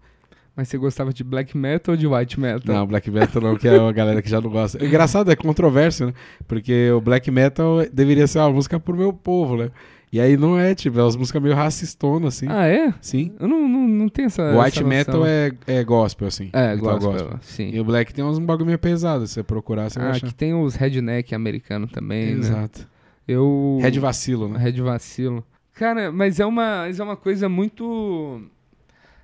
Mas 0.53 0.67
você 0.67 0.77
gostava 0.77 1.13
de 1.13 1.24
black 1.24 1.57
metal 1.57 1.93
ou 1.93 1.98
de 1.98 2.07
white 2.07 2.38
metal? 2.38 2.75
Não, 2.75 2.86
black 2.86 3.10
metal 3.10 3.41
não, 3.41 3.55
que 3.55 3.69
é 3.69 3.79
a 3.79 3.91
galera 3.93 4.22
que 4.22 4.29
já 4.29 4.41
não 4.41 4.50
gosta. 4.50 4.84
Engraçado, 4.86 5.31
é 5.31 5.36
controverso, 5.36 6.07
né? 6.07 6.13
Porque 6.46 6.91
o 6.91 7.00
black 7.00 7.31
metal 7.31 7.86
deveria 7.93 8.27
ser 8.27 8.39
uma 8.39 8.51
música 8.51 8.77
pro 8.77 8.98
meu 8.98 9.13
povo, 9.13 9.55
né? 9.55 9.72
E 10.12 10.22
aí 10.22 10.38
não 10.38 10.58
é, 10.58 10.74
tipo, 10.74 10.98
é 10.98 11.04
umas 11.04 11.18
músicas 11.18 11.42
meio 11.42 11.54
racistonas, 11.54 12.36
assim. 12.36 12.46
Ah, 12.50 12.66
é? 12.66 12.94
Sim. 13.02 13.34
Eu 13.40 13.48
não, 13.48 13.68
não, 13.68 13.88
não 13.88 14.10
tenho 14.10 14.28
essa. 14.28 14.58
White 14.58 14.80
essa 14.80 14.88
metal 14.88 15.26
é, 15.26 15.52
é 15.68 15.84
gospel, 15.84 16.28
assim. 16.30 16.50
É, 16.54 16.76
metal 16.76 17.00
gospel, 17.00 17.40
sim. 17.42 17.72
E 17.74 17.80
o 17.80 17.84
black 17.84 18.14
tem 18.14 18.24
uns 18.24 18.40
bagulho 18.40 18.68
meio 18.68 18.80
pesado, 18.80 19.28
se 19.28 19.34
você 19.34 19.44
procurar, 19.44 19.90
você 19.90 20.00
vai 20.00 20.08
Ah, 20.08 20.12
achar. 20.12 20.28
que 20.28 20.34
tem 20.34 20.54
os 20.54 20.76
redneck 20.76 21.36
americano 21.36 21.88
também, 21.88 22.36
né? 22.36 22.40
Exato. 22.40 22.88
Eu... 23.28 23.80
Red 23.82 24.00
vacilo, 24.00 24.48
né? 24.48 24.58
Red 24.58 24.82
vacilo. 24.82 25.44
Cara, 25.74 26.10
mas 26.12 26.40
é 26.40 26.46
uma, 26.46 26.86
mas 26.86 27.00
é 27.00 27.04
uma 27.04 27.18
coisa 27.18 27.50
muito... 27.50 28.42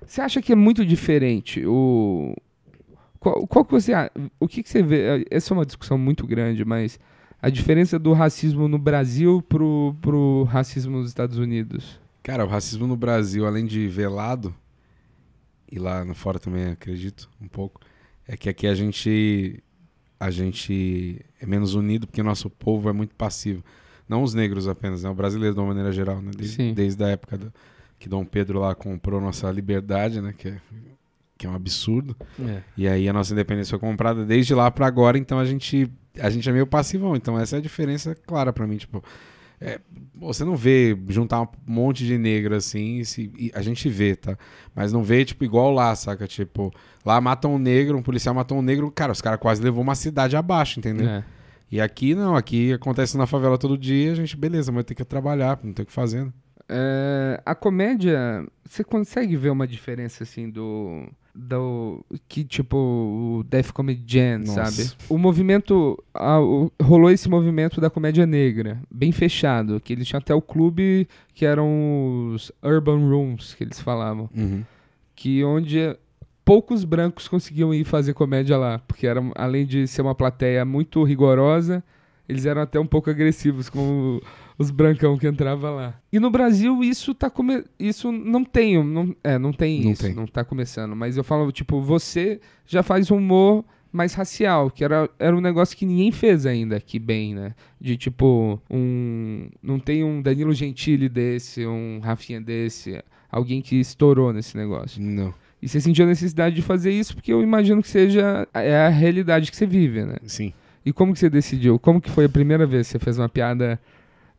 Você 0.06 0.20
acha 0.20 0.42
que 0.42 0.52
é 0.52 0.56
muito 0.56 0.84
diferente 0.84 1.64
o... 1.66 2.36
Qual, 3.18 3.46
qual 3.46 3.64
que 3.64 3.72
você... 3.72 3.92
O 4.38 4.46
que, 4.46 4.62
que 4.62 4.68
você 4.68 4.82
vê... 4.82 5.26
Essa 5.30 5.54
é 5.54 5.56
uma 5.56 5.64
discussão 5.64 5.96
muito 5.96 6.26
grande, 6.26 6.62
mas 6.62 7.00
a 7.46 7.50
diferença 7.50 7.98
do 7.98 8.12
racismo 8.12 8.66
no 8.68 8.78
Brasil 8.78 9.42
pro, 9.48 9.94
pro 10.00 10.44
racismo 10.44 10.98
nos 10.98 11.08
Estados 11.08 11.38
Unidos. 11.38 11.98
Cara, 12.22 12.44
o 12.44 12.48
racismo 12.48 12.86
no 12.86 12.96
Brasil, 12.96 13.46
além 13.46 13.66
de 13.66 13.86
velado, 13.88 14.54
e 15.70 15.78
lá 15.78 16.04
no 16.04 16.14
fora 16.14 16.38
também 16.38 16.66
acredito 16.66 17.28
um 17.40 17.48
pouco, 17.48 17.80
é 18.26 18.36
que 18.36 18.48
aqui 18.48 18.66
a 18.66 18.74
gente 18.74 19.62
a 20.18 20.30
gente 20.30 21.20
é 21.40 21.44
menos 21.44 21.74
unido 21.74 22.06
porque 22.06 22.20
o 22.20 22.24
nosso 22.24 22.48
povo 22.48 22.88
é 22.88 22.92
muito 22.92 23.14
passivo. 23.14 23.62
Não 24.08 24.22
os 24.22 24.32
negros 24.32 24.66
apenas, 24.68 25.02
né? 25.02 25.10
O 25.10 25.14
brasileiro 25.14 25.54
de 25.54 25.60
uma 25.60 25.66
maneira 25.68 25.90
geral, 25.92 26.22
né? 26.22 26.30
Desde, 26.36 26.56
desde 26.74 27.04
a 27.04 27.08
época 27.08 27.36
do- 27.36 27.52
que 27.98 28.08
Dom 28.08 28.24
Pedro 28.24 28.60
lá 28.60 28.74
comprou 28.74 29.20
nossa 29.20 29.50
liberdade, 29.50 30.20
né? 30.20 30.32
Que 30.36 30.48
é, 30.48 30.56
que 31.36 31.46
é 31.46 31.50
um 31.50 31.54
absurdo. 31.54 32.16
E 32.76 32.86
aí 32.88 33.08
a 33.08 33.12
nossa 33.12 33.32
independência 33.32 33.70
foi 33.70 33.78
comprada 33.78 34.24
desde 34.24 34.54
lá 34.54 34.70
pra 34.70 34.86
agora, 34.86 35.18
então 35.18 35.38
a 35.38 35.44
gente 35.44 35.90
a 36.20 36.30
gente 36.30 36.48
é 36.48 36.52
meio 36.52 36.66
passivão. 36.66 37.14
Então 37.16 37.38
essa 37.38 37.56
é 37.56 37.58
a 37.58 37.62
diferença 37.62 38.14
clara 38.14 38.52
pra 38.52 38.66
mim, 38.66 38.76
tipo, 38.76 39.02
é, 39.60 39.80
você 40.14 40.44
não 40.44 40.56
vê 40.56 40.96
juntar 41.08 41.42
um 41.42 41.48
monte 41.66 42.04
de 42.04 42.18
negro 42.18 42.54
assim, 42.54 42.98
e 42.98 43.04
se- 43.04 43.52
a 43.54 43.62
gente 43.62 43.88
vê, 43.88 44.14
tá? 44.16 44.36
Mas 44.74 44.92
não 44.92 45.02
vê 45.02 45.24
tipo 45.24 45.44
igual 45.44 45.70
lá, 45.70 45.94
saca? 45.94 46.26
Tipo, 46.26 46.72
lá 47.04 47.20
matam 47.20 47.54
um 47.54 47.58
negro, 47.58 47.96
um 47.96 48.02
policial 48.02 48.34
matou 48.34 48.58
um 48.58 48.62
negro, 48.62 48.90
cara, 48.90 49.12
os 49.12 49.20
caras 49.22 49.38
quase 49.40 49.62
levou 49.62 49.82
uma 49.82 49.94
cidade 49.94 50.36
abaixo, 50.36 50.78
entendeu? 50.80 51.08
É. 51.08 51.24
E 51.70 51.80
aqui 51.80 52.14
não, 52.14 52.36
aqui 52.36 52.72
acontece 52.72 53.16
na 53.16 53.26
favela 53.26 53.56
todo 53.58 53.76
dia, 53.78 54.12
a 54.12 54.14
gente, 54.14 54.36
beleza, 54.36 54.70
vai 54.70 54.84
ter 54.84 54.94
que 54.94 55.04
trabalhar, 55.04 55.58
não 55.62 55.72
tem 55.72 55.82
o 55.82 55.86
que 55.86 55.92
fazer. 55.92 56.24
né? 56.24 56.32
É, 56.68 57.42
a 57.44 57.54
comédia, 57.54 58.46
você 58.64 58.82
consegue 58.84 59.36
ver 59.36 59.50
uma 59.50 59.66
diferença 59.66 60.22
assim 60.24 60.48
do 60.48 61.06
do 61.34 62.04
que 62.28 62.44
tipo 62.44 62.76
o 62.76 63.42
Def 63.48 63.72
Comedy 63.72 64.04
Jam, 64.06 64.38
Nossa. 64.38 64.70
sabe? 64.70 64.90
O 65.08 65.18
movimento 65.18 66.02
ah, 66.14 66.40
o- 66.40 66.70
rolou 66.80 67.10
esse 67.10 67.28
movimento 67.28 67.80
da 67.80 67.90
comédia 67.90 68.24
negra, 68.24 68.80
bem 68.90 69.10
fechado, 69.10 69.80
que 69.80 69.92
eles 69.92 70.06
tinham 70.06 70.18
até 70.18 70.32
o 70.34 70.40
clube 70.40 71.08
que 71.34 71.44
eram 71.44 72.30
os 72.32 72.52
urban 72.62 72.98
rooms 73.08 73.52
que 73.54 73.64
eles 73.64 73.80
falavam, 73.80 74.30
Uhum. 74.36 74.62
que 75.16 75.42
onde 75.42 75.96
poucos 76.44 76.84
brancos 76.84 77.26
conseguiam 77.26 77.74
ir 77.74 77.84
fazer 77.84 78.14
comédia 78.14 78.56
lá, 78.56 78.78
porque 78.80 79.06
era 79.06 79.20
além 79.34 79.66
de 79.66 79.88
ser 79.88 80.02
uma 80.02 80.14
plateia 80.14 80.64
muito 80.64 81.02
rigorosa, 81.02 81.82
eles 82.28 82.46
eram 82.46 82.62
até 82.62 82.78
um 82.78 82.86
pouco 82.86 83.10
agressivos 83.10 83.68
com 83.68 83.80
o- 84.18 84.22
os 84.58 84.70
brancão 84.70 85.16
que 85.18 85.26
entrava 85.26 85.70
lá. 85.70 85.94
E 86.12 86.18
no 86.20 86.30
Brasil 86.30 86.82
isso 86.82 87.14
tá 87.14 87.28
come... 87.28 87.64
isso 87.78 88.10
não 88.12 88.44
tem, 88.44 88.82
não, 88.82 89.14
é, 89.22 89.38
não 89.38 89.52
tem 89.52 89.82
Não 89.84 89.92
isso, 89.92 90.02
tem. 90.02 90.14
não 90.14 90.26
tá 90.26 90.44
começando, 90.44 90.94
mas 90.94 91.16
eu 91.16 91.24
falo 91.24 91.50
tipo, 91.50 91.80
você 91.80 92.40
já 92.66 92.82
faz 92.82 93.10
um 93.10 93.16
humor 93.16 93.64
mais 93.92 94.12
racial, 94.14 94.70
que 94.70 94.82
era, 94.82 95.08
era 95.20 95.36
um 95.36 95.40
negócio 95.40 95.76
que 95.76 95.86
ninguém 95.86 96.10
fez 96.10 96.46
ainda 96.46 96.76
aqui 96.76 96.98
bem, 96.98 97.32
né? 97.34 97.54
De 97.80 97.96
tipo, 97.96 98.60
um 98.68 99.48
não 99.62 99.78
tem 99.78 100.02
um 100.02 100.20
Danilo 100.20 100.52
Gentili 100.52 101.08
desse, 101.08 101.64
um 101.64 102.00
Rafinha 102.02 102.40
desse, 102.40 103.00
alguém 103.30 103.62
que 103.62 103.76
estourou 103.76 104.32
nesse 104.32 104.56
negócio. 104.56 105.00
Não, 105.00 105.32
E 105.62 105.68
você 105.68 105.80
sentiu 105.80 106.04
a 106.04 106.08
necessidade 106.08 106.56
de 106.56 106.62
fazer 106.62 106.90
isso 106.90 107.14
porque 107.14 107.32
eu 107.32 107.40
imagino 107.42 107.80
que 107.82 107.88
seja 107.88 108.46
é 108.52 108.76
a 108.76 108.88
realidade 108.88 109.50
que 109.50 109.56
você 109.56 109.66
vive, 109.66 110.04
né? 110.04 110.16
sim. 110.26 110.52
E 110.86 110.92
como 110.92 111.14
que 111.14 111.18
você 111.18 111.30
decidiu? 111.30 111.78
Como 111.78 111.98
que 111.98 112.10
foi 112.10 112.26
a 112.26 112.28
primeira 112.28 112.66
vez 112.66 112.86
que 112.86 112.92
você 112.92 112.98
fez 112.98 113.18
uma 113.18 113.26
piada 113.28 113.80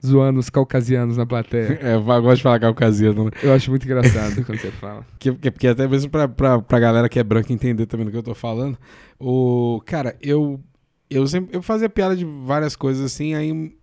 zoando 0.05 0.39
os 0.39 0.49
caucasianos 0.49 1.17
na 1.17 1.25
plateia? 1.25 1.79
É, 1.83 1.95
eu 1.95 2.01
gosto 2.03 2.37
de 2.37 2.43
falar 2.43 2.59
caucasiano, 2.59 3.25
né? 3.25 3.31
Eu 3.43 3.53
acho 3.53 3.69
muito 3.69 3.85
engraçado 3.85 4.43
quando 4.45 4.59
você 4.59 4.71
fala. 4.71 5.05
Que, 5.19 5.33
que- 5.33 5.51
porque 5.51 5.67
até 5.67 5.87
mesmo 5.87 6.09
pra, 6.09 6.27
pra, 6.27 6.61
pra 6.61 6.79
galera 6.79 7.09
que 7.09 7.19
é 7.19 7.23
branca 7.23 7.51
entender 7.51 7.85
também 7.85 8.05
do 8.05 8.11
que 8.11 8.17
eu 8.17 8.23
tô 8.23 8.35
falando. 8.35 8.77
O, 9.19 9.81
cara, 9.85 10.15
eu, 10.21 10.59
eu 11.09 11.25
sempre 11.27 11.55
eu 11.55 11.61
fazia 11.61 11.89
piada 11.89 12.15
de 12.15 12.25
várias 12.25 12.75
coisas 12.75 13.03
assim, 13.05 13.33
aí 13.33 13.75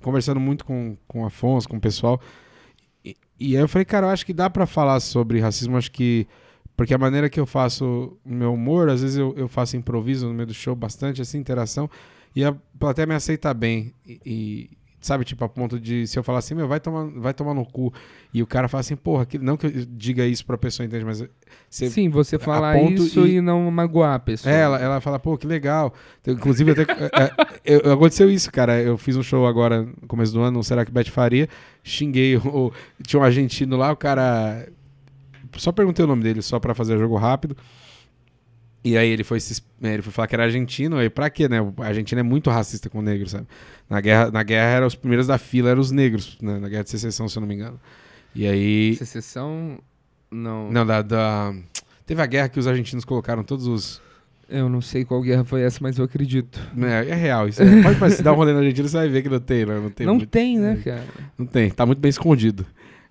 conversando 0.00 0.40
muito 0.40 0.64
com, 0.64 0.96
com 1.06 1.22
o 1.22 1.26
Afonso, 1.26 1.68
com 1.68 1.76
o 1.76 1.80
pessoal. 1.80 2.20
E, 3.04 3.16
e 3.38 3.56
aí 3.56 3.62
eu 3.62 3.68
falei, 3.68 3.84
cara, 3.84 4.06
eu 4.06 4.10
acho 4.10 4.26
que 4.26 4.32
dá 4.32 4.48
pra 4.50 4.66
falar 4.66 5.00
sobre 5.00 5.40
racismo, 5.40 5.76
acho 5.76 5.90
que. 5.92 6.26
Porque 6.76 6.94
a 6.94 6.98
maneira 6.98 7.28
que 7.28 7.38
eu 7.38 7.44
faço 7.46 8.16
o 8.24 8.32
meu 8.34 8.54
humor, 8.54 8.88
às 8.88 9.02
vezes 9.02 9.16
eu, 9.18 9.34
eu 9.36 9.46
faço 9.46 9.76
improviso 9.76 10.26
no 10.26 10.32
meio 10.34 10.46
do 10.46 10.54
show, 10.54 10.74
bastante 10.74 11.20
assim, 11.20 11.38
interação, 11.38 11.88
e 12.34 12.42
a 12.42 12.56
plateia 12.78 13.06
me 13.06 13.14
aceita 13.14 13.52
bem. 13.52 13.92
E, 14.06 14.20
e, 14.24 14.70
sabe, 15.02 15.24
tipo, 15.24 15.44
a 15.44 15.48
ponto 15.48 15.78
de 15.78 16.06
se 16.06 16.18
eu 16.18 16.22
falar 16.22 16.38
assim, 16.38 16.54
meu, 16.54 16.66
vai 16.66 16.80
tomar, 16.80 17.04
vai 17.20 17.34
tomar 17.34 17.52
no 17.52 17.66
cu. 17.66 17.92
E 18.32 18.42
o 18.42 18.46
cara 18.46 18.68
fala 18.68 18.80
assim, 18.80 18.96
porra, 18.96 19.26
que, 19.26 19.36
não 19.38 19.56
que 19.58 19.66
eu 19.66 19.70
diga 19.70 20.24
isso 20.24 20.46
pra 20.46 20.56
pessoa, 20.56 20.86
entende? 20.86 21.04
Mas 21.04 21.22
você 21.68 21.90
Sim, 21.90 22.08
você 22.08 22.38
falar 22.38 22.74
ponto 22.78 23.02
isso 23.02 23.26
e- 23.26 23.36
e... 23.36 23.40
não 23.40 23.70
magoar 23.70 24.14
a 24.14 24.18
pessoa. 24.18 24.54
é, 24.54 24.60
ela, 24.60 24.78
ela 24.80 25.00
fala, 25.00 25.18
pô, 25.18 25.36
que 25.36 25.46
legal. 25.46 25.92
Então, 26.22 26.32
Inclusive, 26.32 26.70
até, 26.70 26.82
é, 26.82 27.74
é, 27.74 27.86
eu- 27.86 27.92
aconteceu 27.92 28.30
isso, 28.30 28.50
cara. 28.50 28.80
Eu 28.80 28.96
fiz 28.96 29.16
um 29.16 29.22
show 29.22 29.46
agora 29.46 29.82
no 29.82 30.06
começo 30.08 30.32
do 30.32 30.40
ano, 30.40 30.58
no 30.58 30.64
Será 30.64 30.84
que 30.84 30.90
Beth 30.92 31.10
Faria? 31.10 31.48
Xinguei. 31.82 32.36
O, 32.36 32.72
tinha 33.06 33.20
um 33.20 33.24
argentino 33.24 33.76
lá, 33.76 33.90
o 33.92 33.96
cara. 33.96 34.66
Só 35.56 35.72
perguntei 35.72 36.04
o 36.04 36.08
nome 36.08 36.22
dele, 36.22 36.40
só 36.40 36.58
pra 36.60 36.74
fazer 36.74 36.96
jogo 36.98 37.16
rápido. 37.16 37.56
E 38.84 38.96
aí 38.96 39.08
ele 39.10 39.22
foi, 39.22 39.38
se 39.38 39.52
es- 39.52 39.62
é, 39.82 39.94
ele 39.94 40.02
foi 40.02 40.12
falar 40.12 40.26
que 40.26 40.34
era 40.34 40.44
argentino, 40.44 40.96
aí 40.96 41.08
pra 41.08 41.30
quê, 41.30 41.48
né? 41.48 41.58
A 41.78 41.86
Argentina 41.86 42.20
é 42.20 42.24
muito 42.24 42.50
racista 42.50 42.90
com 42.90 43.00
negros, 43.00 43.30
sabe? 43.30 43.46
Na 43.88 44.00
guerra, 44.00 44.30
na 44.30 44.42
guerra 44.42 44.70
eram 44.70 44.86
os 44.88 44.94
primeiros 44.96 45.26
da 45.28 45.38
fila, 45.38 45.70
eram 45.70 45.80
os 45.80 45.90
negros, 45.92 46.36
né? 46.42 46.58
na 46.58 46.68
guerra 46.68 46.82
de 46.84 46.90
secessão, 46.90 47.28
se 47.28 47.38
eu 47.38 47.40
não 47.40 47.46
me 47.48 47.54
engano. 47.54 47.78
E 48.34 48.46
aí. 48.46 48.96
Secessão, 48.96 49.78
não. 50.30 50.70
Não, 50.72 50.84
da, 50.86 51.00
da- 51.02 51.54
Teve 52.04 52.20
a 52.20 52.26
guerra 52.26 52.48
que 52.48 52.58
os 52.58 52.66
argentinos 52.66 53.04
colocaram 53.04 53.44
todos 53.44 53.66
os. 53.68 54.00
Eu 54.48 54.68
não 54.68 54.80
sei 54.82 55.04
qual 55.04 55.22
guerra 55.22 55.44
foi 55.44 55.62
essa, 55.62 55.78
mas 55.80 55.96
eu 55.96 56.04
acredito. 56.04 56.60
É, 56.76 57.08
é 57.10 57.14
real 57.14 57.48
isso. 57.48 57.62
É. 57.62 57.94
Pode 57.94 58.14
se 58.16 58.22
dar 58.22 58.32
um 58.32 58.36
rolê 58.36 58.52
na 58.52 58.58
Argentina, 58.58 58.86
você 58.88 58.96
vai 58.96 59.08
ver 59.08 59.22
que 59.22 59.28
não 59.28 59.38
tem, 59.40 59.64
né? 59.64 59.78
Não 59.78 59.90
tem, 59.90 60.06
não 60.06 60.14
muito- 60.16 60.28
tem, 60.28 60.58
né, 60.58 60.78
cara? 60.84 61.04
Não 61.38 61.46
tem, 61.46 61.70
tá 61.70 61.86
muito 61.86 62.00
bem 62.00 62.10
escondido. 62.10 62.66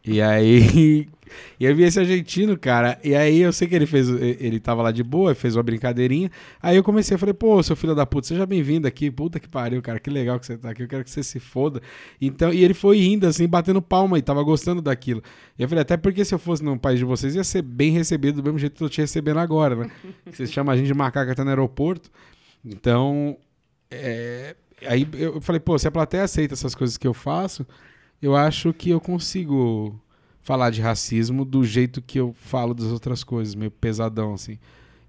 E 0.06 0.22
aí. 0.22 1.08
E 1.58 1.64
eu 1.64 1.74
vi 1.74 1.84
esse 1.84 1.98
argentino, 1.98 2.58
cara, 2.58 3.00
e 3.02 3.16
aí 3.16 3.40
eu 3.40 3.54
sei 3.54 3.66
que 3.66 3.74
ele 3.74 3.86
fez. 3.86 4.10
Ele 4.10 4.60
tava 4.60 4.82
lá 4.82 4.92
de 4.92 5.02
boa, 5.02 5.34
fez 5.34 5.56
uma 5.56 5.64
brincadeirinha. 5.64 6.30
Aí 6.62 6.76
eu 6.76 6.84
comecei, 6.84 7.16
eu 7.16 7.20
falei, 7.20 7.34
pô, 7.34 7.64
seu 7.64 7.74
filho 7.74 7.96
da 7.96 8.06
puta, 8.06 8.28
seja 8.28 8.46
bem-vindo 8.46 8.86
aqui. 8.86 9.10
Puta 9.10 9.40
que 9.40 9.48
pariu, 9.48 9.82
cara, 9.82 9.98
que 9.98 10.10
legal 10.10 10.38
que 10.40 10.46
você 10.46 10.58
tá 10.58 10.72
aqui, 10.72 10.84
eu 10.84 10.90
quero 10.90 11.06
que 11.06 11.10
você 11.10 11.24
se 11.24 11.40
foda. 11.40 11.82
Então, 12.20 12.52
e 12.52 12.64
ele 12.64 12.74
foi 12.74 13.02
indo, 13.02 13.26
assim, 13.26 13.48
batendo 13.48 13.82
palma 13.82 14.20
e 14.20 14.22
tava 14.22 14.44
gostando 14.44 14.82
daquilo. 14.82 15.24
E 15.58 15.64
eu 15.64 15.70
falei, 15.70 15.84
até 15.84 15.96
porque 15.96 16.26
se 16.26 16.36
eu 16.36 16.40
fosse 16.40 16.62
no 16.64 16.78
país 16.78 17.00
de 17.00 17.06
vocês, 17.06 17.34
ia 17.34 17.46
ser 17.46 17.62
bem 17.62 17.92
recebido 17.92 18.42
do 18.42 18.44
mesmo 18.44 18.60
jeito 18.60 18.76
que 18.76 18.84
eu 18.84 18.90
tô 18.90 18.94
te 18.94 19.00
recebendo 19.00 19.40
agora, 19.40 19.76
né? 19.76 19.92
Vocês 20.30 20.52
chamam 20.52 20.74
a 20.74 20.78
gente 20.78 20.88
de 20.88 20.94
macaco 20.94 21.32
até 21.32 21.44
no 21.46 21.50
aeroporto. 21.50 22.12
Então, 22.66 23.38
é, 23.90 24.56
aí 24.86 25.08
eu 25.14 25.40
falei, 25.42 25.60
pô, 25.60 25.78
se 25.78 25.88
a 25.88 25.92
plateia 25.92 26.24
aceita 26.24 26.54
essas 26.54 26.76
coisas 26.76 26.98
que 26.98 27.08
eu 27.08 27.14
faço, 27.14 27.66
eu 28.22 28.36
acho 28.36 28.74
que 28.74 28.90
eu 28.90 29.00
consigo 29.00 30.00
falar 30.42 30.70
de 30.70 30.82
racismo 30.82 31.46
do 31.46 31.64
jeito 31.64 32.02
que 32.02 32.20
eu 32.20 32.34
falo 32.34 32.74
das 32.74 32.88
outras 32.88 33.24
coisas, 33.24 33.56
meio 33.56 33.72
pesadão, 33.72 34.34
assim. 34.34 34.58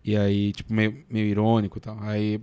E 0.05 0.17
aí, 0.17 0.53
tipo, 0.53 0.73
meio, 0.73 1.05
meio 1.09 1.27
irônico 1.27 1.79
e 1.79 1.81
tal. 1.81 1.99
Aí 2.01 2.41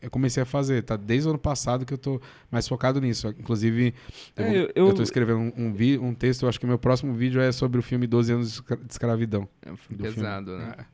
eu 0.00 0.10
comecei 0.10 0.42
a 0.42 0.46
fazer, 0.46 0.82
tá? 0.82 0.96
Desde 0.96 1.28
o 1.28 1.30
ano 1.30 1.38
passado 1.38 1.84
que 1.86 1.94
eu 1.94 1.98
tô 1.98 2.20
mais 2.50 2.66
focado 2.66 3.00
nisso. 3.00 3.28
Inclusive, 3.38 3.94
eu, 4.36 4.44
É, 4.44 4.56
eu- 4.56 4.70
eu, 4.74 4.92
tô 4.94 5.02
escrevendo 5.02 5.38
um, 5.38 5.52
um, 5.66 5.72
vi- 5.72 5.98
um 5.98 6.14
texto, 6.14 6.42
eu 6.42 6.48
acho 6.48 6.58
que 6.58 6.66
meu 6.66 6.78
próximo 6.78 7.12
vídeo 7.14 7.40
é 7.40 7.52
sobre 7.52 7.78
o 7.78 7.82
filme 7.82 8.06
12 8.06 8.32
anos 8.32 8.48
de 8.48 8.54
escra- 8.54 8.76
de 8.76 8.90
escravidão. 8.92 9.48
É 9.64 9.70
um 9.70 9.76
filme 9.76 9.98
do 10.02 10.04
filme. 10.08 10.14
pesado, 10.16 10.56
né? 10.58 10.74
É. 10.78 10.92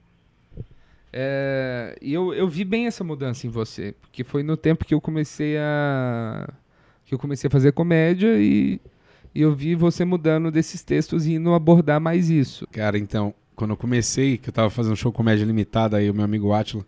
É, 1.10 1.98
e 2.02 2.12
eu, 2.12 2.34
eu 2.34 2.46
vi 2.46 2.64
bem 2.64 2.86
essa 2.86 3.02
mudança 3.02 3.46
em 3.46 3.50
você, 3.50 3.94
porque 4.00 4.22
foi 4.22 4.42
no 4.42 4.56
tempo 4.58 4.84
que 4.84 4.92
eu 4.92 5.00
comecei 5.00 5.56
a 5.56 6.48
que 7.06 7.14
eu 7.14 7.18
comecei 7.18 7.48
a 7.48 7.50
fazer 7.50 7.72
comédia 7.72 8.38
e, 8.38 8.78
e 9.34 9.42
eu 9.42 9.54
vi 9.54 9.74
você 9.74 10.04
mudando 10.04 10.50
desses 10.50 10.82
textos 10.82 11.26
e 11.26 11.34
indo 11.34 11.52
abordar 11.54 12.00
mais 12.00 12.30
isso. 12.30 12.66
Cara, 12.68 12.98
então, 12.98 13.34
quando 13.54 13.70
eu 13.70 13.76
comecei, 13.76 14.38
que 14.38 14.48
eu 14.48 14.52
tava 14.52 14.70
fazendo 14.70 14.96
show 14.96 15.12
comédia 15.12 15.44
limitada, 15.44 15.96
aí 15.96 16.10
o 16.10 16.14
meu 16.14 16.24
amigo 16.24 16.52
Atila, 16.52 16.86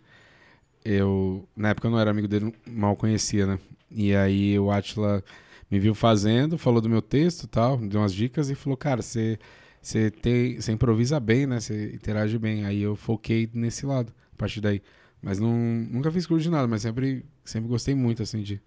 eu, 0.83 1.47
na 1.55 1.69
época 1.69 1.87
eu 1.87 1.91
não 1.91 1.99
era 1.99 2.11
amigo 2.11 2.27
dele, 2.27 2.53
mal 2.65 2.95
conhecia, 2.95 3.45
né? 3.45 3.59
E 3.89 4.15
aí 4.15 4.57
o 4.57 4.71
Atila 4.71 5.23
me 5.69 5.79
viu 5.79 5.93
fazendo, 5.93 6.57
falou 6.57 6.81
do 6.81 6.89
meu 6.89 7.01
texto 7.01 7.47
tal, 7.47 7.77
me 7.77 7.87
deu 7.87 8.01
umas 8.01 8.13
dicas 8.13 8.49
e 8.49 8.55
falou, 8.55 8.77
cara, 8.77 9.01
você 9.01 9.37
você 9.81 10.71
improvisa 10.71 11.19
bem, 11.19 11.47
né? 11.47 11.59
Você 11.59 11.91
interage 11.93 12.37
bem. 12.37 12.65
Aí 12.65 12.81
eu 12.81 12.95
foquei 12.95 13.49
nesse 13.53 13.85
lado, 13.85 14.13
a 14.33 14.37
partir 14.37 14.61
daí. 14.61 14.81
Mas 15.21 15.39
não, 15.39 15.51
nunca 15.51 16.11
fiz 16.11 16.25
curso 16.25 16.43
de 16.43 16.49
nada, 16.49 16.67
mas 16.67 16.83
sempre, 16.83 17.25
sempre 17.43 17.67
gostei 17.67 17.95
muito, 17.95 18.21
assim, 18.23 18.41
de 18.41 18.61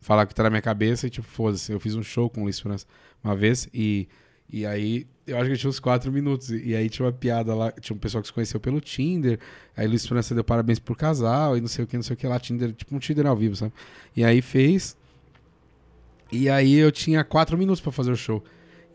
falar 0.00 0.24
o 0.24 0.26
que 0.26 0.34
tá 0.34 0.42
na 0.42 0.50
minha 0.50 0.62
cabeça 0.62 1.06
e, 1.06 1.10
tipo, 1.10 1.26
foda-se. 1.26 1.72
Eu 1.72 1.80
fiz 1.80 1.94
um 1.94 2.02
show 2.02 2.28
com 2.28 2.40
o 2.40 2.44
Luiz 2.44 2.58
França 2.58 2.86
uma 3.22 3.36
vez 3.36 3.68
e, 3.72 4.08
e 4.50 4.64
aí 4.64 5.06
eu 5.26 5.38
acho 5.38 5.50
que 5.50 5.56
tinha 5.56 5.70
uns 5.70 5.78
quatro 5.78 6.10
minutos. 6.10 6.50
E, 6.50 6.68
e 6.68 6.76
aí 6.76 6.88
tinha 6.88 7.06
uma 7.06 7.12
piada 7.12 7.54
lá, 7.54 7.70
tinha 7.72 7.96
um 7.96 7.98
pessoal 7.98 8.22
que 8.22 8.28
se 8.28 8.32
conheceu 8.32 8.58
pelo 8.58 8.80
Tinder. 8.80 9.38
Aí 9.76 9.86
Luiz 9.86 10.06
França 10.06 10.34
deu 10.34 10.44
parabéns 10.44 10.78
pro 10.78 10.94
casal 10.94 11.56
e 11.56 11.60
não 11.60 11.68
sei 11.68 11.84
o 11.84 11.86
que, 11.86 11.96
não 11.96 12.02
sei 12.02 12.14
o 12.14 12.16
que 12.16 12.26
lá. 12.26 12.38
Tinder, 12.38 12.72
tipo 12.72 12.94
um 12.94 12.98
Tinder 12.98 13.26
ao 13.26 13.36
vivo, 13.36 13.54
sabe? 13.56 13.72
E 14.16 14.24
aí 14.24 14.42
fez. 14.42 14.96
E 16.32 16.48
aí 16.48 16.74
eu 16.74 16.92
tinha 16.92 17.24
quatro 17.24 17.56
minutos 17.58 17.80
para 17.80 17.92
fazer 17.92 18.12
o 18.12 18.16
show. 18.16 18.42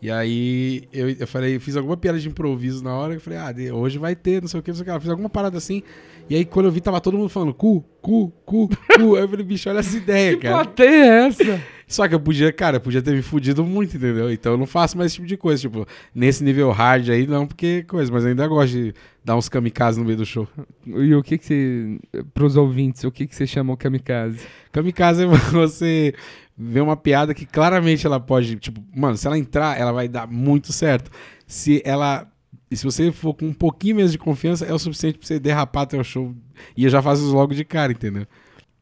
E 0.00 0.10
aí 0.10 0.84
eu, 0.92 1.08
eu 1.10 1.26
falei, 1.26 1.58
fiz 1.58 1.76
alguma 1.76 1.96
piada 1.96 2.18
de 2.18 2.28
improviso 2.28 2.84
na 2.84 2.94
hora, 2.94 3.14
eu 3.14 3.20
falei, 3.20 3.38
ah, 3.38 3.74
hoje 3.74 3.98
vai 3.98 4.14
ter, 4.14 4.40
não 4.42 4.48
sei 4.48 4.60
o 4.60 4.62
que, 4.62 4.70
não 4.70 4.76
sei 4.76 4.82
o 4.82 4.84
que. 4.84 4.90
Eu 4.90 5.00
fiz 5.00 5.10
alguma 5.10 5.28
parada 5.28 5.56
assim. 5.56 5.82
E 6.28 6.34
aí 6.34 6.44
quando 6.44 6.66
eu 6.66 6.72
vi, 6.72 6.80
tava 6.80 7.00
todo 7.00 7.16
mundo 7.16 7.28
falando 7.28 7.54
cu, 7.54 7.84
cu, 8.02 8.30
cu, 8.44 8.68
cu. 8.68 9.16
aí 9.16 9.22
eu 9.22 9.28
falei, 9.28 9.44
bicho, 9.44 9.68
olha 9.70 9.78
essa 9.78 9.96
ideia, 9.96 10.36
cara. 10.36 10.58
Que 10.58 10.64
plateia 10.64 11.04
é 11.04 11.26
essa? 11.26 11.62
Só 11.88 12.08
que 12.08 12.14
eu 12.14 12.20
podia, 12.20 12.52
cara, 12.52 12.78
eu 12.78 12.80
podia 12.80 13.00
ter 13.00 13.12
me 13.12 13.22
fudido 13.22 13.64
muito, 13.64 13.96
entendeu? 13.96 14.30
Então 14.32 14.52
eu 14.52 14.58
não 14.58 14.66
faço 14.66 14.98
mais 14.98 15.12
esse 15.12 15.16
tipo 15.16 15.26
de 15.26 15.36
coisa. 15.36 15.62
Tipo, 15.62 15.86
nesse 16.12 16.42
nível 16.42 16.72
hard 16.72 17.08
aí, 17.10 17.28
não, 17.28 17.46
porque 17.46 17.84
coisa, 17.84 18.12
mas 18.12 18.26
ainda 18.26 18.46
gosto 18.48 18.72
de 18.72 18.94
dar 19.24 19.36
uns 19.36 19.48
kamikazes 19.48 19.96
no 19.96 20.04
meio 20.04 20.16
do 20.16 20.26
show. 20.26 20.48
E 20.84 21.14
o 21.14 21.22
que 21.22 21.38
que 21.38 21.44
você, 21.44 21.98
pros 22.34 22.56
ouvintes, 22.56 23.04
o 23.04 23.10
que 23.10 23.24
que 23.24 23.36
você 23.36 23.46
chamou 23.46 23.76
kamikaze? 23.76 24.40
Kamikaze 24.72 25.22
é 25.22 25.26
você 25.52 26.12
ver 26.56 26.80
uma 26.80 26.96
piada 26.96 27.34
que 27.34 27.44
claramente 27.44 28.06
ela 28.06 28.18
pode, 28.18 28.56
tipo, 28.56 28.82
mano, 28.94 29.16
se 29.16 29.26
ela 29.26 29.38
entrar, 29.38 29.78
ela 29.78 29.92
vai 29.92 30.08
dar 30.08 30.26
muito 30.26 30.72
certo. 30.72 31.10
Se 31.46 31.82
ela. 31.84 32.30
E 32.70 32.76
se 32.76 32.84
você 32.84 33.12
for 33.12 33.34
com 33.34 33.46
um 33.46 33.52
pouquinho 33.52 33.96
menos 33.96 34.10
de 34.10 34.18
confiança, 34.18 34.64
é 34.64 34.72
o 34.72 34.78
suficiente 34.78 35.18
pra 35.18 35.26
você 35.26 35.38
derrapar 35.38 35.84
até 35.84 35.98
o 35.98 36.02
show. 36.02 36.34
E 36.76 36.84
eu 36.84 36.90
já 36.90 37.00
faço 37.00 37.22
isso 37.22 37.34
logo 37.34 37.54
de 37.54 37.64
cara, 37.64 37.92
entendeu? 37.92 38.26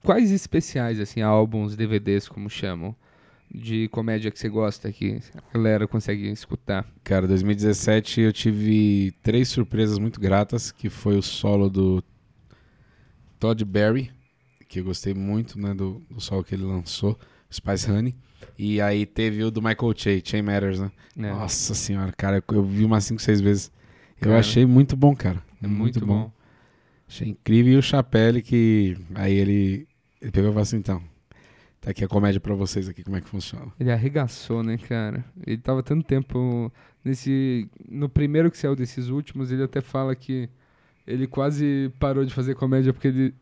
Quais 0.03 0.31
especiais, 0.31 1.01
assim, 1.01 1.21
álbuns, 1.21 1.77
DVDs, 1.77 2.29
como 2.29 2.49
chamam, 2.49 2.95
de 3.53 3.89
comédia 3.89 4.31
que 4.31 4.39
você 4.39 4.49
gosta 4.49 4.91
que 4.91 5.21
a 5.35 5.55
galera 5.55 5.87
consegue 5.87 6.31
escutar? 6.31 6.87
Cara, 7.03 7.27
2017 7.27 8.21
eu 8.23 8.33
tive 8.33 9.13
três 9.23 9.49
surpresas 9.49 9.99
muito 9.99 10.19
gratas, 10.19 10.73
que 10.73 10.89
foi 10.89 11.17
o 11.17 11.23
solo 11.23 11.69
do 11.69 12.03
Todd 13.39 13.65
Berry, 13.65 14.11
que 14.69 14.81
eu 14.81 14.85
gostei 14.85 15.13
muito, 15.13 15.59
né, 15.59 15.75
do, 15.75 16.03
do 16.11 16.21
solo 16.21 16.43
que 16.43 16.55
ele 16.55 16.65
lançou. 16.65 17.19
Spice 17.55 17.91
Honey. 17.91 18.15
E 18.59 18.81
aí 18.81 19.07
teve 19.07 19.43
o 19.43 19.51
do 19.51 19.61
Michael 19.61 19.95
Che, 19.97 20.23
Chain 20.25 20.43
Matters, 20.43 20.81
né? 20.81 20.91
É. 21.17 21.31
Nossa 21.31 21.75
senhora, 21.75 22.13
cara, 22.13 22.43
eu 22.53 22.65
vi 22.65 22.85
umas 22.85 23.05
5, 23.05 23.21
6 23.21 23.41
vezes. 23.41 23.73
Eu 24.21 24.29
cara, 24.29 24.39
achei 24.41 24.65
muito 24.65 24.97
bom, 24.97 25.15
cara. 25.15 25.43
É 25.63 25.67
muito, 25.67 25.81
muito 25.81 26.07
bom. 26.07 26.25
bom. 26.25 26.33
Achei 27.09 27.29
incrível. 27.29 27.75
E 27.75 27.77
o 27.77 27.83
Chapelle, 27.83 28.43
que 28.43 28.97
aí 29.15 29.35
ele, 29.35 29.87
ele 30.21 30.31
pegou 30.31 30.51
e 30.51 30.53
falou 30.53 30.63
assim, 30.63 30.77
então, 30.77 31.03
tá 31.81 31.91
aqui 31.91 32.05
a 32.05 32.09
comédia 32.09 32.41
pra 32.41 32.55
vocês 32.55 32.89
aqui, 32.89 33.03
como 33.03 33.17
é 33.17 33.21
que 33.21 33.29
funciona. 33.29 33.73
Ele 33.79 33.91
arregaçou, 33.91 34.63
né, 34.63 34.79
cara? 34.79 35.25
Ele 35.47 35.59
tava 35.59 35.83
tanto 35.83 36.07
tempo 36.07 36.73
nesse... 37.05 37.69
No 37.89 38.09
primeiro 38.09 38.51
que 38.51 38.59
saiu 38.59 38.77
desses 38.77 39.09
últimos, 39.09 39.51
ele 39.51 39.63
até 39.63 39.81
fala 39.81 40.15
que 40.15 40.49
ele 41.07 41.27
quase 41.27 41.93
parou 41.99 42.25
de 42.25 42.33
fazer 42.33 42.55
comédia 42.55 42.93
porque 42.93 43.09
ele 43.09 43.35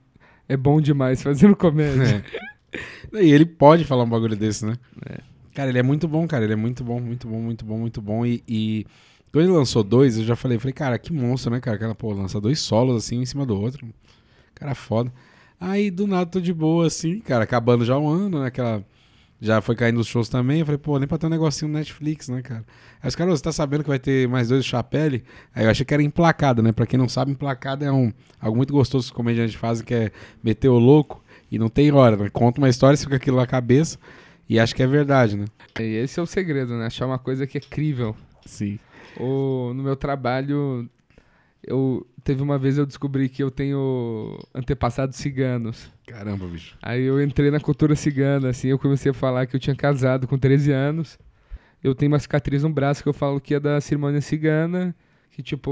é 0.48 0.57
bom 0.57 0.81
demais 0.81 1.22
fazendo 1.22 1.55
comédia. 1.55 2.25
É. 2.38 2.42
E 3.12 3.30
ele 3.30 3.44
pode 3.44 3.85
falar 3.85 4.04
um 4.04 4.08
bagulho 4.08 4.37
desse, 4.37 4.64
né? 4.64 4.74
É. 5.06 5.18
Cara, 5.54 5.68
ele 5.68 5.78
é 5.78 5.82
muito 5.82 6.08
bom, 6.08 6.26
cara. 6.26 6.44
Ele 6.44 6.54
é 6.54 6.56
muito 6.56 6.82
bom, 6.82 6.98
muito 7.00 7.28
bom, 7.28 7.40
muito 7.40 7.64
bom, 7.64 7.78
muito 7.78 8.00
bom. 8.00 8.24
E, 8.24 8.42
e 8.48 8.87
quando 9.30 9.44
ele 9.44 9.52
lançou 9.52 9.82
dois, 9.82 10.18
eu 10.18 10.24
já 10.24 10.35
falei, 10.37 10.58
falei, 10.58 10.72
cara, 10.72 10.98
que 10.98 11.12
monstro, 11.12 11.52
né, 11.52 11.61
cara? 11.61 11.78
Cara, 11.78 11.94
pô, 11.94 12.12
lança 12.12 12.40
dois 12.40 12.61
solos 12.61 12.96
assim 12.96 13.20
em 13.20 13.26
cima 13.26 13.44
do 13.44 13.58
outro. 13.61 13.87
Cara, 14.54 14.74
foda. 14.74 15.12
Aí 15.61 15.90
do 15.90 16.06
nada 16.06 16.26
tô 16.26 16.40
de 16.40 16.52
boa, 16.52 16.87
assim, 16.87 17.20
cara, 17.20 17.44
acabando 17.44 17.85
já 17.85 17.96
um 17.96 18.08
ano, 18.08 18.40
né? 18.40 18.46
Aquela. 18.46 18.85
Já 19.40 19.61
foi 19.61 19.74
caindo 19.74 19.98
os 19.98 20.06
shows 20.06 20.28
também. 20.28 20.61
Eu 20.61 20.66
falei, 20.66 20.78
pô, 20.78 20.98
nem 20.98 21.08
pra 21.08 21.18
ter 21.18 21.26
um 21.26 21.30
negocinho 21.30 21.68
no 21.70 21.76
Netflix, 21.78 22.28
né, 22.28 22.42
cara? 22.42 22.64
Aí 23.02 23.08
os 23.08 23.16
caras, 23.16 23.38
você 23.38 23.42
tá 23.44 23.50
sabendo 23.52 23.82
que 23.82 23.88
vai 23.88 23.98
ter 23.98 24.28
mais 24.28 24.48
dois 24.48 24.64
Chapelle? 24.64 25.24
Aí 25.52 25.64
eu 25.64 25.70
achei 25.70 25.85
que 25.85 25.92
era 25.92 26.02
emplacada, 26.02 26.62
né? 26.62 26.70
Pra 26.70 26.87
quem 26.87 26.98
não 26.98 27.08
sabe, 27.08 27.32
emplacada 27.32 27.85
é 27.85 27.90
um 27.90 28.12
algo 28.40 28.56
muito 28.56 28.72
gostoso 28.72 29.06
que 29.06 29.12
os 29.12 29.16
comediantes 29.16 29.56
fazem, 29.56 29.85
que 29.85 29.94
é 29.94 30.12
meter 30.42 30.68
o 30.68 30.78
louco. 30.78 31.21
E 31.52 31.58
não 31.58 31.68
tem 31.68 31.92
hora, 31.92 32.16
né? 32.16 32.30
Conta 32.30 32.62
uma 32.62 32.70
história, 32.70 32.96
fica 32.96 33.16
aquilo 33.16 33.36
na 33.36 33.46
cabeça 33.46 33.98
e 34.48 34.58
acho 34.58 34.74
que 34.74 34.82
é 34.82 34.86
verdade, 34.86 35.36
né? 35.36 35.44
E 35.78 35.96
esse 35.96 36.18
é 36.18 36.22
o 36.22 36.26
segredo, 36.26 36.78
né? 36.78 36.86
Achar 36.86 37.04
uma 37.04 37.18
coisa 37.18 37.46
que 37.46 37.58
é 37.58 37.60
crível. 37.60 38.16
Sim. 38.46 38.78
O, 39.20 39.74
no 39.74 39.82
meu 39.82 39.94
trabalho, 39.94 40.88
eu 41.62 42.06
teve 42.24 42.42
uma 42.42 42.58
vez 42.58 42.78
eu 42.78 42.86
descobri 42.86 43.28
que 43.28 43.42
eu 43.42 43.50
tenho 43.50 44.38
antepassados 44.54 45.18
ciganos. 45.18 45.92
Caramba, 46.06 46.46
bicho. 46.46 46.74
Aí 46.80 47.02
eu 47.02 47.22
entrei 47.22 47.50
na 47.50 47.60
cultura 47.60 47.94
cigana, 47.94 48.48
assim, 48.48 48.68
eu 48.68 48.78
comecei 48.78 49.10
a 49.10 49.14
falar 49.14 49.44
que 49.44 49.54
eu 49.54 49.60
tinha 49.60 49.76
casado 49.76 50.26
com 50.26 50.38
13 50.38 50.72
anos. 50.72 51.18
Eu 51.84 51.94
tenho 51.94 52.10
uma 52.10 52.18
cicatriz 52.18 52.62
no 52.62 52.70
braço 52.70 53.02
que 53.02 53.10
eu 53.10 53.12
falo 53.12 53.38
que 53.38 53.56
é 53.56 53.60
da 53.60 53.78
cerimônia 53.78 54.22
cigana, 54.22 54.94
que 55.30 55.42
tipo, 55.42 55.70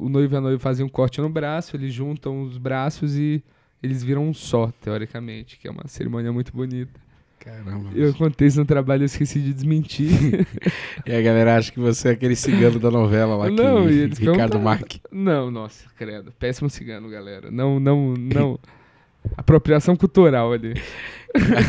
o 0.00 0.08
noivo 0.08 0.34
e 0.34 0.36
a 0.36 0.40
noiva 0.40 0.58
fazem 0.58 0.84
um 0.84 0.88
corte 0.88 1.20
no 1.20 1.28
braço, 1.28 1.76
eles 1.76 1.94
juntam 1.94 2.42
os 2.42 2.58
braços 2.58 3.16
e 3.16 3.44
eles 3.82 4.02
viram 4.02 4.28
um 4.28 4.32
só, 4.32 4.72
teoricamente, 4.80 5.58
que 5.58 5.66
é 5.66 5.70
uma 5.70 5.86
cerimônia 5.86 6.32
muito 6.32 6.52
bonita. 6.52 7.00
Caramba. 7.38 7.90
Eu 7.92 8.14
contei 8.14 8.46
isso 8.46 8.60
no 8.60 8.64
trabalho, 8.64 9.02
eu 9.02 9.06
esqueci 9.06 9.40
de 9.40 9.52
desmentir. 9.52 10.46
e 11.04 11.12
a 11.12 11.20
galera 11.20 11.56
acha 11.56 11.72
que 11.72 11.80
você 11.80 12.08
é 12.08 12.12
aquele 12.12 12.36
cigano 12.36 12.78
da 12.78 12.88
novela 12.88 13.34
lá, 13.34 13.50
não, 13.50 13.88
que, 13.88 14.24
Ricardo 14.30 14.60
Mack. 14.60 15.00
Não, 15.10 15.50
nossa, 15.50 15.88
credo. 15.98 16.32
Péssimo 16.38 16.70
cigano, 16.70 17.10
galera. 17.10 17.50
Não, 17.50 17.80
não, 17.80 18.14
não. 18.14 18.60
Apropriação 19.36 19.96
cultural 19.96 20.52
ali. 20.52 20.74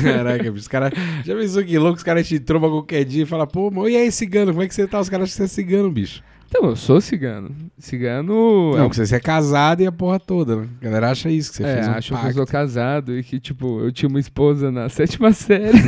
Caraca, 0.03 0.51
os 0.51 0.67
caras. 0.67 0.91
Já 1.25 1.35
pensou 1.35 1.63
que 1.63 1.77
louco? 1.79 1.97
Os 1.97 2.03
caras 2.03 2.27
te 2.27 2.39
trombam 2.39 2.69
qualquer 2.69 3.03
dia 3.03 3.23
e 3.23 3.25
falam, 3.25 3.47
pô, 3.47 3.71
mas 3.71 3.91
e 3.91 3.97
aí, 3.97 4.11
cigano? 4.11 4.51
Como 4.51 4.63
é 4.63 4.67
que 4.67 4.75
você 4.75 4.87
tá? 4.87 4.99
Os 4.99 5.09
caras 5.09 5.29
acham 5.29 5.43
que 5.45 5.49
você 5.49 5.61
é 5.61 5.63
cigano, 5.63 5.89
bicho. 5.89 6.23
Então, 6.55 6.69
eu 6.69 6.75
sou 6.75 7.01
cigano. 7.01 7.49
Cigano. 7.79 8.77
Não, 8.77 8.85
é... 8.85 8.89
que 8.89 8.95
você 8.95 9.15
é 9.15 9.19
casado 9.19 9.81
e 9.81 9.87
a 9.87 9.91
porra 9.91 10.19
toda, 10.19 10.57
né? 10.57 10.67
A 10.79 10.83
galera 10.85 11.09
acha 11.09 11.27
isso, 11.27 11.49
que 11.49 11.57
você 11.57 11.63
é, 11.63 11.73
fez 11.73 11.87
um 11.87 11.91
acham 11.91 12.21
que 12.21 12.27
eu 12.27 12.33
sou 12.33 12.45
casado 12.45 13.17
e 13.17 13.23
que, 13.23 13.39
tipo, 13.39 13.79
eu 13.79 13.91
tinha 13.91 14.07
uma 14.07 14.19
esposa 14.19 14.71
na 14.71 14.87
sétima 14.87 15.33
série. 15.33 15.73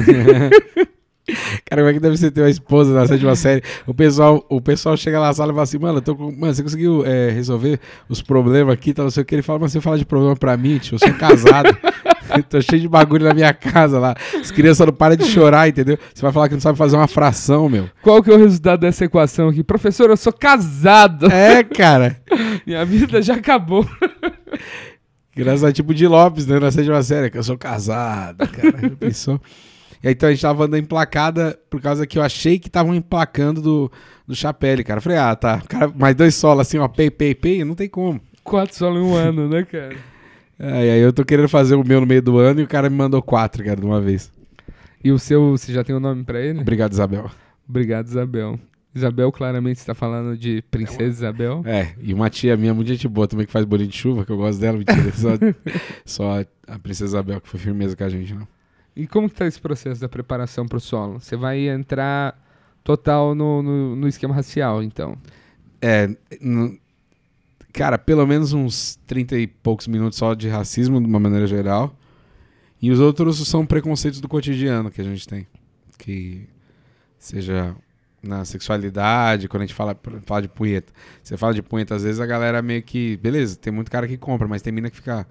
Cara, 1.70 1.82
como 1.82 1.90
é 1.90 1.94
que 1.94 2.00
deve 2.00 2.18
ser 2.18 2.32
ter 2.32 2.42
uma 2.42 2.50
esposa 2.50 2.94
na 2.94 3.08
sétima 3.08 3.36
série? 3.36 3.64
O 3.86 3.94
pessoal, 3.94 4.44
o 4.50 4.60
pessoal 4.60 4.98
chega 4.98 5.20
lá 5.20 5.28
na 5.28 5.34
sala 5.34 5.52
e 5.52 5.54
fala 5.54 5.64
assim, 5.64 5.78
mano, 5.78 6.02
tô 6.02 6.16
com... 6.16 6.32
mano 6.32 6.54
você 6.54 6.64
conseguiu 6.64 7.06
é, 7.06 7.30
resolver 7.30 7.80
os 8.10 8.24
problemas 8.24 8.74
aqui, 8.74 8.92
tá, 8.92 9.04
não 9.04 9.12
sei 9.12 9.22
o 9.22 9.26
que. 9.26 9.36
Ele 9.36 9.42
fala, 9.44 9.60
mas 9.60 9.72
você 9.72 9.80
fala 9.80 10.00
de 10.00 10.06
problema 10.06 10.36
pra 10.36 10.58
mim, 10.58 10.80
tio, 10.80 10.96
eu 10.96 11.00
sou 11.00 11.14
casado. 11.14 11.78
Tô 12.50 12.62
cheio 12.62 12.82
de 12.82 12.88
bagulho 12.88 13.26
na 13.26 13.34
minha 13.34 13.54
casa 13.54 14.00
lá. 14.00 14.16
As 14.40 14.52
crianças 14.52 14.86
não 14.86 14.94
param 14.94 15.16
de 15.16 15.26
chorar, 15.26 15.68
entendeu? 15.68 15.98
Você 16.14 16.22
vai 16.22 16.32
falar 16.32 16.48
que 16.48 16.56
não 16.56 16.62
sabe 16.62 16.78
fazer 16.78 16.96
uma 16.96 17.08
fração, 17.08 17.70
meu. 17.70 17.90
Qual 18.02 18.22
que 18.22 18.30
é 18.30 18.34
o 18.34 18.38
resultado 18.38 18.82
dessa 18.82 19.06
equação 19.06 19.50
aqui? 19.50 19.64
Professor, 19.64 20.10
eu 20.10 20.18
sou 20.18 20.34
casado. 20.34 21.28
É, 21.32 21.64
cara. 21.64 22.22
minha 22.66 22.84
vida 22.86 23.22
já 23.22 23.36
acabou. 23.36 23.88
Graças 25.36 25.64
a 25.64 25.72
tipo 25.72 25.94
de 25.94 26.08
Lopes, 26.08 26.48
né? 26.48 26.60
Na 26.60 26.72
sétima 26.72 27.02
série, 27.04 27.30
que 27.30 27.38
eu 27.38 27.44
sou 27.44 27.58
casado, 27.58 28.48
cara. 28.48 28.90
pensou? 28.98 29.40
E 30.02 30.08
aí, 30.08 30.14
então 30.14 30.30
a 30.30 30.32
gente 30.32 30.42
tava 30.42 30.66
andando 30.66 30.84
emplacada 30.84 31.60
por 31.70 31.82
causa 31.82 32.06
que 32.06 32.18
eu 32.18 32.22
achei 32.22 32.60
que 32.60 32.68
estavam 32.68 32.94
emplacando 32.94 33.62
do, 33.62 33.92
do 34.28 34.36
Chapelle, 34.36 34.84
cara. 34.84 35.02
falei, 35.02 35.18
ah, 35.18 35.36
tá. 35.36 35.62
Cara, 35.68 35.92
mais 35.96 36.16
dois 36.16 36.36
solos 36.36 36.62
assim, 36.62 36.78
ó, 36.78 36.88
pei, 36.88 37.10
pei, 37.10 37.34
pei, 37.34 37.66
não 37.66 37.76
tem 37.76 37.90
como. 37.90 38.22
Quatro 38.44 38.76
solos 38.76 39.02
em 39.02 39.04
um 39.04 39.16
ano, 39.16 39.50
né, 39.50 39.64
cara? 39.64 39.96
É, 40.58 40.86
e 40.86 40.90
aí 40.92 41.00
eu 41.00 41.12
tô 41.12 41.26
querendo 41.26 41.50
fazer 41.50 41.76
o 41.76 41.84
meu 41.84 42.02
no 42.02 42.08
meio 42.08 42.22
do 42.22 42.38
ano 42.38 42.62
e 42.62 42.64
o 42.64 42.68
cara 42.68 42.90
me 42.90 42.96
mandou 42.96 43.22
quatro, 43.22 43.64
cara, 43.64 43.80
de 43.80 43.86
uma 43.86 44.00
vez. 44.00 44.32
E 45.04 45.12
o 45.12 45.20
seu, 45.20 45.52
você 45.52 45.72
já 45.72 45.84
tem 45.84 45.94
o 45.94 45.98
um 45.98 46.02
nome 46.02 46.24
pra 46.24 46.40
ele? 46.40 46.62
Obrigado, 46.62 46.94
Isabel. 46.94 47.30
Obrigado, 47.68 48.08
Isabel. 48.08 48.60
Isabel, 48.96 49.30
claramente, 49.32 49.78
está 49.78 49.94
falando 49.94 50.38
de 50.38 50.64
Princesa. 50.72 51.04
Isabel. 51.04 51.62
É, 51.66 51.94
e 52.02 52.14
uma 52.14 52.30
tia 52.30 52.56
minha 52.56 52.74
muito 52.74 52.88
gente 52.88 53.08
boa 53.08 53.28
também 53.28 53.46
que 53.46 53.52
faz 53.52 53.66
bolinho 53.66 53.90
de 53.90 53.98
chuva, 53.98 54.26
que 54.26 54.32
eu 54.32 54.38
gosto 54.38 54.60
dela, 54.60 54.78
mentira. 54.78 55.12
só, 55.14 55.30
só 56.06 56.46
a 56.66 56.80
Princesa 56.80 57.18
Isabel 57.18 57.42
que 57.42 57.50
foi 57.50 57.60
firmeza 57.60 57.96
com 57.96 58.04
a 58.06 58.10
gente, 58.10 58.34
não. 58.34 58.48
E 58.96 59.06
como 59.06 59.30
que 59.30 59.36
tá 59.36 59.46
esse 59.46 59.60
processo 59.60 60.00
da 60.00 60.08
preparação 60.08 60.66
pro 60.66 60.80
solo? 60.80 61.20
Você 61.20 61.36
vai 61.36 61.68
entrar 61.68 62.40
total 62.82 63.36
no, 63.36 63.62
no, 63.62 63.96
no 63.98 64.08
esquema 64.08 64.34
racial, 64.34 64.82
então? 64.82 65.18
É, 65.82 66.10
cara, 67.76 67.98
pelo 67.98 68.26
menos 68.26 68.54
uns 68.54 68.98
30 69.06 69.38
e 69.38 69.48
poucos 69.48 69.88
minutos 69.88 70.18
só 70.18 70.34
de 70.34 70.48
racismo, 70.48 71.00
de 71.00 71.06
uma 71.06 71.20
maneira 71.20 71.46
geral. 71.46 71.96
E 72.82 72.90
os 72.90 73.00
outros 73.00 73.46
são 73.48 73.66
preconceitos 73.66 74.22
do 74.22 74.28
cotidiano 74.28 74.90
que 74.90 75.02
a 75.02 75.04
gente 75.04 75.28
tem. 75.28 75.46
Que 75.98 76.48
seja 77.18 77.76
na 78.24 78.46
sexualidade, 78.46 79.48
quando 79.48 79.64
a 79.64 79.66
gente 79.66 79.76
fala, 79.76 79.98
fala 80.26 80.42
de 80.42 80.48
punheta. 80.48 80.94
Você 81.22 81.38
fala 81.38 81.54
de 81.54 81.62
punheta, 81.62 81.96
às 81.96 82.04
vezes 82.04 82.20
a 82.20 82.26
galera 82.26 82.62
meio 82.62 82.82
que. 82.82 83.18
Beleza, 83.18 83.56
tem 83.58 83.72
muito 83.72 83.92
cara 83.92 84.08
que 84.08 84.18
compra, 84.18 84.48
mas 84.48 84.62
tem 84.62 84.74
mina 84.74 84.90
que 84.90 84.98
fica. 84.98 85.28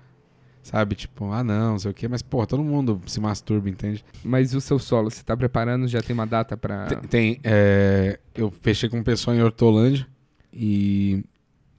Sabe, 0.63 0.95
tipo, 0.95 1.31
ah 1.31 1.45
não, 1.45 1.73
não 1.73 1.79
sei 1.79 1.91
o 1.91 1.95
quê, 1.95 2.09
mas 2.09 2.23
pô, 2.23 2.47
todo 2.47 2.65
mundo 2.65 2.99
se 3.05 3.21
masturba, 3.21 3.69
entende? 3.69 4.03
Mas 4.25 4.55
o 4.55 4.63
seu 4.63 4.79
solo, 4.79 5.11
você 5.11 5.23
tá 5.23 5.37
preparando? 5.37 5.87
Já 5.87 6.01
tem 6.01 6.15
uma 6.15 6.27
data 6.27 6.57
pra. 6.57 6.87
Tem. 6.87 7.01
tem 7.03 7.41
é, 7.45 8.19
eu 8.35 8.51
fechei 8.51 8.89
com 8.89 8.99
um 8.99 9.03
pessoal 9.03 9.37
em 9.37 9.43
Hortolândia 9.43 10.07
E 10.51 11.23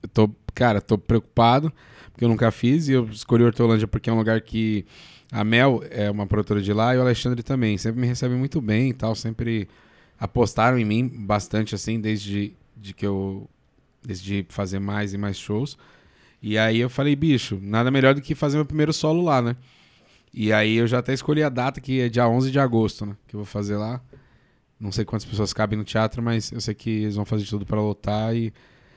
eu 0.00 0.08
tô, 0.08 0.30
cara, 0.56 0.80
tô 0.80 0.96
preocupado, 0.96 1.70
porque 2.10 2.24
eu 2.24 2.28
nunca 2.28 2.50
fiz, 2.50 2.88
e 2.88 2.92
eu 2.92 3.04
escolhi 3.04 3.44
Hortolândia 3.44 3.86
porque 3.86 4.08
é 4.08 4.12
um 4.12 4.16
lugar 4.16 4.40
que 4.40 4.86
a 5.30 5.44
Mel 5.44 5.82
é 5.90 6.10
uma 6.10 6.26
produtora 6.26 6.62
de 6.62 6.72
lá 6.72 6.94
e 6.94 6.98
o 6.98 7.02
Alexandre 7.02 7.42
também. 7.42 7.76
Sempre 7.76 8.00
me 8.00 8.06
recebem 8.06 8.38
muito 8.38 8.60
bem 8.60 8.90
e 8.90 8.94
tal, 8.94 9.14
sempre 9.14 9.68
apostaram 10.18 10.78
em 10.78 10.84
mim 10.84 11.06
bastante, 11.06 11.74
assim, 11.74 12.00
desde 12.00 12.54
de 12.74 12.94
que 12.94 13.06
eu 13.06 13.48
decidi 14.02 14.46
fazer 14.48 14.78
mais 14.78 15.12
e 15.12 15.18
mais 15.18 15.36
shows. 15.36 15.76
E 16.42 16.56
aí 16.56 16.78
eu 16.78 16.88
falei, 16.88 17.14
bicho, 17.14 17.58
nada 17.60 17.90
melhor 17.90 18.14
do 18.14 18.22
que 18.22 18.34
fazer 18.34 18.56
meu 18.56 18.66
primeiro 18.66 18.92
solo 18.92 19.22
lá, 19.22 19.42
né? 19.42 19.56
E 20.32 20.52
aí 20.52 20.76
eu 20.76 20.86
já 20.86 20.98
até 21.00 21.12
escolhi 21.12 21.42
a 21.42 21.48
data, 21.48 21.80
que 21.80 22.00
é 22.00 22.08
dia 22.08 22.26
11 22.26 22.50
de 22.50 22.58
agosto, 22.58 23.04
né? 23.04 23.16
Que 23.26 23.36
eu 23.36 23.40
vou 23.40 23.46
fazer 23.46 23.76
lá. 23.76 24.00
Não 24.78 24.92
sei 24.92 25.04
quantas 25.04 25.24
pessoas 25.24 25.52
cabem 25.52 25.78
no 25.78 25.84
teatro, 25.84 26.22
mas 26.22 26.52
eu 26.52 26.60
sei 26.60 26.74
que 26.74 26.90
eles 26.90 27.16
vão 27.16 27.24
fazer 27.24 27.44
tudo 27.46 27.66
para 27.66 27.80
lotar 27.80 28.34
e 28.34 28.52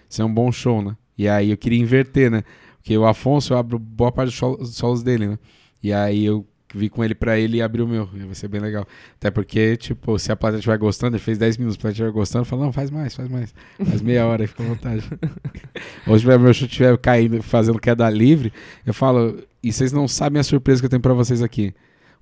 ser 0.08 0.24
um 0.24 0.34
bom 0.34 0.52
show, 0.52 0.82
né? 0.82 0.96
E 1.20 1.28
aí 1.28 1.52
eu 1.52 1.58
queria 1.58 1.78
inverter, 1.78 2.32
né? 2.32 2.46
Porque 2.78 2.98
o 2.98 3.06
Afonso, 3.06 3.52
eu 3.52 3.58
abro 3.58 3.78
boa 3.78 4.10
parte 4.10 4.34
dos 4.40 4.74
solos 4.74 5.04
dele, 5.04 5.28
né? 5.28 5.40
E 5.84 5.92
aí 5.92 6.24
eu 6.24 6.48
vi 6.74 6.88
com 6.88 7.04
ele 7.04 7.14
pra 7.14 7.38
ele 7.38 7.58
e 7.58 7.62
abri 7.62 7.82
o 7.82 7.88
meu. 7.88 8.06
Vai 8.06 8.34
ser 8.36 8.48
bem 8.48 8.62
legal. 8.62 8.88
Até 9.18 9.30
porque, 9.30 9.76
tipo, 9.76 10.18
se 10.18 10.32
a 10.32 10.36
plateia 10.38 10.60
estiver 10.60 10.78
gostando, 10.78 11.18
ele 11.18 11.22
fez 11.22 11.38
10 11.38 11.58
minutos, 11.58 11.76
a 11.76 11.82
plateia 11.82 11.92
estiver 11.92 12.12
gostando, 12.12 12.46
fala, 12.46 12.64
não, 12.64 12.72
faz 12.72 12.90
mais, 12.90 13.14
faz 13.14 13.28
mais. 13.28 13.54
Faz 13.84 14.02
meia 14.02 14.26
hora 14.26 14.44
aí, 14.44 14.48
fica 14.48 14.64
à 14.64 14.68
vontade. 14.68 15.04
Hoje 16.08 16.26
meu 16.26 16.54
show 16.54 16.66
estiver 16.66 16.98
caindo, 16.98 17.44
fazendo 17.44 17.80
queda 17.80 18.10
livre, 18.10 18.54
eu 18.86 18.94
falo, 18.94 19.44
e 19.62 19.74
vocês 19.74 19.92
não 19.92 20.08
sabem 20.08 20.40
a 20.40 20.44
surpresa 20.44 20.82
que 20.82 20.86
eu 20.86 20.90
tenho 20.90 21.02
pra 21.02 21.14
vocês 21.14 21.44
aqui. 21.44 21.74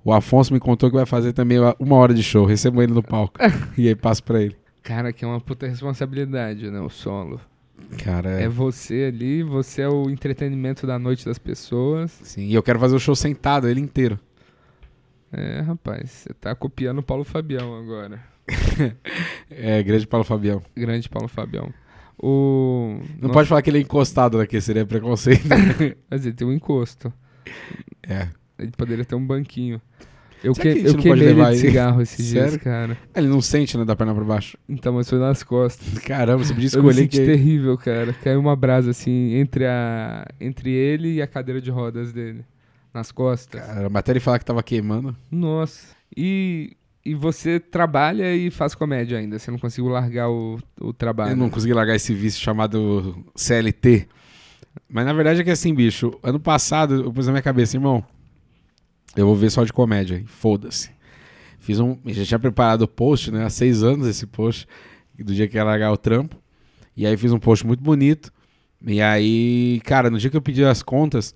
O 0.04 0.12
Afonso 0.12 0.52
me 0.52 0.58
contou 0.58 0.90
que 0.90 0.96
vai 0.96 1.06
fazer 1.06 1.32
também 1.32 1.58
uma 1.78 1.94
hora 1.94 2.12
de 2.12 2.22
show. 2.24 2.44
Recebo 2.44 2.82
ele 2.82 2.92
no 2.92 3.02
palco. 3.02 3.38
e 3.78 3.86
aí 3.86 3.94
passo 3.94 4.24
pra 4.24 4.42
ele. 4.42 4.56
Cara, 4.82 5.12
que 5.12 5.24
é 5.24 5.28
uma 5.28 5.40
puta 5.40 5.68
responsabilidade, 5.68 6.68
né? 6.68 6.80
O 6.80 6.88
solo. 6.88 7.40
Cara, 7.96 8.40
é... 8.40 8.44
é 8.44 8.48
você 8.48 9.10
ali, 9.12 9.42
você 9.42 9.82
é 9.82 9.88
o 9.88 10.10
entretenimento 10.10 10.86
da 10.86 10.98
noite 10.98 11.24
das 11.24 11.38
pessoas. 11.38 12.10
Sim, 12.22 12.46
e 12.46 12.54
eu 12.54 12.62
quero 12.62 12.78
fazer 12.78 12.94
o 12.94 13.00
show 13.00 13.16
sentado, 13.16 13.68
ele 13.68 13.80
inteiro. 13.80 14.18
É, 15.32 15.60
rapaz, 15.60 16.10
você 16.10 16.34
tá 16.34 16.54
copiando 16.54 16.98
o 16.98 17.02
Paulo 17.02 17.24
Fabião 17.24 17.78
agora. 17.78 18.20
é, 19.50 19.82
grande 19.82 20.06
Paulo 20.06 20.24
Fabião. 20.24 20.62
Grande 20.74 21.08
Paulo 21.08 21.28
Fabião. 21.28 21.72
O... 22.18 23.00
Não 23.14 23.22
Nossa. 23.22 23.32
pode 23.32 23.48
falar 23.48 23.62
que 23.62 23.70
ele 23.70 23.78
é 23.78 23.82
encostado 23.82 24.40
aqui, 24.40 24.60
seria 24.60 24.84
preconceito. 24.84 25.46
Mas 26.10 26.26
ele 26.26 26.34
tem 26.34 26.46
um 26.46 26.52
encosto. 26.52 27.12
É. 28.02 28.28
Ele 28.58 28.72
poderia 28.72 29.04
ter 29.04 29.14
um 29.14 29.24
banquinho. 29.24 29.80
Eu, 30.42 30.52
que, 30.52 30.74
que 30.74 30.86
eu 30.86 30.96
queimei 30.96 31.28
ele 31.28 31.44
de 31.44 31.56
cigarro 31.58 32.00
esses 32.00 32.26
dias, 32.26 32.56
cara. 32.58 32.96
Ele 33.14 33.26
não 33.26 33.40
sente, 33.40 33.76
né, 33.76 33.84
da 33.84 33.96
perna 33.96 34.14
pra 34.14 34.24
baixo. 34.24 34.56
Então, 34.68 34.92
mas 34.92 35.08
foi 35.08 35.18
nas 35.18 35.42
costas. 35.42 35.86
Caramba, 36.04 36.44
você 36.44 36.54
podia 36.54 36.68
escolher 36.68 37.02
eu 37.02 37.08
que... 37.08 37.18
terrível, 37.18 37.76
cara. 37.76 38.12
Caiu 38.12 38.40
uma 38.40 38.54
brasa, 38.54 38.90
assim, 38.90 39.34
entre, 39.34 39.66
a... 39.66 40.26
entre 40.40 40.70
ele 40.70 41.14
e 41.14 41.22
a 41.22 41.26
cadeira 41.26 41.60
de 41.60 41.70
rodas 41.70 42.12
dele. 42.12 42.44
Nas 42.94 43.12
costas. 43.12 43.60
Cara, 43.60 43.90
até 43.92 44.12
ele 44.12 44.20
falar 44.20 44.38
que 44.38 44.44
tava 44.44 44.62
queimando. 44.62 45.14
Nossa. 45.30 45.88
E, 46.16 46.76
e 47.04 47.14
você 47.14 47.60
trabalha 47.60 48.34
e 48.34 48.50
faz 48.50 48.74
comédia 48.74 49.18
ainda. 49.18 49.38
Você 49.38 49.50
não 49.50 49.58
conseguiu 49.58 49.90
largar 49.90 50.30
o, 50.30 50.58
o 50.80 50.92
trabalho. 50.92 51.32
Eu 51.32 51.36
não 51.36 51.50
consegui 51.50 51.74
largar 51.74 51.96
esse 51.96 52.14
vício 52.14 52.40
chamado 52.40 53.24
CLT. 53.34 54.08
Mas 54.88 55.04
na 55.04 55.12
verdade 55.12 55.40
é 55.40 55.44
que 55.44 55.50
assim, 55.50 55.74
bicho, 55.74 56.18
ano 56.22 56.40
passado 56.40 56.94
eu 56.94 57.12
pus 57.12 57.26
na 57.26 57.32
minha 57.32 57.42
cabeça, 57.42 57.76
irmão, 57.76 58.04
eu 59.16 59.26
vou 59.26 59.34
ver 59.34 59.50
só 59.50 59.64
de 59.64 59.72
comédia. 59.72 60.22
Foda-se. 60.26 60.90
Fiz 61.58 61.80
um. 61.80 61.98
Já 62.06 62.24
tinha 62.24 62.38
preparado 62.38 62.82
o 62.82 62.88
post, 62.88 63.30
né? 63.30 63.44
Há 63.44 63.50
seis 63.50 63.82
anos 63.82 64.06
esse 64.06 64.26
post, 64.26 64.66
do 65.18 65.34
dia 65.34 65.48
que 65.48 65.56
ia 65.56 65.64
largar 65.64 65.92
o 65.92 65.96
trampo. 65.96 66.36
E 66.96 67.06
aí 67.06 67.16
fiz 67.16 67.32
um 67.32 67.38
post 67.38 67.66
muito 67.66 67.82
bonito. 67.82 68.32
E 68.86 69.00
aí, 69.00 69.80
cara, 69.84 70.08
no 70.08 70.18
dia 70.18 70.30
que 70.30 70.36
eu 70.36 70.42
pedi 70.42 70.64
as 70.64 70.82
contas, 70.82 71.34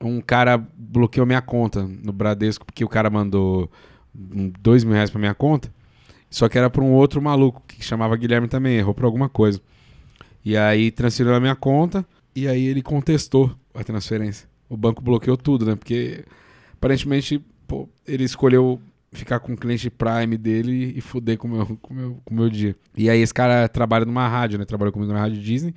um 0.00 0.20
cara 0.20 0.56
bloqueou 0.76 1.26
minha 1.26 1.42
conta 1.42 1.86
no 1.86 2.12
Bradesco, 2.12 2.64
porque 2.64 2.84
o 2.84 2.88
cara 2.88 3.10
mandou 3.10 3.70
dois 4.14 4.84
mil 4.84 4.94
reais 4.94 5.10
pra 5.10 5.18
minha 5.18 5.34
conta. 5.34 5.72
Só 6.30 6.48
que 6.48 6.58
era 6.58 6.68
pra 6.68 6.82
um 6.82 6.92
outro 6.92 7.20
maluco 7.22 7.62
que 7.66 7.84
chamava 7.84 8.16
Guilherme 8.16 8.48
também, 8.48 8.76
errou 8.76 8.94
por 8.94 9.04
alguma 9.04 9.28
coisa. 9.28 9.60
E 10.44 10.56
aí 10.56 10.90
transferiu 10.90 11.34
a 11.34 11.40
minha 11.40 11.54
conta 11.54 12.06
e 12.34 12.48
aí 12.48 12.66
ele 12.66 12.82
contestou 12.82 13.54
a 13.74 13.82
transferência. 13.84 14.48
O 14.68 14.76
banco 14.76 15.02
bloqueou 15.02 15.36
tudo, 15.36 15.64
né? 15.64 15.76
Porque 15.76 16.24
aparentemente, 16.86 17.44
pô, 17.66 17.88
ele 18.06 18.24
escolheu 18.24 18.80
ficar 19.12 19.40
com 19.40 19.52
o 19.52 19.56
cliente 19.56 19.90
Prime 19.90 20.36
dele 20.36 20.94
e 20.96 21.00
fuder 21.00 21.36
com 21.36 21.48
o 21.48 21.50
meu, 21.50 21.78
com 21.80 21.94
meu, 21.94 22.18
com 22.24 22.34
meu 22.34 22.48
dia. 22.48 22.76
E 22.96 23.10
aí 23.10 23.20
esse 23.20 23.34
cara 23.34 23.68
trabalha 23.68 24.04
numa 24.04 24.28
rádio, 24.28 24.58
né? 24.58 24.64
Trabalhou 24.64 24.92
comigo 24.92 25.12
na 25.12 25.20
rádio 25.20 25.40
Disney 25.40 25.74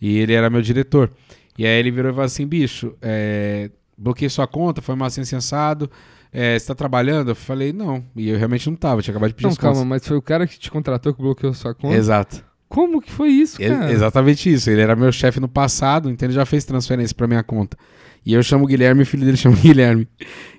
e 0.00 0.18
ele 0.18 0.32
era 0.32 0.48
meu 0.48 0.62
diretor. 0.62 1.10
E 1.58 1.66
aí 1.66 1.78
ele 1.78 1.90
virou 1.90 2.10
e 2.10 2.14
falou 2.14 2.26
assim, 2.26 2.46
bicho, 2.46 2.94
é, 3.02 3.70
bloqueei 3.96 4.28
sua 4.28 4.46
conta, 4.46 4.80
foi 4.80 4.94
mal 4.94 5.08
assim 5.08 5.24
sensado. 5.24 5.90
É, 6.32 6.58
você 6.58 6.66
tá 6.66 6.74
trabalhando? 6.74 7.30
Eu 7.30 7.34
falei, 7.34 7.72
não. 7.72 8.04
E 8.16 8.28
eu 8.28 8.38
realmente 8.38 8.68
não 8.68 8.76
tava, 8.76 9.02
tinha 9.02 9.12
acabado 9.12 9.30
de 9.30 9.34
pedir 9.34 9.48
Não, 9.48 9.56
calma, 9.56 9.84
mas 9.84 10.06
foi 10.06 10.16
o 10.16 10.22
cara 10.22 10.46
que 10.46 10.58
te 10.58 10.70
contratou 10.70 11.12
que 11.12 11.20
bloqueou 11.20 11.52
sua 11.52 11.74
conta? 11.74 11.96
Exato. 11.96 12.44
Como 12.68 13.02
que 13.02 13.10
foi 13.10 13.28
isso, 13.28 13.58
cara? 13.58 13.90
É, 13.90 13.92
exatamente 13.92 14.50
isso. 14.50 14.70
Ele 14.70 14.80
era 14.80 14.96
meu 14.96 15.12
chefe 15.12 15.38
no 15.38 15.48
passado, 15.48 16.08
então 16.08 16.26
ele 16.26 16.34
já 16.34 16.46
fez 16.46 16.64
transferência 16.64 17.14
para 17.14 17.26
minha 17.26 17.42
conta. 17.42 17.76
E 18.24 18.34
eu 18.34 18.42
chamo 18.42 18.66
Guilherme 18.66 19.02
o 19.02 19.06
filho 19.06 19.24
dele 19.24 19.36
chama 19.36 19.56
Guilherme. 19.56 20.06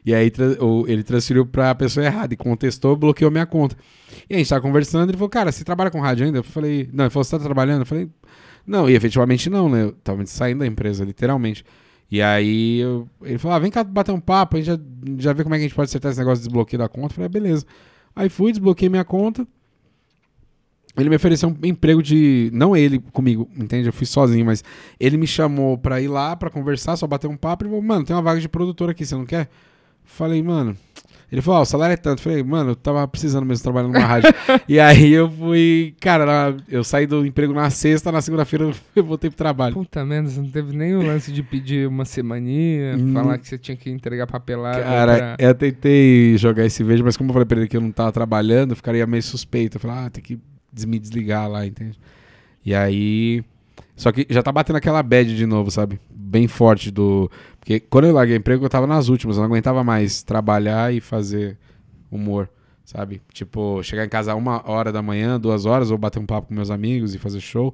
E 0.05 0.13
aí 0.13 0.31
ele 0.87 1.03
transferiu 1.03 1.45
para 1.45 1.71
a 1.71 1.75
pessoa 1.75 2.05
errada 2.05 2.33
e 2.33 2.37
contestou, 2.37 2.95
bloqueou 2.95 3.31
minha 3.31 3.45
conta. 3.45 3.77
E 4.29 4.35
a 4.35 4.37
gente 4.37 4.49
tava 4.49 4.61
conversando, 4.61 5.09
ele 5.09 5.17
falou, 5.17 5.29
cara, 5.29 5.51
você 5.51 5.63
trabalha 5.63 5.89
com 5.89 5.99
rádio 5.99 6.25
ainda? 6.25 6.39
Eu 6.39 6.43
falei, 6.43 6.89
não, 6.91 7.05
ele 7.05 7.09
falou, 7.09 7.23
você 7.23 7.37
tá 7.37 7.43
trabalhando? 7.43 7.81
Eu 7.81 7.85
falei, 7.85 8.09
não, 8.65 8.89
e 8.89 8.95
efetivamente 8.95 9.49
não, 9.49 9.69
né? 9.69 9.83
Eu 9.83 9.91
tava 9.91 10.25
saindo 10.25 10.59
da 10.59 10.67
empresa, 10.67 11.05
literalmente. 11.05 11.63
E 12.11 12.21
aí 12.21 12.79
eu, 12.79 13.07
ele 13.23 13.37
falou, 13.37 13.55
ah, 13.55 13.59
vem 13.59 13.71
cá 13.71 13.83
bater 13.83 14.11
um 14.11 14.19
papo, 14.19 14.57
a 14.57 14.59
gente 14.59 14.67
já, 14.67 14.79
já 15.17 15.33
vê 15.33 15.43
como 15.43 15.55
é 15.55 15.57
que 15.57 15.63
a 15.63 15.67
gente 15.67 15.75
pode 15.75 15.89
acertar 15.89 16.11
esse 16.11 16.19
negócio 16.19 16.41
de 16.41 16.47
desbloqueio 16.47 16.79
da 16.79 16.89
conta. 16.89 17.07
Eu 17.07 17.15
falei, 17.15 17.25
ah, 17.25 17.29
beleza. 17.29 17.65
Aí 18.15 18.29
fui, 18.29 18.51
desbloqueei 18.51 18.89
minha 18.89 19.03
conta 19.05 19.47
ele 20.97 21.09
me 21.09 21.15
ofereceu 21.15 21.49
um 21.49 21.65
emprego 21.65 22.03
de. 22.03 22.51
Não 22.53 22.75
ele 22.75 22.99
comigo, 23.11 23.49
entende? 23.57 23.87
Eu 23.87 23.93
fui 23.93 24.05
sozinho, 24.05 24.45
mas 24.45 24.63
ele 24.99 25.17
me 25.17 25.25
chamou 25.25 25.77
pra 25.77 25.99
ir 25.99 26.07
lá 26.07 26.35
pra 26.35 26.49
conversar, 26.49 26.95
só 26.97 27.07
bater 27.07 27.27
um 27.27 27.37
papo. 27.37 27.63
Ele 27.63 27.69
falou, 27.69 27.83
mano, 27.83 28.05
tem 28.05 28.15
uma 28.15 28.21
vaga 28.21 28.39
de 28.39 28.47
produtor 28.47 28.89
aqui, 28.89 29.05
você 29.05 29.15
não 29.15 29.25
quer? 29.25 29.49
Falei, 30.03 30.43
mano. 30.43 30.77
Ele 31.31 31.41
falou, 31.41 31.61
oh, 31.61 31.63
o 31.63 31.65
salário 31.65 31.93
é 31.93 31.97
tanto. 31.97 32.21
Falei, 32.21 32.43
mano, 32.43 32.71
eu 32.71 32.75
tava 32.75 33.07
precisando 33.07 33.43
mesmo 33.43 33.63
trabalhar 33.63 33.87
numa 33.87 34.05
rádio. 34.05 34.31
e 34.69 34.79
aí 34.79 35.11
eu 35.11 35.27
fui, 35.27 35.95
cara, 35.99 36.55
eu 36.69 36.83
saí 36.83 37.07
do 37.07 37.25
emprego 37.25 37.51
na 37.53 37.71
sexta, 37.71 38.11
na 38.11 38.21
segunda-feira 38.21 38.71
eu 38.95 39.03
voltei 39.03 39.31
pro 39.31 39.37
trabalho. 39.37 39.73
Puta 39.73 40.05
merda, 40.05 40.29
você 40.29 40.39
não 40.39 40.51
teve 40.51 40.77
nem 40.77 40.95
o 40.95 41.01
lance 41.01 41.31
de 41.31 41.41
pedir 41.41 41.87
uma 41.87 42.05
semaninha, 42.05 42.95
falar 43.11 43.39
que 43.39 43.47
você 43.47 43.57
tinha 43.57 43.75
que 43.75 43.89
entregar 43.89 44.27
papelada. 44.27 44.83
Cara, 44.83 45.17
pra... 45.17 45.35
eu 45.39 45.55
tentei 45.55 46.37
jogar 46.37 46.67
esse 46.67 46.83
vídeo, 46.83 47.03
mas 47.03 47.17
como 47.17 47.31
eu 47.31 47.33
falei 47.33 47.47
pra 47.47 47.57
ele 47.57 47.67
que 47.67 47.77
eu 47.77 47.81
não 47.81 47.91
tava 47.91 48.11
trabalhando, 48.11 48.73
eu 48.73 48.75
ficaria 48.75 49.07
meio 49.07 49.23
suspeito. 49.23 49.77
Eu 49.77 49.81
falei, 49.81 50.05
ah, 50.05 50.09
tem 50.11 50.23
que 50.23 50.39
me 50.87 50.99
desligar 50.99 51.49
lá, 51.49 51.65
entende? 51.65 51.99
E 52.65 52.73
aí. 52.73 53.43
Só 53.95 54.11
que 54.11 54.25
já 54.29 54.41
tá 54.41 54.51
batendo 54.51 54.77
aquela 54.77 55.03
bad 55.03 55.35
de 55.35 55.45
novo, 55.45 55.69
sabe? 55.69 55.99
Bem 56.09 56.47
forte 56.47 56.89
do. 56.89 57.29
Porque 57.59 57.79
quando 57.79 58.05
eu 58.05 58.13
larguei 58.13 58.35
emprego, 58.35 58.65
eu 58.65 58.69
tava 58.69 58.87
nas 58.87 59.07
últimas. 59.07 59.37
Eu 59.37 59.41
não 59.41 59.49
aguentava 59.49 59.83
mais 59.83 60.23
trabalhar 60.23 60.93
e 60.93 60.99
fazer 60.99 61.57
humor, 62.09 62.49
sabe? 62.83 63.21
Tipo, 63.31 63.81
chegar 63.83 64.05
em 64.05 64.09
casa 64.09 64.33
uma 64.35 64.67
hora 64.69 64.91
da 64.91 65.01
manhã, 65.01 65.39
duas 65.39 65.65
horas, 65.65 65.91
ou 65.91 65.97
bater 65.97 66.19
um 66.19 66.25
papo 66.25 66.47
com 66.47 66.53
meus 66.53 66.71
amigos 66.71 67.13
e 67.13 67.19
fazer 67.19 67.39
show. 67.39 67.73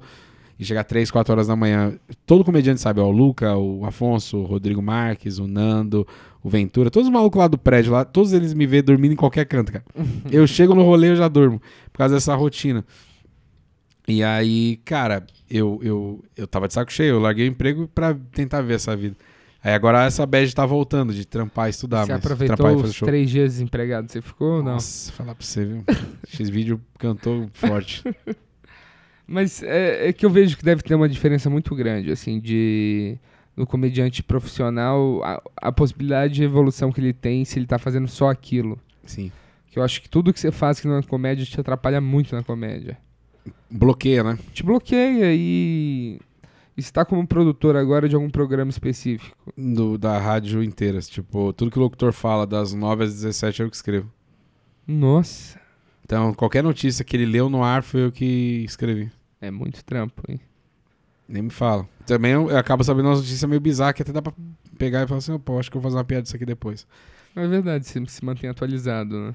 E 0.60 0.64
chegar 0.66 0.84
três, 0.84 1.10
quatro 1.10 1.32
horas 1.32 1.46
da 1.46 1.56
manhã. 1.56 1.94
Todo 2.26 2.44
comediante 2.44 2.82
sabe, 2.82 3.00
ó, 3.00 3.06
o 3.06 3.10
Luca, 3.10 3.56
o 3.56 3.82
Afonso, 3.86 4.36
o 4.36 4.44
Rodrigo 4.44 4.82
Marques, 4.82 5.38
o 5.38 5.46
Nando, 5.48 6.06
o 6.44 6.50
Ventura, 6.50 6.90
todos 6.90 7.08
os 7.08 7.12
malucos 7.12 7.38
lá 7.38 7.48
do 7.48 7.56
prédio, 7.56 7.92
lá, 7.92 8.04
todos 8.04 8.34
eles 8.34 8.52
me 8.52 8.66
vêem 8.66 8.82
dormindo 8.82 9.12
em 9.12 9.16
qualquer 9.16 9.46
canto, 9.46 9.72
cara. 9.72 9.84
eu 10.30 10.46
chego 10.46 10.74
no 10.74 10.82
rolê, 10.82 11.08
eu 11.08 11.16
já 11.16 11.28
durmo, 11.28 11.62
por 11.90 11.96
causa 11.96 12.14
dessa 12.14 12.34
rotina. 12.34 12.84
E 14.06 14.22
aí, 14.22 14.76
cara, 14.84 15.26
eu, 15.50 15.80
eu, 15.82 16.22
eu 16.36 16.46
tava 16.46 16.68
de 16.68 16.74
saco 16.74 16.92
cheio, 16.92 17.14
eu 17.14 17.20
larguei 17.20 17.48
o 17.48 17.50
emprego 17.50 17.88
pra 17.88 18.14
tentar 18.34 18.60
ver 18.60 18.74
essa 18.74 18.94
vida. 18.94 19.16
Aí 19.64 19.72
agora 19.72 20.04
essa 20.04 20.26
bad 20.26 20.54
tá 20.54 20.66
voltando, 20.66 21.14
de 21.14 21.24
trampar 21.24 21.68
e 21.68 21.70
estudar. 21.70 22.04
Você 22.04 22.12
aproveitou 22.12 22.76
os 22.76 22.98
três 22.98 23.30
dias 23.30 23.52
desempregado, 23.52 24.12
você 24.12 24.20
ficou 24.20 24.58
ou 24.58 24.62
não? 24.62 24.74
Nossa, 24.74 25.10
falar 25.12 25.34
pra 25.34 25.46
você, 25.46 25.64
viu? 25.64 25.84
X-Vídeo 26.28 26.78
cantou 26.98 27.48
forte. 27.54 28.04
Mas 29.30 29.62
é, 29.62 30.08
é, 30.08 30.12
que 30.12 30.26
eu 30.26 30.30
vejo 30.30 30.56
que 30.56 30.64
deve 30.64 30.82
ter 30.82 30.92
uma 30.96 31.08
diferença 31.08 31.48
muito 31.48 31.72
grande, 31.76 32.10
assim, 32.10 32.40
de 32.40 33.16
no 33.56 33.64
comediante 33.64 34.24
profissional, 34.24 35.22
a, 35.22 35.40
a, 35.68 35.70
possibilidade 35.70 36.34
de 36.34 36.42
evolução 36.42 36.90
que 36.90 37.00
ele 37.00 37.12
tem 37.12 37.44
se 37.44 37.56
ele 37.56 37.66
tá 37.66 37.78
fazendo 37.78 38.08
só 38.08 38.28
aquilo. 38.28 38.76
Sim. 39.04 39.30
Que 39.68 39.78
eu 39.78 39.84
acho 39.84 40.02
que 40.02 40.08
tudo 40.08 40.32
que 40.32 40.40
você 40.40 40.50
faz 40.50 40.80
que 40.80 40.88
não 40.88 40.96
é 40.96 41.02
comédia 41.04 41.46
te 41.46 41.60
atrapalha 41.60 42.00
muito 42.00 42.34
na 42.34 42.42
comédia. 42.42 42.98
Bloqueia, 43.70 44.24
né? 44.24 44.36
Te 44.52 44.64
bloqueia 44.64 45.32
e 45.32 46.18
está 46.76 47.04
como 47.04 47.24
produtor 47.24 47.76
agora 47.76 48.08
de 48.08 48.16
algum 48.16 48.30
programa 48.30 48.72
específico? 48.72 49.36
Do, 49.56 49.96
da 49.96 50.18
rádio 50.18 50.60
inteira. 50.60 51.00
Tipo, 51.02 51.52
tudo 51.52 51.70
que 51.70 51.78
o 51.78 51.82
locutor 51.82 52.12
fala 52.12 52.44
das 52.44 52.74
9 52.74 53.04
às 53.04 53.14
17 53.14 53.62
é 53.62 53.64
eu 53.64 53.70
que 53.70 53.76
escrevo. 53.76 54.10
Nossa. 54.88 55.60
Então, 56.04 56.34
qualquer 56.34 56.64
notícia 56.64 57.04
que 57.04 57.16
ele 57.16 57.26
leu 57.26 57.48
no 57.48 57.62
ar 57.62 57.84
foi 57.84 58.06
eu 58.06 58.10
que 58.10 58.64
escrevi. 58.66 59.08
É 59.40 59.50
muito 59.50 59.84
trampo, 59.84 60.22
hein? 60.28 60.40
Nem 61.28 61.42
me 61.42 61.50
fala. 61.50 61.88
Também 62.06 62.32
eu, 62.32 62.50
eu 62.50 62.58
acabo 62.58 62.82
sabendo 62.82 63.06
uma 63.06 63.14
notícia 63.14 63.46
meio 63.46 63.60
bizarra 63.60 63.92
que 63.92 64.02
até 64.02 64.12
dá 64.12 64.20
pra 64.20 64.32
pegar 64.76 65.02
e 65.02 65.06
falar 65.06 65.18
assim, 65.18 65.38
pô, 65.38 65.58
acho 65.58 65.70
que 65.70 65.76
eu 65.76 65.80
vou 65.80 65.90
fazer 65.90 65.98
uma 65.98 66.04
piada 66.04 66.22
disso 66.22 66.36
aqui 66.36 66.44
depois. 66.44 66.86
É 67.36 67.46
verdade, 67.46 67.86
você 67.86 68.04
se 68.06 68.24
mantém 68.24 68.50
atualizado, 68.50 69.18
né? 69.18 69.34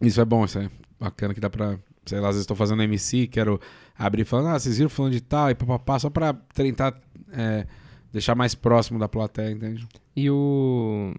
Isso 0.00 0.20
é 0.20 0.24
bom, 0.24 0.44
isso 0.44 0.58
é 0.58 0.70
bacana 0.98 1.32
que 1.32 1.40
dá 1.40 1.48
pra. 1.48 1.78
Sei 2.04 2.18
lá, 2.20 2.28
às 2.28 2.34
vezes 2.34 2.46
tô 2.46 2.54
fazendo 2.54 2.82
MC, 2.82 3.26
quero 3.26 3.60
abrir 3.96 4.24
falando, 4.24 4.48
ah, 4.48 4.58
vocês 4.58 4.78
viram 4.78 4.90
falando 4.90 5.12
de 5.12 5.20
tal, 5.20 5.50
e 5.50 5.54
papapá, 5.54 5.98
só 5.98 6.10
pra 6.10 6.32
tentar 6.32 6.98
é, 7.32 7.66
deixar 8.12 8.34
mais 8.34 8.54
próximo 8.54 8.98
da 8.98 9.08
plateia, 9.08 9.50
entende? 9.50 9.86
E 10.14 10.30
o. 10.30 11.14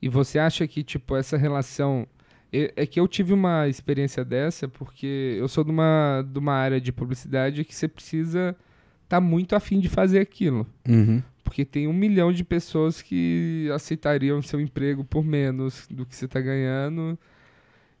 E 0.00 0.08
você 0.08 0.38
acha 0.38 0.66
que, 0.66 0.82
tipo, 0.82 1.16
essa 1.16 1.36
relação. 1.36 2.06
É 2.54 2.72
é 2.76 2.86
que 2.86 3.00
eu 3.00 3.08
tive 3.08 3.32
uma 3.32 3.68
experiência 3.68 4.24
dessa, 4.24 4.68
porque 4.68 5.36
eu 5.38 5.48
sou 5.48 5.64
de 5.64 5.70
uma, 5.70 6.24
de 6.26 6.38
uma 6.38 6.54
área 6.54 6.80
de 6.80 6.92
publicidade 6.92 7.64
que 7.64 7.74
você 7.74 7.88
precisa 7.88 8.56
estar 9.02 9.16
tá 9.16 9.20
muito 9.20 9.56
afim 9.56 9.80
de 9.80 9.88
fazer 9.88 10.20
aquilo. 10.20 10.66
Uhum. 10.88 11.20
Porque 11.42 11.64
tem 11.64 11.88
um 11.88 11.92
milhão 11.92 12.32
de 12.32 12.44
pessoas 12.44 13.02
que 13.02 13.68
aceitariam 13.74 14.40
seu 14.40 14.60
emprego 14.60 15.04
por 15.04 15.24
menos 15.24 15.86
do 15.90 16.06
que 16.06 16.14
você 16.14 16.28
tá 16.28 16.40
ganhando. 16.40 17.18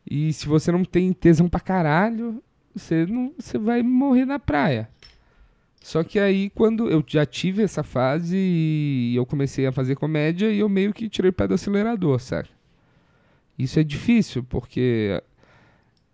E 0.08 0.32
se 0.32 0.46
você 0.46 0.70
não 0.70 0.84
tem 0.84 1.12
tesão 1.12 1.48
pra 1.48 1.60
caralho, 1.60 2.42
você, 2.74 3.06
não, 3.06 3.32
você 3.38 3.58
vai 3.58 3.82
morrer 3.82 4.24
na 4.24 4.38
praia. 4.38 4.88
Só 5.80 6.02
que 6.02 6.18
aí, 6.18 6.48
quando 6.50 6.88
eu 6.88 7.04
já 7.06 7.26
tive 7.26 7.62
essa 7.62 7.82
fase 7.82 8.36
e 8.36 9.14
eu 9.14 9.26
comecei 9.26 9.66
a 9.66 9.72
fazer 9.72 9.96
comédia, 9.96 10.50
e 10.50 10.60
eu 10.60 10.68
meio 10.68 10.94
que 10.94 11.10
tirei 11.10 11.28
o 11.30 11.32
pé 11.32 11.46
do 11.46 11.54
acelerador, 11.54 12.18
sabe? 12.20 12.48
Isso 13.58 13.78
é 13.78 13.84
difícil, 13.84 14.42
porque 14.42 15.22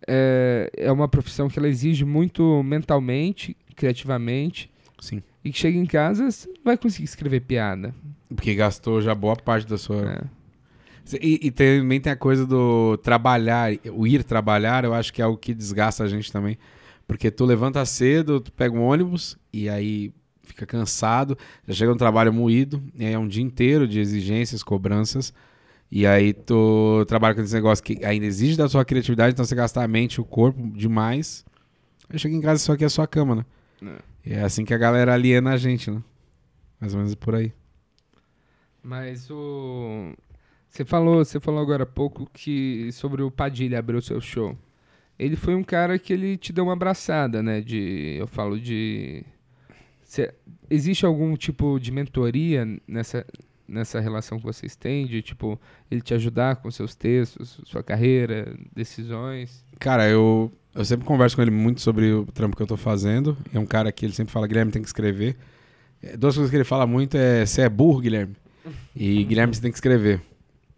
é, 0.07 0.71
é 0.77 0.93
uma 0.93 1.09
profissão 1.09 1.49
que 1.49 1.59
ela 1.59 1.69
exige 1.69 2.05
muito 2.05 2.63
mentalmente, 2.63 3.57
criativamente. 3.75 4.71
Sim. 5.01 5.23
E 5.45 5.51
que 5.51 5.59
chega 5.59 5.79
em 5.79 5.87
casa, 5.87 6.31
você 6.31 6.53
vai 6.65 6.77
conseguir 6.77 7.05
escrever 7.05 7.41
piada. 7.41 7.95
Porque 8.35 8.55
gastou 8.55 9.01
já 9.01 9.15
boa 9.15 9.37
parte 9.37 9.67
da 9.67 9.79
sua. 9.79 10.13
É. 10.13 10.41
E, 11.21 11.47
e 11.47 11.51
também 11.51 12.01
tem 12.01 12.13
a 12.13 12.17
coisa 12.17 12.47
do 12.47 12.97
trabalhar, 12.99 13.73
o 13.93 14.07
ir 14.07 14.23
trabalhar, 14.23 14.85
eu 14.85 14.95
acho 14.95 15.13
que 15.13 15.23
é 15.23 15.25
algo 15.25 15.39
que 15.39 15.55
desgasta 15.55 16.05
a 16.05 16.09
gente 16.09 16.31
também. 16.31 16.59
Porque 17.07 17.31
tu 17.31 17.45
levanta 17.45 17.85
cedo, 17.85 18.41
tu 18.41 18.53
pega 18.53 18.77
um 18.77 18.83
ônibus 18.83 19.37
e 19.53 19.69
aí 19.69 20.13
fica 20.43 20.67
cansado, 20.67 21.37
já 21.67 21.75
chega 21.75 21.91
no 21.91 21.99
trabalho 21.99 22.33
moído, 22.33 22.83
e 22.95 23.05
aí 23.05 23.13
é 23.13 23.19
um 23.19 23.27
dia 23.27 23.43
inteiro 23.43 23.89
de 23.89 23.99
exigências, 23.99 24.63
cobranças. 24.63 25.33
E 25.91 26.07
aí 26.07 26.33
tu 26.33 27.05
trabalha 27.07 27.35
com 27.35 27.41
esse 27.41 27.55
negócio 27.55 27.83
que 27.85 28.05
ainda 28.05 28.25
exige 28.25 28.57
da 28.57 28.69
sua 28.69 28.85
criatividade, 28.85 29.33
então 29.33 29.45
você 29.45 29.55
gasta 29.55 29.83
a 29.83 29.89
mente, 29.89 30.21
o 30.21 30.25
corpo 30.25 30.71
demais. 30.71 31.45
Aí 32.09 32.19
chega 32.19 32.35
em 32.35 32.41
casa 32.41 32.61
só 32.61 32.77
que 32.77 32.85
é 32.85 32.87
a 32.87 32.91
sua 32.91 33.07
cama, 33.07 33.35
né? 33.37 33.45
E 34.25 34.33
é 34.33 34.43
assim 34.43 34.65
que 34.65 34.75
a 34.75 34.79
galera 34.79 35.15
aliena 35.15 35.53
a 35.53 35.57
gente, 35.57 35.91
né? 35.91 36.03
Mais 36.81 36.95
ou 36.95 36.99
menos 36.99 37.15
por 37.15 37.35
aí. 37.35 37.53
Mas 38.83 39.31
o. 39.31 40.15
Você 40.69 40.85
falou, 40.85 41.25
você 41.25 41.41
falou 41.41 41.61
agora 41.61 41.83
há 41.83 41.87
pouco 41.87 42.31
que 42.33 42.91
sobre 42.93 43.23
o 43.23 43.31
Padilha 43.31 43.79
abrir 43.79 43.97
o 43.97 44.03
seu 44.03 44.21
show. 44.21 44.57
Ele 45.19 45.37
foi 45.37 45.55
um 45.55 45.65
cara 45.65 45.99
que 45.99 46.13
ele 46.13 46.37
te 46.37 46.53
deu 46.53 46.65
uma 46.65 46.73
abraçada, 46.75 47.43
né? 47.43 47.61
De, 47.61 48.17
eu 48.19 48.27
falo 48.27 48.59
de. 48.59 49.25
Cê, 50.03 50.33
existe 50.69 51.05
algum 51.05 51.37
tipo 51.37 51.79
de 51.79 51.93
mentoria 51.93 52.67
nessa, 52.87 53.27
nessa 53.71 54.01
relação 54.01 54.39
que 54.39 54.45
vocês 54.45 54.77
têm? 54.77 55.07
De, 55.07 55.23
tipo, 55.23 55.59
ele 55.91 56.01
te 56.01 56.13
ajudar 56.15 56.57
com 56.57 56.71
seus 56.71 56.95
textos, 56.95 57.61
sua 57.65 57.83
carreira, 57.83 58.55
decisões? 58.75 59.65
Cara, 59.79 60.09
eu, 60.09 60.53
eu 60.75 60.85
sempre 60.85 61.07
converso 61.07 61.37
com 61.37 61.43
ele 61.43 61.51
muito 61.51 61.81
sobre 61.81 62.13
o 62.13 62.27
trampo 62.27 62.57
que 62.57 62.63
eu 62.63 62.67
tô 62.67 62.77
fazendo. 62.77 63.37
É 63.55 63.59
um 63.59 63.67
cara 63.67 63.91
que 63.93 64.05
ele 64.05 64.13
sempre 64.13 64.33
fala, 64.33 64.47
Guilherme 64.47 64.73
tem 64.73 64.83
que 64.83 64.89
escrever. 64.89 65.37
É, 66.03 66.17
duas 66.17 66.35
coisas 66.35 66.51
que 66.51 66.57
ele 66.57 66.65
fala 66.65 66.87
muito 66.87 67.17
é, 67.17 67.47
você 67.47 67.63
é 67.63 67.69
burro, 67.69 68.01
Guilherme? 68.01 68.37
E 68.95 69.23
Guilherme, 69.25 69.55
você 69.55 69.63
tem 69.63 69.71
que 69.71 69.77
escrever. 69.77 70.21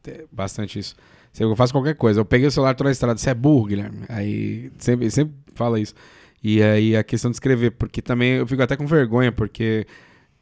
É 0.07 0.25
bastante 0.31 0.79
isso. 0.79 0.95
Eu 1.39 1.57
faço 1.57 1.73
qualquer 1.73 1.95
coisa. 1.95 2.21
Eu 2.21 2.25
peguei 2.25 2.47
o 2.47 2.51
celular, 2.51 2.75
tô 2.75 2.85
na 2.85 2.91
estrada. 2.91 3.19
Você 3.19 3.31
é 3.31 3.35
burro, 3.35 3.67
Guilherme. 3.67 4.05
Aí 4.09 4.71
sempre, 4.79 5.11
sempre 5.11 5.35
fala 5.55 5.81
isso. 5.81 5.95
E 6.43 6.63
aí 6.63 6.97
a 6.97 7.05
questão 7.05 7.31
de 7.31 7.37
escrever, 7.37 7.71
porque 7.71 8.03
também 8.03 8.33
eu 8.33 8.47
fico 8.47 8.63
até 8.63 8.77
com 8.77 8.87
vergonha, 8.87 9.31
porque 9.31 9.87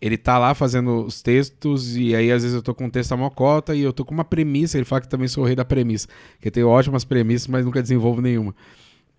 ele 0.00 0.16
tá 0.16 0.38
lá 0.38 0.54
fazendo 0.54 1.04
os 1.04 1.20
textos 1.20 1.96
e 1.96 2.14
aí 2.14 2.32
às 2.32 2.42
vezes 2.42 2.56
eu 2.56 2.62
tô 2.62 2.74
com 2.74 2.86
um 2.86 2.90
texto 2.90 3.12
a 3.12 3.16
mocota 3.16 3.74
e 3.74 3.82
eu 3.82 3.92
tô 3.92 4.04
com 4.04 4.14
uma 4.14 4.24
premissa, 4.24 4.78
ele 4.78 4.84
fala 4.84 5.02
que 5.02 5.08
também 5.08 5.28
sou 5.28 5.44
o 5.44 5.46
rei 5.46 5.54
da 5.54 5.64
premissa, 5.64 6.08
que 6.40 6.48
eu 6.48 6.52
tenho 6.52 6.68
ótimas 6.68 7.04
premissas, 7.04 7.48
mas 7.48 7.64
nunca 7.64 7.82
desenvolvo 7.82 8.20
nenhuma. 8.20 8.54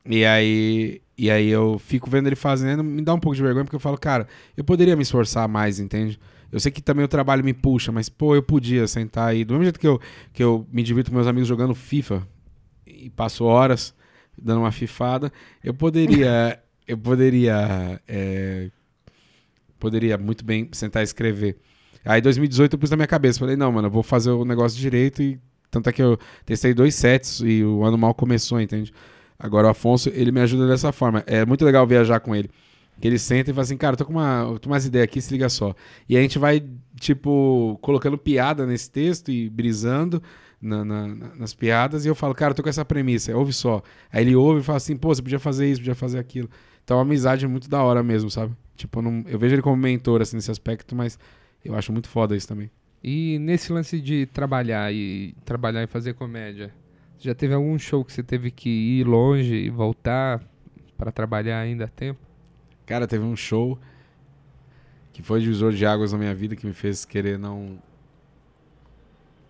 E 0.05 0.25
aí, 0.25 1.01
e 1.17 1.29
aí 1.29 1.49
eu 1.49 1.77
fico 1.77 2.09
vendo 2.09 2.27
ele 2.27 2.35
fazendo, 2.35 2.83
me 2.83 3.01
dá 3.01 3.13
um 3.13 3.19
pouco 3.19 3.35
de 3.35 3.43
vergonha, 3.43 3.63
porque 3.63 3.75
eu 3.75 3.79
falo, 3.79 3.97
cara, 3.97 4.27
eu 4.57 4.63
poderia 4.63 4.95
me 4.95 5.03
esforçar 5.03 5.47
mais, 5.47 5.79
entende? 5.79 6.19
Eu 6.51 6.59
sei 6.59 6.71
que 6.71 6.81
também 6.81 7.05
o 7.05 7.07
trabalho 7.07 7.43
me 7.43 7.53
puxa, 7.53 7.91
mas, 7.91 8.09
pô, 8.09 8.35
eu 8.35 8.43
podia 8.43 8.85
sentar 8.87 9.29
aí. 9.29 9.45
Do 9.45 9.53
mesmo 9.53 9.63
jeito 9.63 9.79
que 9.79 9.87
eu, 9.87 10.01
que 10.33 10.43
eu 10.43 10.67
me 10.71 10.83
divirto 10.83 11.09
com 11.09 11.15
meus 11.15 11.27
amigos 11.27 11.47
jogando 11.47 11.73
FIFA 11.73 12.27
e 12.85 13.09
passo 13.09 13.45
horas 13.45 13.93
dando 14.41 14.59
uma 14.61 14.71
fifada, 14.71 15.31
eu 15.63 15.73
poderia. 15.73 16.59
eu 16.87 16.97
poderia. 16.97 18.01
É, 18.07 18.69
poderia 19.81 20.17
muito 20.17 20.45
bem 20.45 20.69
sentar 20.71 21.01
e 21.01 21.03
escrever. 21.03 21.57
Aí, 22.05 22.19
em 22.19 22.23
2018, 22.23 22.73
eu 22.73 22.79
pus 22.79 22.91
na 22.91 22.95
minha 22.95 23.07
cabeça. 23.07 23.39
Falei, 23.39 23.55
não, 23.55 23.71
mano, 23.71 23.87
eu 23.87 23.91
vou 23.91 24.03
fazer 24.03 24.29
o 24.29 24.45
negócio 24.45 24.79
direito. 24.79 25.21
E 25.21 25.39
tanto 25.69 25.89
é 25.89 25.91
que 25.91 26.01
eu 26.01 26.17
testei 26.45 26.73
dois 26.73 26.95
sets 26.95 27.41
e 27.43 27.63
o 27.63 27.83
ano 27.83 27.97
mal 27.97 28.13
começou, 28.13 28.61
entende? 28.61 28.93
Agora, 29.37 29.67
o 29.67 29.69
Afonso, 29.71 30.09
ele 30.09 30.31
me 30.31 30.39
ajuda 30.39 30.67
dessa 30.67 30.91
forma. 30.91 31.23
É 31.25 31.45
muito 31.45 31.65
legal 31.65 31.85
viajar 31.85 32.19
com 32.19 32.35
ele. 32.35 32.49
Que 32.99 33.07
ele 33.07 33.17
senta 33.17 33.49
e 33.49 33.53
fala 33.53 33.63
assim, 33.63 33.77
cara, 33.77 33.97
tô 33.97 34.05
com 34.05 34.13
uma, 34.13 34.57
tô 34.59 34.69
umas 34.69 34.85
ideias 34.85 35.05
aqui, 35.05 35.19
se 35.19 35.33
liga 35.33 35.49
só. 35.49 35.73
E 36.07 36.15
a 36.15 36.21
gente 36.21 36.37
vai, 36.37 36.63
tipo, 36.99 37.79
colocando 37.81 38.17
piada 38.17 38.65
nesse 38.67 38.91
texto 38.91 39.31
e 39.31 39.49
brisando 39.49 40.21
na, 40.61 40.85
na, 40.85 41.07
nas 41.35 41.53
piadas. 41.53 42.05
E 42.05 42.07
eu 42.07 42.13
falo, 42.13 42.35
cara, 42.35 42.53
tô 42.53 42.61
com 42.61 42.69
essa 42.69 42.85
premissa, 42.85 43.35
ouve 43.35 43.53
só. 43.53 43.81
Aí 44.11 44.23
ele 44.23 44.35
ouve 44.35 44.61
e 44.61 44.63
fala 44.63 44.77
assim, 44.77 44.95
pô, 44.95 45.13
você 45.13 45.21
podia 45.21 45.39
fazer 45.39 45.67
isso, 45.67 45.81
podia 45.81 45.95
fazer 45.95 46.19
aquilo. 46.19 46.49
Então 46.83 46.99
a 46.99 47.01
amizade 47.01 47.45
é 47.45 47.47
muito 47.47 47.69
da 47.69 47.83
hora 47.83 48.03
mesmo, 48.03 48.29
sabe? 48.29 48.55
Tipo, 48.75 49.01
não, 49.01 49.23
eu 49.27 49.37
vejo 49.37 49.55
ele 49.55 49.61
como 49.61 49.77
mentor, 49.77 50.21
assim, 50.21 50.35
nesse 50.35 50.51
aspecto, 50.51 50.95
mas 50.95 51.17
eu 51.63 51.75
acho 51.75 51.91
muito 51.91 52.09
foda 52.09 52.35
isso 52.35 52.47
também. 52.47 52.69
E 53.03 53.39
nesse 53.39 53.71
lance 53.71 53.99
de 53.99 54.25
trabalhar 54.27 54.93
e 54.93 55.35
trabalhar 55.45 55.83
e 55.83 55.87
fazer 55.87 56.13
comédia, 56.13 56.73
já 57.19 57.33
teve 57.33 57.53
algum 57.53 57.77
show 57.77 58.03
que 58.03 58.11
você 58.11 58.23
teve 58.23 58.51
que 58.51 58.69
ir 58.69 59.03
longe 59.05 59.55
e 59.55 59.69
voltar 59.69 60.43
para 60.97 61.11
trabalhar 61.11 61.59
ainda 61.59 61.85
a 61.85 61.87
tempo? 61.87 62.19
Cara, 62.85 63.07
teve 63.07 63.23
um 63.23 63.35
show 63.35 63.79
que 65.13 65.21
foi 65.21 65.39
divisor 65.39 65.71
de 65.71 65.85
águas 65.85 66.11
na 66.13 66.17
minha 66.17 66.33
vida 66.33 66.55
que 66.55 66.65
me 66.65 66.73
fez 66.73 67.05
querer 67.05 67.37
não 67.37 67.81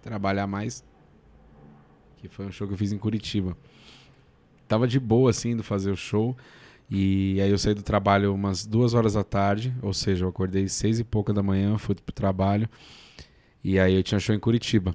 trabalhar 0.02 0.48
mais. 0.48 0.84
Que 2.17 2.28
foi 2.28 2.46
um 2.46 2.52
show 2.52 2.67
que 2.67 2.74
eu 2.74 2.78
fiz 2.78 2.91
em 2.91 2.98
Curitiba. 2.98 3.58
Tava 4.67 4.88
de 4.88 5.00
boa, 5.00 5.30
assim, 5.30 5.52
indo 5.52 5.63
fazer 5.63 5.91
o 5.91 5.98
show. 5.98 6.38
E 6.93 7.39
aí 7.39 7.49
eu 7.49 7.58
saí 7.58 7.73
do 7.73 7.82
trabalho 7.82 8.36
umas 8.36 8.65
duas 8.65 8.93
horas 8.93 9.13
da 9.13 9.23
tarde, 9.23 9.73
ou 9.82 9.93
seja, 9.93 10.25
eu 10.25 10.30
acordei 10.30 10.67
seis 10.67 10.99
e 10.99 11.06
pouca 11.06 11.32
da 11.32 11.41
manhã, 11.41 11.77
fui 11.77 11.95
pro 11.95 12.13
trabalho. 12.13 12.69
E 13.63 13.80
aí 13.80 13.95
eu 13.95 14.04
tinha 14.04 14.19
show 14.19 14.36
em 14.36 14.39
Curitiba. 14.39 14.93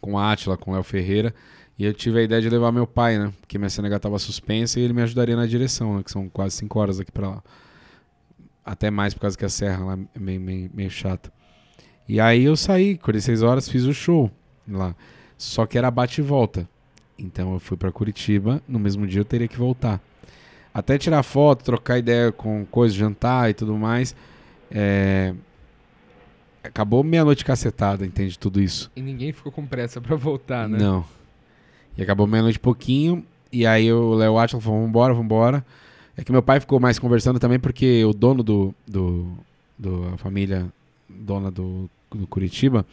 Com 0.00 0.18
a 0.18 0.32
Atila, 0.32 0.56
com 0.56 0.72
o 0.72 0.76
El 0.76 0.82
Ferreira. 0.82 1.32
E 1.78 1.84
eu 1.84 1.94
tive 1.94 2.18
a 2.18 2.22
ideia 2.24 2.42
de 2.42 2.50
levar 2.50 2.72
meu 2.72 2.84
pai, 2.84 3.16
né? 3.16 3.32
Porque 3.40 3.56
minha 3.58 3.70
CNH 3.70 3.96
estava 3.96 4.18
suspensa 4.18 4.80
e 4.80 4.82
ele 4.82 4.92
me 4.92 5.02
ajudaria 5.02 5.36
na 5.36 5.46
direção, 5.46 5.96
né? 5.96 6.02
Que 6.02 6.10
são 6.10 6.28
quase 6.28 6.56
5 6.56 6.78
horas 6.80 6.98
daqui 6.98 7.12
para 7.12 7.28
lá. 7.28 7.42
Até 8.64 8.90
mais 8.90 9.14
por 9.14 9.20
causa 9.20 9.38
que 9.38 9.44
a 9.44 9.48
serra 9.48 9.84
lá 9.84 9.98
é 10.16 10.18
meio, 10.18 10.40
meio, 10.40 10.70
meio 10.74 10.90
chata. 10.90 11.32
E 12.08 12.18
aí 12.18 12.42
eu 12.42 12.56
saí, 12.56 12.98
acordei 13.00 13.20
6 13.20 13.42
horas, 13.42 13.68
fiz 13.68 13.84
o 13.84 13.94
show 13.94 14.28
lá. 14.66 14.96
Só 15.36 15.64
que 15.64 15.78
era 15.78 15.88
bate 15.92 16.20
e 16.20 16.24
volta. 16.24 16.68
Então 17.18 17.54
eu 17.54 17.60
fui 17.60 17.76
para 17.76 17.90
Curitiba, 17.90 18.62
no 18.68 18.78
mesmo 18.78 19.06
dia 19.06 19.20
eu 19.20 19.24
teria 19.24 19.48
que 19.48 19.58
voltar. 19.58 20.00
Até 20.72 20.96
tirar 20.96 21.22
foto, 21.22 21.64
trocar 21.64 21.98
ideia 21.98 22.30
com 22.30 22.64
coisas, 22.66 22.96
jantar 22.96 23.50
e 23.50 23.54
tudo 23.54 23.76
mais. 23.76 24.14
É... 24.70 25.34
Acabou 26.62 27.02
meia-noite 27.02 27.44
cacetada, 27.44 28.06
entende? 28.06 28.38
Tudo 28.38 28.60
isso. 28.60 28.90
E 28.94 29.02
ninguém 29.02 29.32
ficou 29.32 29.50
com 29.50 29.66
pressa 29.66 30.00
para 30.00 30.14
voltar, 30.14 30.68
né? 30.68 30.78
Não. 30.78 31.04
E 31.96 32.02
acabou 32.02 32.26
meia-noite 32.26 32.58
pouquinho. 32.58 33.24
E 33.50 33.66
aí 33.66 33.92
o 33.92 34.14
Léo 34.14 34.38
Atila 34.38 34.60
falou, 34.60 34.82
vambora, 34.82 35.14
vambora. 35.14 35.66
É 36.16 36.22
que 36.22 36.30
meu 36.30 36.42
pai 36.42 36.60
ficou 36.60 36.78
mais 36.78 36.98
conversando 36.98 37.40
também 37.40 37.58
porque 37.58 38.04
o 38.04 38.12
dono 38.12 38.42
do... 38.42 38.74
do, 38.86 39.26
do 39.76 40.08
a 40.14 40.16
família 40.18 40.66
dona 41.08 41.50
do, 41.50 41.90
do 42.10 42.26
Curitiba... 42.26 42.86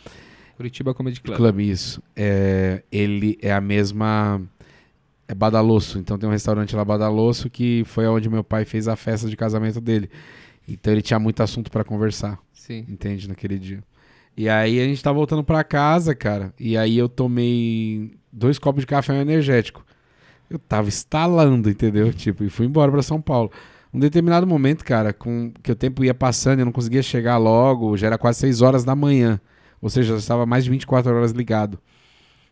Curitiba 0.55 0.93
Comedy 0.93 1.21
Club. 1.21 1.37
Club, 1.37 1.59
isso. 1.59 2.01
É, 2.15 2.83
ele 2.91 3.37
é 3.41 3.53
a 3.53 3.61
mesma... 3.61 4.41
É 5.27 5.33
Badalosso. 5.33 5.97
Então 5.97 6.17
tem 6.17 6.29
um 6.29 6.31
restaurante 6.31 6.75
lá, 6.75 6.85
Badalosso, 6.85 7.49
que 7.49 7.83
foi 7.85 8.05
onde 8.07 8.29
meu 8.29 8.43
pai 8.43 8.63
fez 8.63 8.87
a 8.87 8.95
festa 8.95 9.27
de 9.27 9.35
casamento 9.35 9.81
dele. 9.81 10.09
Então 10.67 10.93
ele 10.93 11.01
tinha 11.01 11.17
muito 11.17 11.41
assunto 11.41 11.71
para 11.71 11.83
conversar. 11.83 12.37
Sim. 12.53 12.85
Entende? 12.87 13.27
Naquele 13.27 13.57
dia. 13.57 13.83
E 14.37 14.47
aí 14.47 14.79
a 14.79 14.83
gente 14.83 15.01
tá 15.01 15.11
voltando 15.11 15.43
para 15.43 15.63
casa, 15.63 16.13
cara. 16.13 16.53
E 16.59 16.77
aí 16.77 16.97
eu 16.97 17.09
tomei 17.09 18.11
dois 18.31 18.59
copos 18.59 18.81
de 18.81 18.87
café 18.87 19.19
energético. 19.19 19.83
Eu 20.47 20.59
tava 20.59 20.89
estalando, 20.89 21.69
entendeu? 21.69 22.13
Tipo, 22.13 22.43
e 22.43 22.49
fui 22.49 22.65
embora 22.67 22.91
para 22.91 23.01
São 23.01 23.19
Paulo. 23.19 23.51
Um 23.91 23.97
determinado 23.97 24.45
momento, 24.45 24.83
cara, 24.83 25.11
com 25.13 25.51
que 25.63 25.71
o 25.71 25.75
tempo 25.75 26.03
ia 26.03 26.13
passando, 26.13 26.59
eu 26.59 26.65
não 26.65 26.71
conseguia 26.71 27.01
chegar 27.01 27.37
logo, 27.37 27.97
já 27.97 28.07
era 28.07 28.17
quase 28.17 28.39
6 28.41 28.61
horas 28.61 28.83
da 28.83 28.93
manhã. 28.95 29.39
Ou 29.85 29.89
seja, 29.91 30.13
eu 30.13 30.17
estava 30.17 30.47
mais 30.47 30.63
de 30.63 30.71
24 30.71 31.15
horas 31.15 31.31
ligado. 31.31 31.77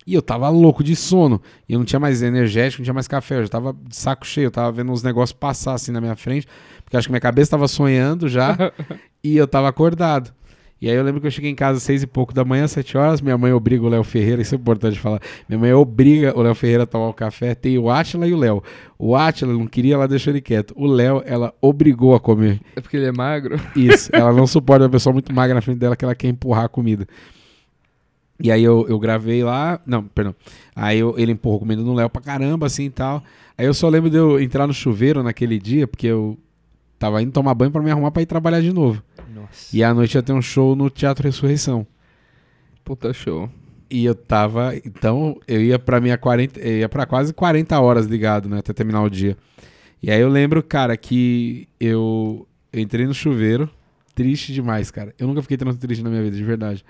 E 0.06 0.14
eu 0.14 0.22
tava 0.22 0.48
louco 0.50 0.84
de 0.84 0.96
sono. 0.96 1.42
E 1.68 1.74
eu 1.74 1.80
não 1.80 1.86
tinha 1.86 2.00
mais 2.00 2.22
energético, 2.22 2.82
não 2.82 2.84
tinha 2.84 2.94
mais 2.94 3.08
café. 3.08 3.38
Eu 3.38 3.42
já 3.42 3.50
tava 3.50 3.74
de 3.74 3.96
saco 3.96 4.24
cheio. 4.24 4.46
Eu 4.46 4.52
tava 4.52 4.72
vendo 4.72 4.92
uns 4.92 5.02
negócios 5.02 5.36
passar 5.36 5.74
assim 5.74 5.92
na 5.92 6.00
minha 6.00 6.16
frente. 6.16 6.48
Porque 6.84 6.96
acho 6.96 7.08
que 7.08 7.12
minha 7.12 7.20
cabeça 7.20 7.50
tava 7.50 7.68
sonhando 7.68 8.30
já. 8.30 8.56
e 9.24 9.36
eu 9.36 9.48
tava 9.48 9.68
acordado. 9.68 10.32
E 10.84 10.90
aí 10.90 10.98
eu 10.98 11.04
lembro 11.04 11.22
que 11.22 11.28
eu 11.28 11.32
cheguei 11.32 11.50
em 11.50 11.56
casa 11.56 11.78
às 11.78 11.84
seis 11.84 12.04
e 12.04 12.08
pouco 12.08 12.34
da 12.34 12.44
manhã, 12.44 12.68
sete 12.68 12.98
horas. 12.98 13.22
Minha 13.22 13.38
mãe 13.38 13.54
obriga 13.54 13.86
o 13.86 13.88
Léo 13.88 14.04
Ferreira, 14.04 14.42
isso 14.42 14.54
é 14.54 14.58
importante 14.58 15.00
falar. 15.00 15.22
Minha 15.48 15.58
mãe 15.58 15.74
obriga 15.74 16.38
o 16.38 16.42
Léo 16.42 16.54
Ferreira 16.54 16.84
a 16.84 16.86
tomar 16.86 17.08
o 17.08 17.14
café. 17.14 17.56
Tem 17.56 17.78
o 17.78 17.90
Átila 17.90 18.28
e 18.28 18.34
o 18.34 18.38
Léo. 18.38 18.62
O 19.00 19.16
Átila 19.16 19.54
não 19.54 19.66
queria, 19.66 19.94
ela 19.94 20.10
deixou 20.10 20.34
ele 20.34 20.42
quieto. 20.42 20.74
O 20.76 20.86
Léo, 20.86 21.24
ela 21.26 21.54
obrigou 21.62 22.14
a 22.14 22.20
comer. 22.20 22.60
É 22.76 22.82
porque 22.82 22.98
ele 22.98 23.06
é 23.06 23.14
magro? 23.14 23.58
Isso. 23.74 24.10
Ela 24.12 24.34
não 24.34 24.46
suporta 24.46 24.84
uma 24.84 24.90
pessoa 24.90 25.14
muito 25.14 25.34
magra 25.34 25.56
na 25.56 25.62
frente 25.62 25.78
dela 25.78 25.96
que 25.96 26.04
ela 26.04 26.16
quer 26.16 26.28
empurrar 26.28 26.66
a 26.66 26.68
comida. 26.68 27.08
E 28.38 28.52
aí 28.52 28.62
eu, 28.62 28.86
eu 28.90 29.00
gravei 29.00 29.42
lá. 29.42 29.80
Não, 29.86 30.04
perdão. 30.04 30.36
Aí 30.76 31.00
eu, 31.00 31.16
ele 31.18 31.32
empurrou 31.32 31.60
comendo 31.60 31.82
no 31.86 31.94
Léo 31.94 32.10
pra 32.10 32.22
caramba, 32.22 32.66
assim 32.66 32.88
e 32.88 32.90
tal. 32.90 33.24
Aí 33.58 33.66
eu 33.66 33.74
só 33.74 33.88
lembro 33.88 34.10
de 34.10 34.18
eu 34.18 34.38
entrar 34.38 34.68
no 34.68 34.74
chuveiro 34.74 35.24
naquele 35.24 35.58
dia, 35.60 35.88
porque 35.88 36.08
eu 36.08 36.38
tava 37.00 37.22
indo 37.22 37.32
tomar 37.32 37.54
banho 37.54 37.72
para 37.72 37.82
me 37.82 37.90
arrumar 37.90 38.12
para 38.12 38.22
ir 38.22 38.26
trabalhar 38.26 38.60
de 38.60 38.74
novo. 38.74 39.02
Nossa. 39.34 39.76
E 39.76 39.84
à 39.84 39.94
noite 39.94 40.16
ia 40.16 40.24
ter 40.24 40.34
um 40.34 40.42
show 40.42 40.76
no 40.76 40.90
Teatro 40.90 41.26
Ressurreição. 41.26 41.86
Puta 42.84 43.14
show. 43.14 43.50
E 43.90 44.06
eu 44.06 44.16
tava. 44.16 44.76
Então, 44.86 45.40
eu 45.48 45.62
ia 45.62 45.78
pra 45.78 46.02
minha 46.02 46.18
40. 46.18 46.60
Eu 46.60 46.80
ia 46.80 46.90
pra 46.90 47.06
quase 47.06 47.34
40 47.34 47.80
horas 47.80 48.06
ligado, 48.06 48.50
né? 48.50 48.60
Até 48.60 48.74
terminar 48.74 49.02
o 49.04 49.10
dia. 49.10 49.38
E 50.02 50.12
aí 50.12 50.20
eu 50.20 50.30
lembro, 50.30 50.62
cara, 50.62 50.98
que 50.98 51.68
eu, 51.80 52.48
eu 52.72 52.80
entrei 52.80 53.06
no 53.06 53.14
chuveiro. 53.14 53.70
Triste 54.16 54.54
demais, 54.54 54.92
cara. 54.92 55.14
Eu 55.18 55.28
nunca 55.28 55.42
fiquei 55.42 55.58
tão 55.58 55.74
triste 55.74 56.04
na 56.04 56.10
minha 56.10 56.22
vida, 56.22 56.36
de 56.36 56.44
verdade. 56.44 56.86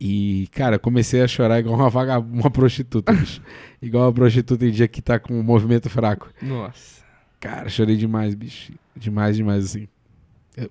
E, 0.00 0.48
cara, 0.52 0.78
comecei 0.78 1.20
a 1.22 1.26
chorar 1.26 1.58
igual 1.58 1.74
uma 1.74 1.90
vagabunda, 1.90 2.42
uma 2.42 2.50
prostituta, 2.50 3.12
bicho. 3.12 3.42
igual 3.82 4.04
uma 4.04 4.12
prostituta 4.12 4.64
em 4.64 4.70
dia 4.70 4.86
que 4.86 5.02
tá 5.02 5.18
com 5.18 5.34
um 5.34 5.42
movimento 5.42 5.90
fraco. 5.90 6.30
Nossa. 6.40 7.02
Cara, 7.40 7.68
chorei 7.68 7.96
demais, 7.96 8.34
bicho. 8.34 8.72
Demais, 8.96 9.36
demais, 9.36 9.64
assim. 9.64 9.88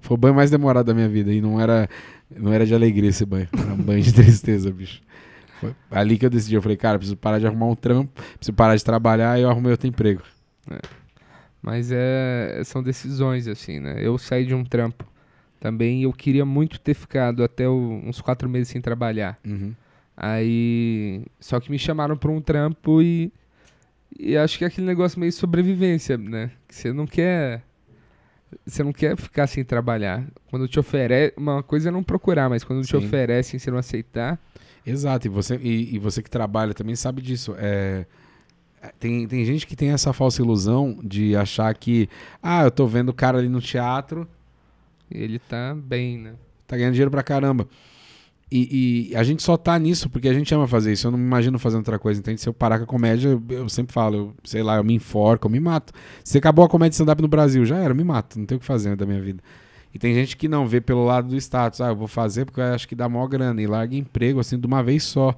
Foi 0.01 0.15
o 0.15 0.17
banho 0.17 0.35
mais 0.35 0.51
demorado 0.51 0.85
da 0.87 0.93
minha 0.93 1.09
vida. 1.09 1.31
E 1.31 1.41
não 1.41 1.59
era, 1.59 1.89
não 2.35 2.51
era 2.51 2.65
de 2.65 2.73
alegria 2.73 3.09
esse 3.09 3.25
banho. 3.25 3.47
Era 3.53 3.73
um 3.73 3.77
banho 3.77 4.01
de 4.01 4.11
tristeza, 4.13 4.71
bicho. 4.71 5.01
Foi 5.59 5.73
ali 5.91 6.17
que 6.17 6.25
eu 6.25 6.29
decidi. 6.29 6.55
Eu 6.55 6.61
falei, 6.61 6.77
cara, 6.77 6.97
preciso 6.97 7.17
parar 7.17 7.39
de 7.39 7.47
arrumar 7.47 7.67
um 7.67 7.75
trampo, 7.75 8.21
preciso 8.35 8.53
parar 8.53 8.75
de 8.75 8.83
trabalhar 8.83 9.39
e 9.39 9.43
eu 9.43 9.49
arrumei 9.49 9.71
outro 9.71 9.87
emprego. 9.87 10.21
É. 10.69 10.79
Mas 11.61 11.89
é, 11.91 12.61
são 12.63 12.83
decisões, 12.83 13.47
assim, 13.47 13.79
né? 13.79 13.97
Eu 13.99 14.17
saí 14.17 14.45
de 14.45 14.53
um 14.53 14.63
trampo 14.63 15.05
também 15.59 16.03
eu 16.03 16.13
queria 16.13 16.45
muito 16.45 16.79
ter 16.79 16.93
ficado 16.93 17.43
até 17.43 17.67
o, 17.67 18.01
uns 18.05 18.21
quatro 18.21 18.47
meses 18.47 18.69
sem 18.69 18.81
trabalhar. 18.81 19.37
Uhum. 19.45 19.73
Aí. 20.15 21.23
Só 21.39 21.59
que 21.59 21.71
me 21.71 21.79
chamaram 21.79 22.17
para 22.17 22.31
um 22.31 22.41
trampo 22.41 23.01
e. 23.01 23.31
E 24.19 24.37
acho 24.37 24.57
que 24.57 24.63
é 24.63 24.67
aquele 24.67 24.87
negócio 24.87 25.19
meio 25.19 25.31
sobrevivência, 25.31 26.17
né? 26.17 26.51
Que 26.67 26.75
você 26.75 26.93
não 26.93 27.05
quer. 27.05 27.63
Você 28.65 28.83
não 28.83 28.93
quer 28.93 29.15
ficar 29.17 29.47
sem 29.47 29.63
trabalhar. 29.63 30.25
Quando 30.49 30.67
te 30.67 30.79
oferece. 30.79 31.33
Uma 31.37 31.61
coisa 31.61 31.89
é 31.89 31.91
não 31.91 32.03
procurar, 32.03 32.49
mas 32.49 32.63
quando 32.63 32.83
Sim. 32.83 32.89
te 32.89 32.97
oferecem 32.97 33.59
você 33.59 33.69
não 33.71 33.77
aceitar. 33.77 34.39
Exato, 34.85 35.27
e 35.27 35.29
você, 35.29 35.57
e, 35.57 35.95
e 35.95 35.99
você 35.99 36.23
que 36.23 36.29
trabalha 36.29 36.73
também 36.73 36.95
sabe 36.95 37.21
disso. 37.21 37.53
É, 37.57 38.05
tem, 38.99 39.27
tem 39.27 39.43
gente 39.43 39.67
que 39.67 39.75
tem 39.75 39.89
essa 39.89 40.13
falsa 40.13 40.41
ilusão 40.41 40.97
de 41.03 41.35
achar 41.35 41.73
que, 41.75 42.09
ah, 42.41 42.63
eu 42.63 42.71
tô 42.71 42.87
vendo 42.87 43.09
o 43.09 43.13
cara 43.13 43.37
ali 43.37 43.49
no 43.49 43.59
teatro, 43.59 44.27
ele 45.11 45.39
tá 45.39 45.75
bem, 45.75 46.17
né? 46.17 46.33
Tá 46.65 46.77
ganhando 46.77 46.93
dinheiro 46.93 47.11
pra 47.11 47.23
caramba. 47.23 47.67
E, 48.49 49.09
e, 49.11 49.15
a 49.15 49.23
gente 49.23 49.43
só 49.43 49.57
tá 49.57 49.77
nisso 49.77 50.09
porque 50.09 50.29
a 50.29 50.33
gente 50.33 50.53
ama 50.55 50.67
fazer 50.67 50.93
isso. 50.93 51.07
Eu 51.07 51.11
não 51.11 51.17
me 51.17 51.25
imagino 51.25 51.59
fazendo 51.59 51.79
outra 51.79 51.99
coisa. 51.99 52.19
Entende? 52.19 52.39
Se 52.39 52.47
eu 52.47 52.53
parar 52.53 52.77
com 52.77 52.85
a 52.85 52.87
comédia, 52.87 53.29
eu, 53.29 53.43
eu 53.49 53.69
sempre 53.69 53.93
falo, 53.93 54.15
eu, 54.15 54.33
sei 54.43 54.63
lá, 54.63 54.77
eu 54.77 54.83
me 54.83 54.93
enforco, 54.93 55.47
eu 55.47 55.51
me 55.51 55.59
mato. 55.59 55.93
Se 56.23 56.37
acabou 56.37 56.63
a 56.63 56.69
comédia 56.69 56.93
stand-up 56.93 57.21
no 57.21 57.27
Brasil, 57.27 57.65
já 57.65 57.77
era, 57.77 57.91
eu 57.91 57.95
me 57.95 58.03
mato. 58.03 58.39
Não 58.39 58.45
tem 58.45 58.55
o 58.55 58.59
que 58.59 58.65
fazer 58.65 58.95
da 58.95 59.05
minha 59.05 59.21
vida. 59.21 59.43
E 59.93 59.99
tem 59.99 60.13
gente 60.13 60.37
que 60.37 60.47
não 60.47 60.67
vê 60.67 60.79
pelo 60.79 61.03
lado 61.05 61.27
do 61.27 61.35
status. 61.35 61.81
Ah, 61.81 61.89
eu 61.89 61.95
vou 61.95 62.07
fazer 62.07 62.45
porque 62.45 62.61
eu 62.61 62.73
acho 62.73 62.87
que 62.87 62.95
dá 62.95 63.09
maior 63.09 63.27
grana. 63.27 63.61
E 63.61 63.67
larga 63.67 63.95
emprego, 63.95 64.39
assim, 64.39 64.57
de 64.57 64.65
uma 64.65 64.81
vez 64.81 65.03
só. 65.03 65.35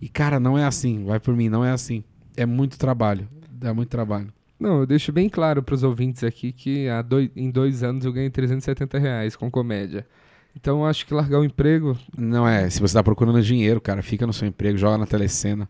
E, 0.00 0.08
cara, 0.08 0.38
não 0.38 0.58
é 0.58 0.64
assim. 0.64 1.04
Vai 1.04 1.20
por 1.20 1.34
mim, 1.34 1.48
não 1.48 1.64
é 1.64 1.70
assim. 1.70 2.04
É 2.36 2.44
muito 2.44 2.78
trabalho. 2.78 3.26
Dá 3.50 3.72
muito 3.72 3.88
trabalho. 3.88 4.32
Não, 4.60 4.80
eu 4.80 4.86
deixo 4.86 5.10
bem 5.10 5.28
claro 5.28 5.62
para 5.62 5.74
os 5.74 5.82
ouvintes 5.82 6.22
aqui 6.22 6.52
que 6.52 6.88
há 6.88 7.02
dois, 7.02 7.30
em 7.34 7.50
dois 7.50 7.82
anos 7.82 8.04
eu 8.04 8.12
ganhei 8.12 8.30
370 8.30 8.98
reais 8.98 9.34
com 9.34 9.50
comédia. 9.50 10.06
Então 10.54 10.84
acho 10.84 11.06
que 11.06 11.14
largar 11.14 11.40
o 11.40 11.44
emprego. 11.44 11.98
Não 12.16 12.46
é, 12.46 12.68
se 12.68 12.80
você 12.80 12.94
tá 12.94 13.02
procurando 13.02 13.42
dinheiro, 13.42 13.80
cara, 13.80 14.02
fica 14.02 14.26
no 14.26 14.32
seu 14.32 14.46
emprego, 14.46 14.78
joga 14.78 14.98
na 14.98 15.06
telecena. 15.06 15.68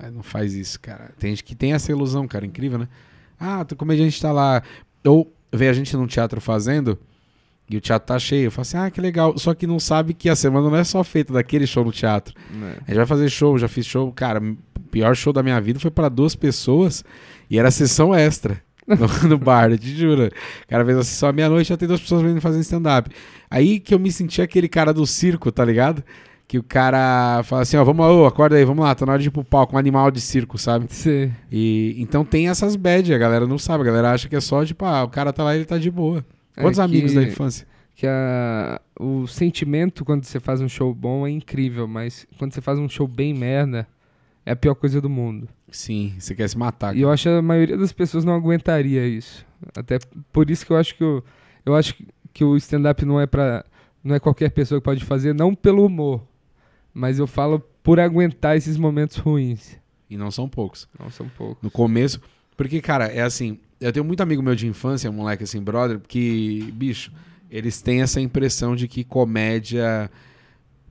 É. 0.00 0.10
Não 0.10 0.22
faz 0.22 0.54
isso, 0.54 0.80
cara. 0.80 1.12
Tem 1.18 1.30
gente 1.30 1.44
que 1.44 1.54
tem 1.54 1.72
essa 1.72 1.90
ilusão, 1.90 2.26
cara, 2.26 2.46
incrível, 2.46 2.78
né? 2.78 2.88
Ah, 3.38 3.64
o 3.70 3.76
comediante 3.76 4.20
tá 4.20 4.32
lá. 4.32 4.62
Ou 5.04 5.32
vê 5.52 5.68
a 5.68 5.72
gente 5.72 5.96
num 5.96 6.06
teatro 6.06 6.40
fazendo 6.40 6.98
e 7.68 7.76
o 7.76 7.80
teatro 7.80 8.06
tá 8.06 8.18
cheio. 8.18 8.46
Eu 8.46 8.50
falo 8.50 8.62
assim, 8.62 8.76
ah, 8.76 8.90
que 8.90 9.00
legal. 9.00 9.36
Só 9.38 9.54
que 9.54 9.66
não 9.66 9.78
sabe 9.78 10.14
que 10.14 10.28
a 10.28 10.36
semana 10.36 10.68
não 10.70 10.76
é 10.76 10.84
só 10.84 11.02
feita 11.04 11.32
daquele 11.32 11.66
show 11.66 11.84
no 11.84 11.92
teatro. 11.92 12.34
É. 12.62 12.70
A 12.70 12.88
gente 12.88 12.96
vai 12.96 13.06
fazer 13.06 13.28
show, 13.28 13.58
já 13.58 13.68
fiz 13.68 13.86
show. 13.86 14.12
Cara, 14.12 14.40
o 14.40 14.80
pior 14.90 15.14
show 15.14 15.32
da 15.32 15.42
minha 15.42 15.60
vida 15.60 15.78
foi 15.78 15.90
para 15.90 16.08
duas 16.08 16.34
pessoas 16.34 17.04
e 17.50 17.58
era 17.58 17.70
sessão 17.70 18.14
extra. 18.14 18.62
No, 19.22 19.28
no, 19.28 19.38
bar, 19.38 19.76
te 19.76 19.96
juro. 19.96 20.26
O 20.26 20.68
cara 20.68 20.84
fez 20.84 20.96
a 20.96 21.02
sessão 21.02 21.28
à 21.28 21.32
meia-noite 21.32 21.68
já 21.68 21.76
tem 21.76 21.88
duas 21.88 22.00
pessoas 22.00 22.22
vendo 22.22 22.40
fazendo 22.40 22.62
stand-up. 22.62 23.10
Aí 23.50 23.80
que 23.80 23.92
eu 23.92 23.98
me 23.98 24.12
senti 24.12 24.40
aquele 24.40 24.68
cara 24.68 24.94
do 24.94 25.04
circo, 25.04 25.50
tá 25.50 25.64
ligado? 25.64 26.04
Que 26.46 26.56
o 26.56 26.62
cara 26.62 27.42
fala 27.42 27.62
assim, 27.62 27.76
ó, 27.76 27.82
vamos 27.82 28.06
lá, 28.06 28.12
ô, 28.12 28.26
acorda 28.26 28.54
aí, 28.54 28.64
vamos 28.64 28.84
lá, 28.84 28.94
tá 28.94 29.04
na 29.04 29.12
hora 29.12 29.22
de 29.22 29.26
ir 29.26 29.32
pro 29.32 29.42
palco, 29.42 29.74
um 29.74 29.78
animal 29.78 30.12
de 30.12 30.20
circo, 30.20 30.56
sabe? 30.56 30.86
Sim. 30.88 31.32
E, 31.50 31.96
então 31.98 32.24
tem 32.24 32.48
essas 32.48 32.76
bad, 32.76 33.12
a 33.12 33.18
galera 33.18 33.46
não 33.46 33.58
sabe, 33.58 33.82
a 33.82 33.86
galera 33.86 34.12
acha 34.12 34.28
que 34.28 34.36
é 34.36 34.40
só, 34.40 34.64
tipo, 34.64 34.84
ah, 34.84 35.02
o 35.02 35.08
cara 35.08 35.32
tá 35.32 35.42
lá 35.42 35.54
e 35.54 35.58
ele 35.58 35.64
tá 35.64 35.78
de 35.78 35.90
boa. 35.90 36.24
É 36.56 36.62
Quantos 36.62 36.78
é 36.78 36.82
amigos 36.82 37.12
da 37.12 37.24
infância? 37.24 37.66
Que 37.96 38.06
a, 38.06 38.80
o 39.00 39.26
sentimento 39.26 40.04
quando 40.04 40.22
você 40.22 40.38
faz 40.38 40.60
um 40.60 40.68
show 40.68 40.94
bom 40.94 41.26
é 41.26 41.30
incrível, 41.30 41.88
mas 41.88 42.26
quando 42.38 42.54
você 42.54 42.60
faz 42.60 42.78
um 42.78 42.88
show 42.88 43.08
bem 43.08 43.34
merda, 43.34 43.88
é 44.46 44.52
a 44.52 44.56
pior 44.56 44.76
coisa 44.76 45.00
do 45.00 45.10
mundo. 45.10 45.48
Sim, 45.68 46.14
você 46.18 46.32
quer 46.32 46.48
se 46.48 46.56
matar. 46.56 46.88
Cara. 46.88 46.98
E 46.98 47.02
eu 47.02 47.10
acho 47.10 47.24
que 47.24 47.28
a 47.28 47.42
maioria 47.42 47.76
das 47.76 47.92
pessoas 47.92 48.24
não 48.24 48.32
aguentaria 48.32 49.06
isso. 49.06 49.44
Até 49.76 49.98
por 50.32 50.48
isso 50.48 50.64
que 50.64 50.72
eu 50.72 50.76
acho 50.76 50.94
que 50.94 51.02
eu, 51.02 51.24
eu 51.66 51.74
acho 51.74 51.96
que 52.32 52.44
o 52.44 52.56
stand-up 52.56 53.04
não 53.04 53.20
é 53.20 53.26
para 53.26 53.64
não 54.04 54.14
é 54.14 54.20
qualquer 54.20 54.50
pessoa 54.50 54.80
que 54.80 54.84
pode 54.84 55.04
fazer, 55.04 55.34
não 55.34 55.52
pelo 55.52 55.84
humor, 55.84 56.22
mas 56.94 57.18
eu 57.18 57.26
falo 57.26 57.58
por 57.82 57.98
aguentar 57.98 58.56
esses 58.56 58.76
momentos 58.76 59.16
ruins. 59.16 59.76
E 60.08 60.16
não 60.16 60.30
são 60.30 60.48
poucos. 60.48 60.88
Não 60.96 61.10
são 61.10 61.28
poucos. 61.28 61.60
No 61.60 61.72
começo, 61.72 62.20
porque 62.56 62.80
cara, 62.80 63.06
é 63.06 63.22
assim, 63.22 63.58
eu 63.80 63.92
tenho 63.92 64.04
muito 64.04 64.22
amigo 64.22 64.40
meu 64.40 64.54
de 64.54 64.68
infância, 64.68 65.10
moleque 65.10 65.42
assim, 65.42 65.60
brother, 65.60 65.98
que 66.06 66.72
bicho, 66.74 67.10
eles 67.50 67.82
têm 67.82 68.00
essa 68.00 68.20
impressão 68.20 68.76
de 68.76 68.86
que 68.86 69.02
comédia 69.02 70.08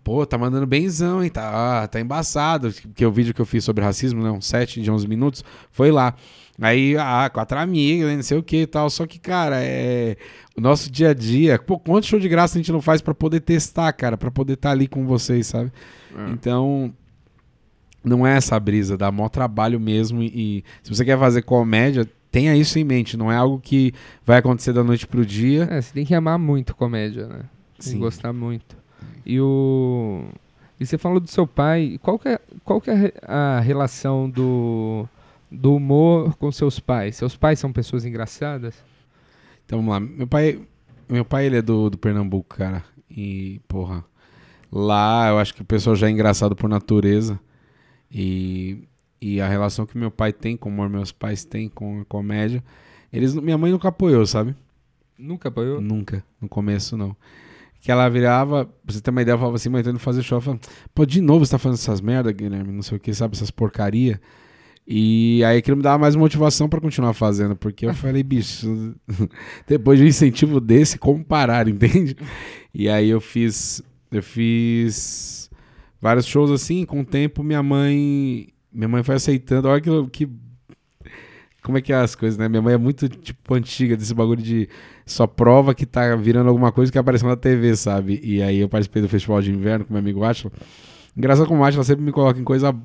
Pô, 0.06 0.24
tá 0.24 0.38
mandando 0.38 0.68
benzão, 0.68 1.24
hein? 1.24 1.32
Tá, 1.32 1.82
ah, 1.82 1.88
tá 1.88 2.00
embaçado. 2.00 2.72
Porque 2.72 3.04
o 3.04 3.12
vídeo 3.12 3.34
que 3.34 3.42
eu 3.42 3.46
fiz 3.46 3.64
sobre 3.64 3.84
racismo, 3.84 4.22
né? 4.22 4.30
Um 4.30 4.40
7 4.40 4.80
de 4.80 4.92
11 4.92 5.08
minutos, 5.08 5.44
foi 5.72 5.90
lá. 5.90 6.14
Aí, 6.62 6.96
ah, 6.96 7.28
quatro 7.34 7.58
amigas, 7.58 8.16
não 8.16 8.22
sei 8.22 8.38
o 8.38 8.44
que 8.44 8.58
e 8.58 8.68
tal. 8.68 8.88
Só 8.88 9.08
que, 9.08 9.18
cara, 9.18 9.64
é. 9.64 10.16
O 10.56 10.62
nosso 10.62 10.92
dia 10.92 11.10
a 11.10 11.14
dia. 11.16 11.58
Pô, 11.58 11.80
quanto 11.80 12.06
show 12.06 12.20
de 12.20 12.30
graça 12.30 12.56
a 12.56 12.62
gente 12.62 12.72
não 12.72 12.84
faz 12.84 13.02
para 13.02 13.16
poder 13.16 13.40
testar, 13.40 13.92
cara? 13.94 14.16
para 14.16 14.30
poder 14.30 14.54
estar 14.54 14.70
tá 14.70 14.74
ali 14.74 14.88
com 14.88 15.08
vocês, 15.08 15.48
sabe? 15.48 15.72
É. 16.16 16.30
Então. 16.30 16.94
Não 18.04 18.28
é 18.28 18.38
essa 18.38 18.60
brisa, 18.60 18.96
dá 18.96 19.12
maior 19.12 19.30
trabalho 19.30 19.80
mesmo. 19.80 20.22
E, 20.22 20.28
e 20.28 20.64
se 20.84 20.96
você 20.96 21.04
quer 21.04 21.18
fazer 21.18 21.42
comédia, 21.42 22.08
tenha 22.30 22.56
isso 22.56 22.78
em 22.78 22.84
mente. 22.84 23.18
Não 23.18 23.32
é 23.32 23.36
algo 23.36 23.60
que 23.60 23.92
vai 24.24 24.38
acontecer 24.38 24.72
da 24.72 24.84
noite 24.84 25.08
pro 25.08 25.26
dia. 25.26 25.68
É, 25.72 25.82
você 25.82 25.92
tem 25.92 26.06
que 26.06 26.14
amar 26.14 26.38
muito 26.38 26.76
comédia, 26.76 27.28
né? 27.28 27.46
Tem 27.84 27.94
que 27.94 28.00
gostar 28.00 28.32
muito. 28.32 28.85
E 29.26 29.40
o 29.40 30.26
e 30.80 30.86
você 30.86 30.98
falou 30.98 31.20
do 31.20 31.30
seu 31.30 31.48
pai. 31.48 32.00
Qual 32.02 32.20
que 32.20 32.30
é, 32.30 32.40
qual 32.64 32.82
que 32.82 32.92
é 32.92 33.14
a 33.24 33.60
relação 33.60 34.30
do, 34.30 35.08
do 35.50 35.76
humor 35.76 36.36
com 36.36 36.52
seus 36.52 36.80
pais? 36.80 37.16
Seus 37.16 37.36
pais 37.36 37.60
são 37.60 37.72
pessoas 37.72 38.06
engraçadas? 38.06 38.76
Então 39.66 39.80
vamos 39.80 39.94
lá. 39.94 40.00
Meu 40.00 40.28
pai, 40.28 40.60
meu 41.08 41.24
pai 41.24 41.46
ele 41.46 41.58
é 41.58 41.62
do, 41.62 41.90
do 41.90 41.98
Pernambuco, 41.98 42.58
cara. 42.58 42.84
E, 43.10 43.62
porra, 43.68 44.04
lá 44.72 45.30
eu 45.30 45.40
acho 45.40 45.54
que 45.54 45.62
o 45.62 45.66
pessoal 45.66 45.96
já 45.96 46.08
é 46.08 46.12
engraçado 46.12 46.56
por 46.56 46.70
natureza. 46.70 47.40
E, 48.12 48.84
e 49.22 49.40
a 49.40 49.48
relação 49.48 49.86
que 49.86 49.98
meu 49.98 50.12
pai 50.12 50.34
tem 50.34 50.58
com 50.58 50.70
o 50.70 50.74
humor, 50.74 50.90
meus 50.90 51.12
pais 51.12 51.46
têm 51.46 51.70
com 51.70 52.02
a 52.02 52.06
comédia. 52.06 52.62
Eles, 53.14 53.34
minha 53.34 53.58
mãe 53.58 53.72
nunca 53.72 53.88
apoiou, 53.88 54.26
sabe? 54.26 54.54
Nunca 55.18 55.48
apoiou? 55.48 55.80
Nunca. 55.80 56.22
No 56.42 56.50
começo, 56.50 56.98
não 56.98 57.16
que 57.86 57.92
ela 57.92 58.10
virava, 58.10 58.66
pra 58.66 58.74
você 58.96 59.00
ter 59.00 59.12
uma 59.12 59.22
ideia, 59.22 59.38
falava 59.38 59.58
assim, 59.58 59.70
mãe, 59.70 59.84
tô 59.84 59.92
indo 59.92 60.00
fazer 60.00 60.24
show. 60.24 60.42
Falava, 60.42 60.60
pô, 60.92 61.06
de 61.06 61.22
novo 61.22 61.46
você 61.46 61.52
tá 61.52 61.60
fazendo 61.60 61.78
essas 61.78 62.02
merda, 62.02 62.32
Guilherme, 62.32 62.72
não 62.72 62.82
sei 62.82 62.98
o 62.98 63.00
que, 63.00 63.14
sabe, 63.14 63.36
essas 63.36 63.52
porcaria. 63.52 64.20
E 64.88 65.44
aí 65.44 65.60
aquilo 65.60 65.78
me 65.78 65.84
dava 65.84 66.00
mais 66.00 66.16
motivação 66.16 66.68
para 66.68 66.82
continuar 66.82 67.14
fazendo, 67.14 67.56
porque 67.56 67.86
eu 67.86 67.94
falei, 67.94 68.24
bicho, 68.26 68.96
depois 69.70 70.00
de 70.00 70.06
um 70.06 70.08
incentivo 70.08 70.60
desse, 70.60 70.98
como 70.98 71.24
parar, 71.24 71.68
entende? 71.70 72.18
E 72.74 72.90
aí 72.90 73.08
eu 73.08 73.22
fiz, 73.22 73.84
eu 74.12 74.24
fiz 74.24 75.48
vários 76.02 76.26
shows 76.26 76.50
assim, 76.50 76.86
com 76.86 77.02
o 77.02 77.06
tempo 77.06 77.44
minha 77.44 77.62
mãe, 77.62 78.48
minha 78.74 78.88
mãe 78.88 79.04
foi 79.04 79.14
aceitando, 79.14 79.68
olha 79.68 79.80
que, 79.80 80.08
que 80.10 80.30
como 81.66 81.80
é 81.80 81.82
que 81.82 81.92
é 81.92 81.96
as 81.96 82.14
coisas, 82.14 82.38
né? 82.38 82.48
Minha 82.48 82.62
mãe 82.62 82.76
é 82.76 82.78
muito, 82.78 83.10
tipo, 83.10 83.56
antiga 83.56 83.98
desse 83.98 84.14
bagulho 84.14 84.42
de 84.42 84.70
só 85.04 85.26
prova 85.26 85.74
que 85.74 85.84
tá 85.84 86.16
virando 86.16 86.48
alguma 86.48 86.72
coisa 86.72 86.92
que 86.92 86.98
apareceu 86.98 87.28
na 87.28 87.36
TV, 87.36 87.76
sabe? 87.76 88.22
E 88.24 88.40
aí 88.44 88.60
eu 88.60 88.70
participei 88.70 89.02
do 89.02 89.10
Festival 89.10 89.42
de 89.42 89.52
Inverno 89.52 89.84
com 89.84 89.92
meu 89.92 90.00
amigo 90.00 90.24
Atila. 90.24 90.52
Engraçado 91.18 91.48
como 91.48 91.62
o 91.62 91.66
Atila 91.66 91.84
sempre 91.84 92.06
me 92.06 92.12
coloca 92.12 92.40
em 92.40 92.44
coisa, 92.44 92.76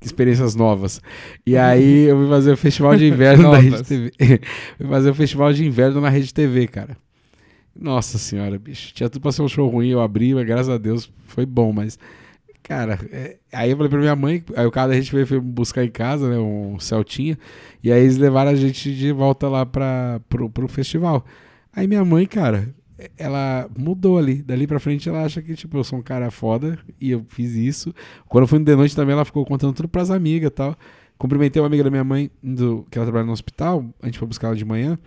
experiências 0.00 0.54
novas. 0.54 1.02
E 1.46 1.58
aí 1.58 2.04
eu 2.08 2.16
fui 2.16 2.28
fazer 2.28 2.52
o 2.52 2.56
Festival 2.56 2.96
de 2.96 3.06
Inverno 3.06 3.52
na 3.52 3.58
Rede 3.58 3.82
TV. 3.82 4.12
fui 4.78 4.86
fazer 4.88 5.10
o 5.10 5.14
Festival 5.14 5.52
de 5.52 5.66
Inverno 5.66 6.00
na 6.00 6.08
Rede 6.08 6.32
TV, 6.32 6.66
cara. 6.68 6.96
Nossa 7.78 8.16
senhora, 8.16 8.58
bicho. 8.58 8.94
Tinha 8.94 9.10
tudo 9.10 9.20
pra 9.20 9.32
ser 9.32 9.42
um 9.42 9.48
show 9.48 9.68
ruim, 9.68 9.88
eu 9.88 10.00
abri, 10.00 10.34
mas 10.34 10.46
graças 10.46 10.70
a 10.70 10.78
Deus 10.78 11.12
foi 11.26 11.44
bom, 11.44 11.70
mas 11.70 11.98
Cara, 12.62 12.98
é, 13.10 13.38
aí 13.52 13.70
eu 13.70 13.76
falei 13.76 13.90
pra 13.90 13.98
minha 13.98 14.14
mãe, 14.14 14.44
aí 14.56 14.64
o 14.64 14.70
cara 14.70 14.88
da 14.88 14.94
gente 14.94 15.12
veio, 15.12 15.26
foi 15.26 15.40
buscar 15.40 15.84
em 15.84 15.90
casa, 15.90 16.30
né, 16.30 16.38
um 16.38 16.78
Celtinha, 16.78 17.36
e 17.82 17.90
aí 17.90 18.02
eles 18.02 18.16
levaram 18.16 18.52
a 18.52 18.54
gente 18.54 18.94
de 18.94 19.10
volta 19.10 19.48
lá 19.48 19.66
pra, 19.66 20.20
pro, 20.28 20.48
pro 20.48 20.68
festival. 20.68 21.24
Aí 21.74 21.88
minha 21.88 22.04
mãe, 22.04 22.24
cara, 22.24 22.72
ela 23.18 23.68
mudou 23.76 24.18
ali. 24.18 24.42
Dali 24.42 24.66
pra 24.66 24.78
frente 24.78 25.08
ela 25.08 25.24
acha 25.24 25.42
que, 25.42 25.54
tipo, 25.54 25.76
eu 25.76 25.84
sou 25.84 25.98
um 25.98 26.02
cara 26.02 26.30
foda 26.30 26.78
e 27.00 27.10
eu 27.10 27.24
fiz 27.28 27.52
isso. 27.54 27.94
Quando 28.28 28.44
eu 28.44 28.48
fui 28.48 28.58
de 28.58 28.76
noite 28.76 28.94
também, 28.94 29.14
ela 29.14 29.24
ficou 29.24 29.44
contando 29.44 29.72
tudo 29.72 29.88
pras 29.88 30.10
amigas 30.10 30.48
e 30.48 30.50
tal. 30.50 30.76
Cumprimentei 31.18 31.60
uma 31.60 31.66
amiga 31.66 31.84
da 31.84 31.90
minha 31.90 32.04
mãe, 32.04 32.30
do, 32.42 32.86
que 32.90 32.98
ela 32.98 33.06
trabalha 33.06 33.26
no 33.26 33.32
hospital, 33.32 33.84
a 34.00 34.06
gente 34.06 34.18
foi 34.18 34.28
buscar 34.28 34.48
ela 34.48 34.56
de 34.56 34.64
manhã. 34.64 34.98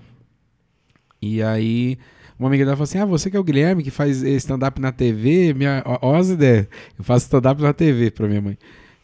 E 1.22 1.42
aí 1.42 1.98
uma 2.38 2.50
amiga 2.50 2.66
dela 2.66 2.76
falou 2.76 2.84
assim: 2.84 2.98
Ah, 2.98 3.06
você 3.06 3.30
que 3.30 3.38
é 3.38 3.40
o 3.40 3.44
Guilherme 3.44 3.84
que 3.84 3.92
faz 3.92 4.22
stand-up 4.22 4.80
na 4.80 4.92
TV? 4.92 5.54
Minha, 5.54 5.82
ó, 5.86 6.16
as 6.16 6.30
ideias. 6.30 6.68
Eu 6.98 7.04
faço 7.04 7.26
stand-up 7.26 7.62
na 7.62 7.74
TV 7.74 8.12
pra 8.12 8.28
minha 8.28 8.42
mãe. 8.42 8.58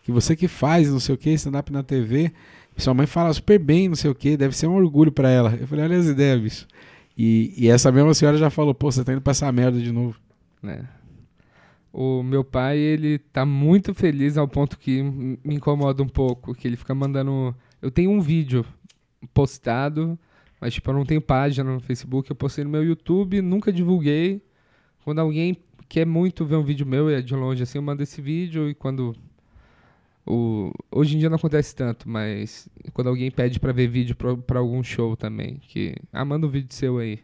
Que 0.04 0.12
você 0.12 0.36
que 0.36 0.48
faz, 0.48 0.90
não 0.92 1.00
sei 1.00 1.16
o 1.16 1.18
que, 1.18 1.30
stand-up 1.32 1.72
na 1.72 1.84
TV. 1.84 2.32
Sua 2.78 2.94
mãe 2.94 3.06
fala 3.06 3.32
super 3.34 3.60
bem, 3.60 3.88
não 3.88 3.96
sei 3.96 4.10
o 4.10 4.16
que, 4.16 4.36
deve 4.36 4.56
ser 4.56 4.68
um 4.68 4.76
orgulho 4.76 5.12
pra 5.12 5.30
ela. 5.30 5.58
Eu 5.60 5.68
falei: 5.68 5.86
Olha 5.86 5.98
as 5.98 6.08
ideias, 6.08 6.42
bicho. 6.42 6.68
E, 7.18 7.54
e 7.58 7.70
essa 7.70 7.92
mesma 7.92 8.14
senhora 8.14 8.38
já 8.38 8.50
falou: 8.50 8.74
Pô, 8.74 8.92
você 8.92 9.04
tá 9.04 9.14
indo 9.14 9.22
pra 9.22 9.32
essa 9.32 9.52
merda 9.52 9.80
de 9.80 9.92
novo. 9.92 10.16
É. 10.64 10.82
O 11.94 12.24
meu 12.24 12.44
pai, 12.44 12.78
ele 12.78 13.20
tá 13.20 13.46
muito 13.46 13.94
feliz 13.94 14.38
ao 14.38 14.48
ponto 14.48 14.80
que 14.80 15.04
me 15.04 15.56
incomoda 15.56 16.02
um 16.02 16.08
pouco, 16.08 16.56
que 16.56 16.66
ele 16.66 16.78
fica 16.78 16.96
mandando... 16.96 17.54
Eu 17.82 17.92
tenho 17.92 18.10
um 18.12 18.22
vídeo 18.22 18.66
postado 19.34 20.18
mas, 20.62 20.76
tipo, 20.76 20.92
eu 20.92 20.94
não 20.94 21.04
tenho 21.04 21.20
página 21.20 21.74
no 21.74 21.80
Facebook, 21.80 22.30
eu 22.30 22.36
postei 22.36 22.64
no 22.64 22.70
meu 22.70 22.86
YouTube, 22.86 23.42
nunca 23.42 23.74
divulguei. 23.74 24.44
Quando 25.04 25.18
alguém 25.18 25.58
quer 25.90 26.06
muito 26.06 26.46
ver 26.46 26.56
um 26.56 26.64
vídeo 26.64 26.86
meu, 26.86 27.10
é 27.10 27.20
de 27.20 27.34
longe 27.34 27.64
assim, 27.64 27.80
eu 27.80 27.82
mando 27.82 28.04
esse 28.04 28.22
vídeo 28.22 28.70
e 28.70 28.76
quando. 28.76 29.16
O, 30.24 30.72
hoje 30.92 31.16
em 31.16 31.20
dia 31.20 31.32
não 31.32 31.38
acontece 31.38 31.76
tanto, 31.76 32.08
mas 32.08 32.70
quando 32.94 33.08
alguém 33.08 33.32
pede 33.32 33.60
para 33.60 33.74
ver 33.74 33.88
vídeo 33.88 34.16
para 34.16 34.60
algum 34.60 34.84
show 34.84 35.18
também, 35.18 35.58
que. 35.68 35.96
Ah, 36.14 36.24
manda 36.24 36.46
um 36.46 36.50
vídeo 36.50 36.72
seu 36.72 37.00
aí. 37.00 37.20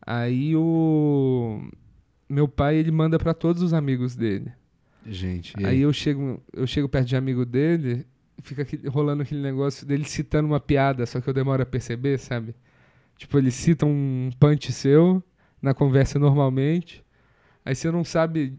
Aí 0.00 0.56
o. 0.56 1.60
Meu 2.26 2.48
pai, 2.48 2.76
ele 2.76 2.90
manda 2.90 3.18
para 3.18 3.34
todos 3.34 3.62
os 3.62 3.74
amigos 3.74 4.16
dele. 4.16 4.50
Gente. 5.06 5.52
Aí? 5.58 5.66
aí 5.66 5.80
eu 5.80 5.92
chego, 5.92 6.42
eu 6.50 6.66
chego 6.66 6.88
perto 6.88 7.08
de 7.08 7.16
amigo 7.16 7.44
dele, 7.44 8.06
fica 8.42 8.66
rolando 8.88 9.22
aquele 9.22 9.42
negócio 9.42 9.86
dele 9.86 10.04
citando 10.04 10.48
uma 10.48 10.60
piada, 10.60 11.04
só 11.06 11.20
que 11.20 11.28
eu 11.28 11.34
demoro 11.34 11.62
a 11.62 11.66
perceber, 11.66 12.18
sabe? 12.18 12.54
Tipo, 13.16 13.38
ele 13.38 13.50
cita 13.50 13.86
um 13.86 14.30
punch 14.38 14.72
seu 14.72 15.22
na 15.60 15.74
conversa 15.74 16.18
normalmente, 16.18 17.04
aí 17.64 17.74
você 17.74 17.90
não 17.90 18.04
sabe, 18.04 18.58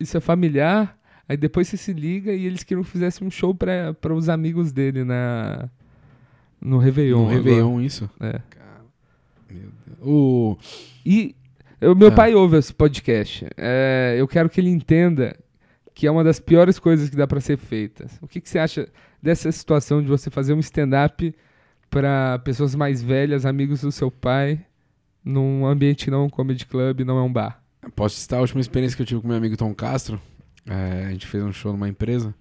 isso 0.00 0.16
é 0.16 0.20
familiar, 0.20 0.98
aí 1.28 1.36
depois 1.36 1.68
você 1.68 1.76
se 1.76 1.92
liga 1.92 2.32
e 2.32 2.46
eles 2.46 2.62
queriam 2.62 2.82
que 2.82 2.90
fizesse 2.90 3.22
um 3.22 3.30
show 3.30 3.54
para 3.54 4.14
os 4.14 4.28
amigos 4.28 4.72
dele 4.72 5.04
na 5.04 5.68
no 6.60 6.78
Réveillon. 6.78 7.24
No 7.24 7.28
Réveillon, 7.28 7.80
isso? 7.82 8.08
É. 8.18 8.40
Cara, 8.48 8.84
meu 9.50 9.70
Deus. 9.86 9.98
O... 10.00 10.56
E 11.04 11.36
o 11.82 11.94
meu 11.94 12.08
ah. 12.08 12.12
pai 12.12 12.34
ouve 12.34 12.56
esse 12.56 12.72
podcast. 12.72 13.46
É, 13.56 14.16
eu 14.18 14.26
quero 14.26 14.48
que 14.48 14.60
ele 14.60 14.70
entenda 14.70 15.36
que 15.94 16.06
é 16.06 16.10
uma 16.10 16.24
das 16.24 16.40
piores 16.40 16.78
coisas 16.78 17.08
que 17.08 17.16
dá 17.16 17.26
para 17.26 17.40
ser 17.40 17.56
feitas. 17.56 18.18
O 18.20 18.26
que, 18.26 18.40
que 18.40 18.48
você 18.48 18.58
acha 18.58 18.88
dessa 19.22 19.50
situação 19.52 20.02
de 20.02 20.08
você 20.08 20.28
fazer 20.28 20.52
um 20.52 20.58
stand-up 20.58 21.34
para 21.88 22.38
pessoas 22.40 22.74
mais 22.74 23.00
velhas, 23.00 23.46
amigos 23.46 23.82
do 23.82 23.92
seu 23.92 24.10
pai, 24.10 24.66
num 25.24 25.64
ambiente 25.64 26.10
não 26.10 26.26
um 26.26 26.30
comedy 26.30 26.66
club, 26.66 27.00
não 27.00 27.16
é 27.16 27.22
um 27.22 27.32
bar? 27.32 27.62
Posso 27.94 28.16
citar 28.16 28.38
a 28.38 28.42
última 28.42 28.60
experiência 28.60 28.96
que 28.96 29.02
eu 29.02 29.06
tive 29.06 29.20
com 29.20 29.28
meu 29.28 29.36
amigo 29.36 29.56
Tom 29.56 29.72
Castro. 29.72 30.20
É, 30.66 31.06
a 31.06 31.10
gente 31.10 31.26
fez 31.26 31.44
um 31.44 31.52
show 31.52 31.70
numa 31.70 31.88
empresa. 31.88 32.34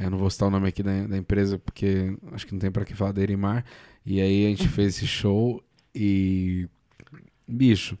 Eu 0.00 0.10
não 0.10 0.18
vou 0.18 0.28
citar 0.28 0.48
o 0.48 0.50
nome 0.50 0.68
aqui 0.68 0.82
da, 0.82 1.06
da 1.06 1.16
empresa 1.16 1.56
porque 1.58 2.16
acho 2.32 2.46
que 2.46 2.52
não 2.52 2.58
tem 2.58 2.70
para 2.70 2.84
que 2.84 2.94
falar 2.94 3.12
da 3.12 3.22
Erimar. 3.22 3.64
E 4.04 4.20
aí 4.20 4.46
a 4.46 4.48
gente 4.48 4.68
fez 4.68 4.96
esse 4.96 5.06
show 5.06 5.62
e. 5.94 6.68
Bicho, 7.46 7.96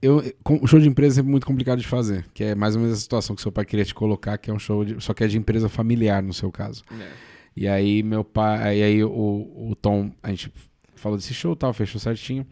eu, 0.00 0.22
o 0.44 0.66
show 0.66 0.78
de 0.78 0.88
empresa 0.88 1.14
é 1.14 1.16
sempre 1.16 1.30
muito 1.30 1.46
complicado 1.46 1.78
de 1.80 1.86
fazer, 1.86 2.26
que 2.34 2.44
é 2.44 2.54
mais 2.54 2.76
ou 2.76 2.82
menos 2.82 2.96
a 2.96 3.00
situação 3.00 3.34
que 3.34 3.42
seu 3.42 3.50
pai 3.50 3.64
queria 3.64 3.84
te 3.84 3.94
colocar, 3.94 4.36
que 4.38 4.50
é 4.50 4.54
um 4.54 4.58
show 4.58 4.84
de, 4.84 5.02
só 5.02 5.14
que 5.14 5.24
é 5.24 5.26
de 5.26 5.38
empresa 5.38 5.68
familiar 5.68 6.22
no 6.22 6.32
seu 6.32 6.50
caso. 6.50 6.82
É. 6.92 7.08
E 7.56 7.66
aí 7.66 8.02
meu 8.02 8.22
pai, 8.22 8.82
aí 8.82 9.02
o, 9.02 9.10
o 9.10 9.74
Tom, 9.80 10.12
a 10.22 10.30
gente 10.30 10.52
falou 10.94 11.16
desse 11.16 11.32
show, 11.32 11.56
tal, 11.56 11.72
fechou 11.72 12.00
certinho. 12.00 12.46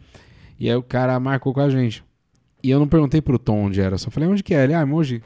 E 0.59 0.69
aí 0.69 0.75
o 0.75 0.83
cara 0.83 1.19
marcou 1.19 1.53
com 1.53 1.59
a 1.59 1.69
gente. 1.69 2.03
E 2.63 2.69
eu 2.69 2.79
não 2.79 2.87
perguntei 2.87 3.21
pro 3.21 3.37
Tom 3.37 3.65
onde 3.65 3.79
era, 3.79 3.97
só 3.97 4.09
falei 4.09 4.27
onde 4.27 4.41
que 4.41 4.55
é. 4.55 4.63
Ele, 4.63 4.73
ah, 4.73 4.81
emoji. 4.81 5.21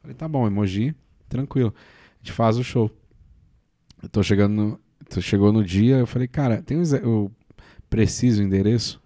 Falei, 0.00 0.14
tá 0.16 0.28
bom, 0.28 0.46
emoji, 0.46 0.94
tranquilo. 1.28 1.74
A 1.76 2.18
gente 2.18 2.32
faz 2.32 2.56
o 2.58 2.62
show. 2.62 2.90
Eu 4.02 4.08
tô 4.08 4.22
chegando 4.22 4.54
no, 4.54 5.20
chegou 5.20 5.52
no 5.52 5.64
dia, 5.64 5.96
eu 5.96 6.06
falei, 6.06 6.28
cara, 6.28 6.62
tem 6.62 6.76
o, 6.76 6.84
eu 6.96 7.32
preciso 7.88 8.42
o 8.42 8.44
endereço. 8.44 9.02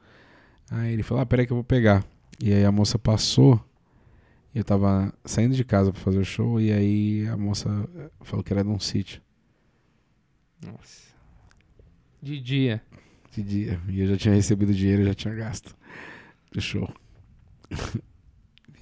Aí 0.71 0.93
ele 0.93 1.03
falou: 1.03 1.23
Ah, 1.23 1.27
peraí 1.27 1.47
que 1.47 1.53
eu 1.53 1.57
vou 1.57 1.65
pegar. 1.65 2.05
E 2.41 2.53
aí 2.53 2.65
a 2.65 2.73
moça 2.73 2.99
passou. 2.99 3.63
Eu 4.55 4.65
tava 4.65 5.13
saindo 5.25 5.55
de 5.55 5.65
casa 5.65 5.93
pra 5.93 6.01
fazer 6.01 6.19
o 6.19 6.25
show. 6.25 6.61
E 6.61 6.73
aí 6.73 7.27
a 7.29 7.37
moça 7.37 7.69
falou 8.23 8.43
que 8.43 8.53
era 8.53 8.65
num 8.65 8.79
sítio. 8.79 9.21
Nossa. 10.65 11.09
De 12.21 12.41
dia. 12.41 12.83
De 13.33 13.43
dia. 13.43 13.81
E 13.89 14.01
eu 14.01 14.07
já 14.09 14.17
tinha 14.17 14.35
recebido 14.35 14.75
dinheiro, 14.75 15.05
já 15.05 15.15
tinha 15.15 15.35
gasto. 15.35 15.77
Do 16.53 16.61
show. 16.61 16.93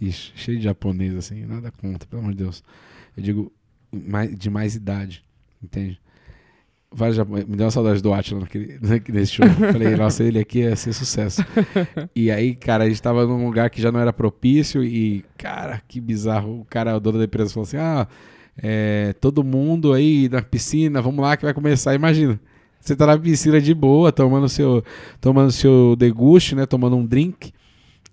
Ixi, 0.01 0.33
cheio 0.35 0.59
de 0.59 0.65
japonês 0.65 1.15
assim, 1.15 1.45
nada 1.47 1.71
contra, 1.71 2.07
pelo 2.09 2.21
amor 2.21 2.33
de 2.33 2.39
Deus. 2.45 2.63
Eu 3.17 3.23
digo 3.23 3.53
de 4.37 4.51
mais 4.51 4.75
idade, 4.75 5.25
entende? 5.63 6.01
Me 7.27 7.57
deu 7.57 7.67
uma 7.67 7.71
saudade 7.71 8.03
do 8.03 8.13
Atila 8.13 8.41
naquele, 8.41 8.79
nesse 9.13 9.33
show. 9.33 9.47
Falei, 9.47 9.95
nossa, 9.97 10.25
ele 10.25 10.39
aqui 10.39 10.61
ia 10.61 10.75
ser 10.75 10.93
sucesso. 10.93 11.45
e 12.15 12.31
aí, 12.31 12.55
cara, 12.55 12.85
a 12.85 12.89
gente 12.89 13.03
tava 13.03 13.27
num 13.27 13.45
lugar 13.45 13.69
que 13.69 13.81
já 13.81 13.93
não 13.93 14.01
era 14.01 14.13
propício 14.13 14.83
e, 14.83 15.25
cara, 15.37 15.83
que 15.87 16.01
bizarro. 16.01 16.61
O 16.61 16.65
cara, 16.65 16.97
o 16.97 17.01
dono 17.01 17.19
da 17.19 17.25
empresa, 17.25 17.53
falou 17.53 17.65
assim: 17.65 17.77
ah, 17.77 18.09
é, 18.57 19.15
todo 19.21 19.45
mundo 19.45 19.93
aí 19.93 20.29
na 20.29 20.41
piscina, 20.41 21.03
vamos 21.03 21.21
lá 21.21 21.37
que 21.37 21.45
vai 21.45 21.53
começar. 21.53 21.95
Imagina, 21.95 22.41
você 22.81 22.97
tá 22.97 23.07
na 23.07 23.19
piscina 23.19 23.61
de 23.61 23.75
boa, 23.75 24.11
tomando 24.11 24.49
seu, 24.49 24.83
tomando 25.21 25.53
seu 25.53 25.95
deguste, 25.97 26.55
né? 26.55 26.65
Tomando 26.65 26.97
um 26.97 27.05
drink. 27.05 27.53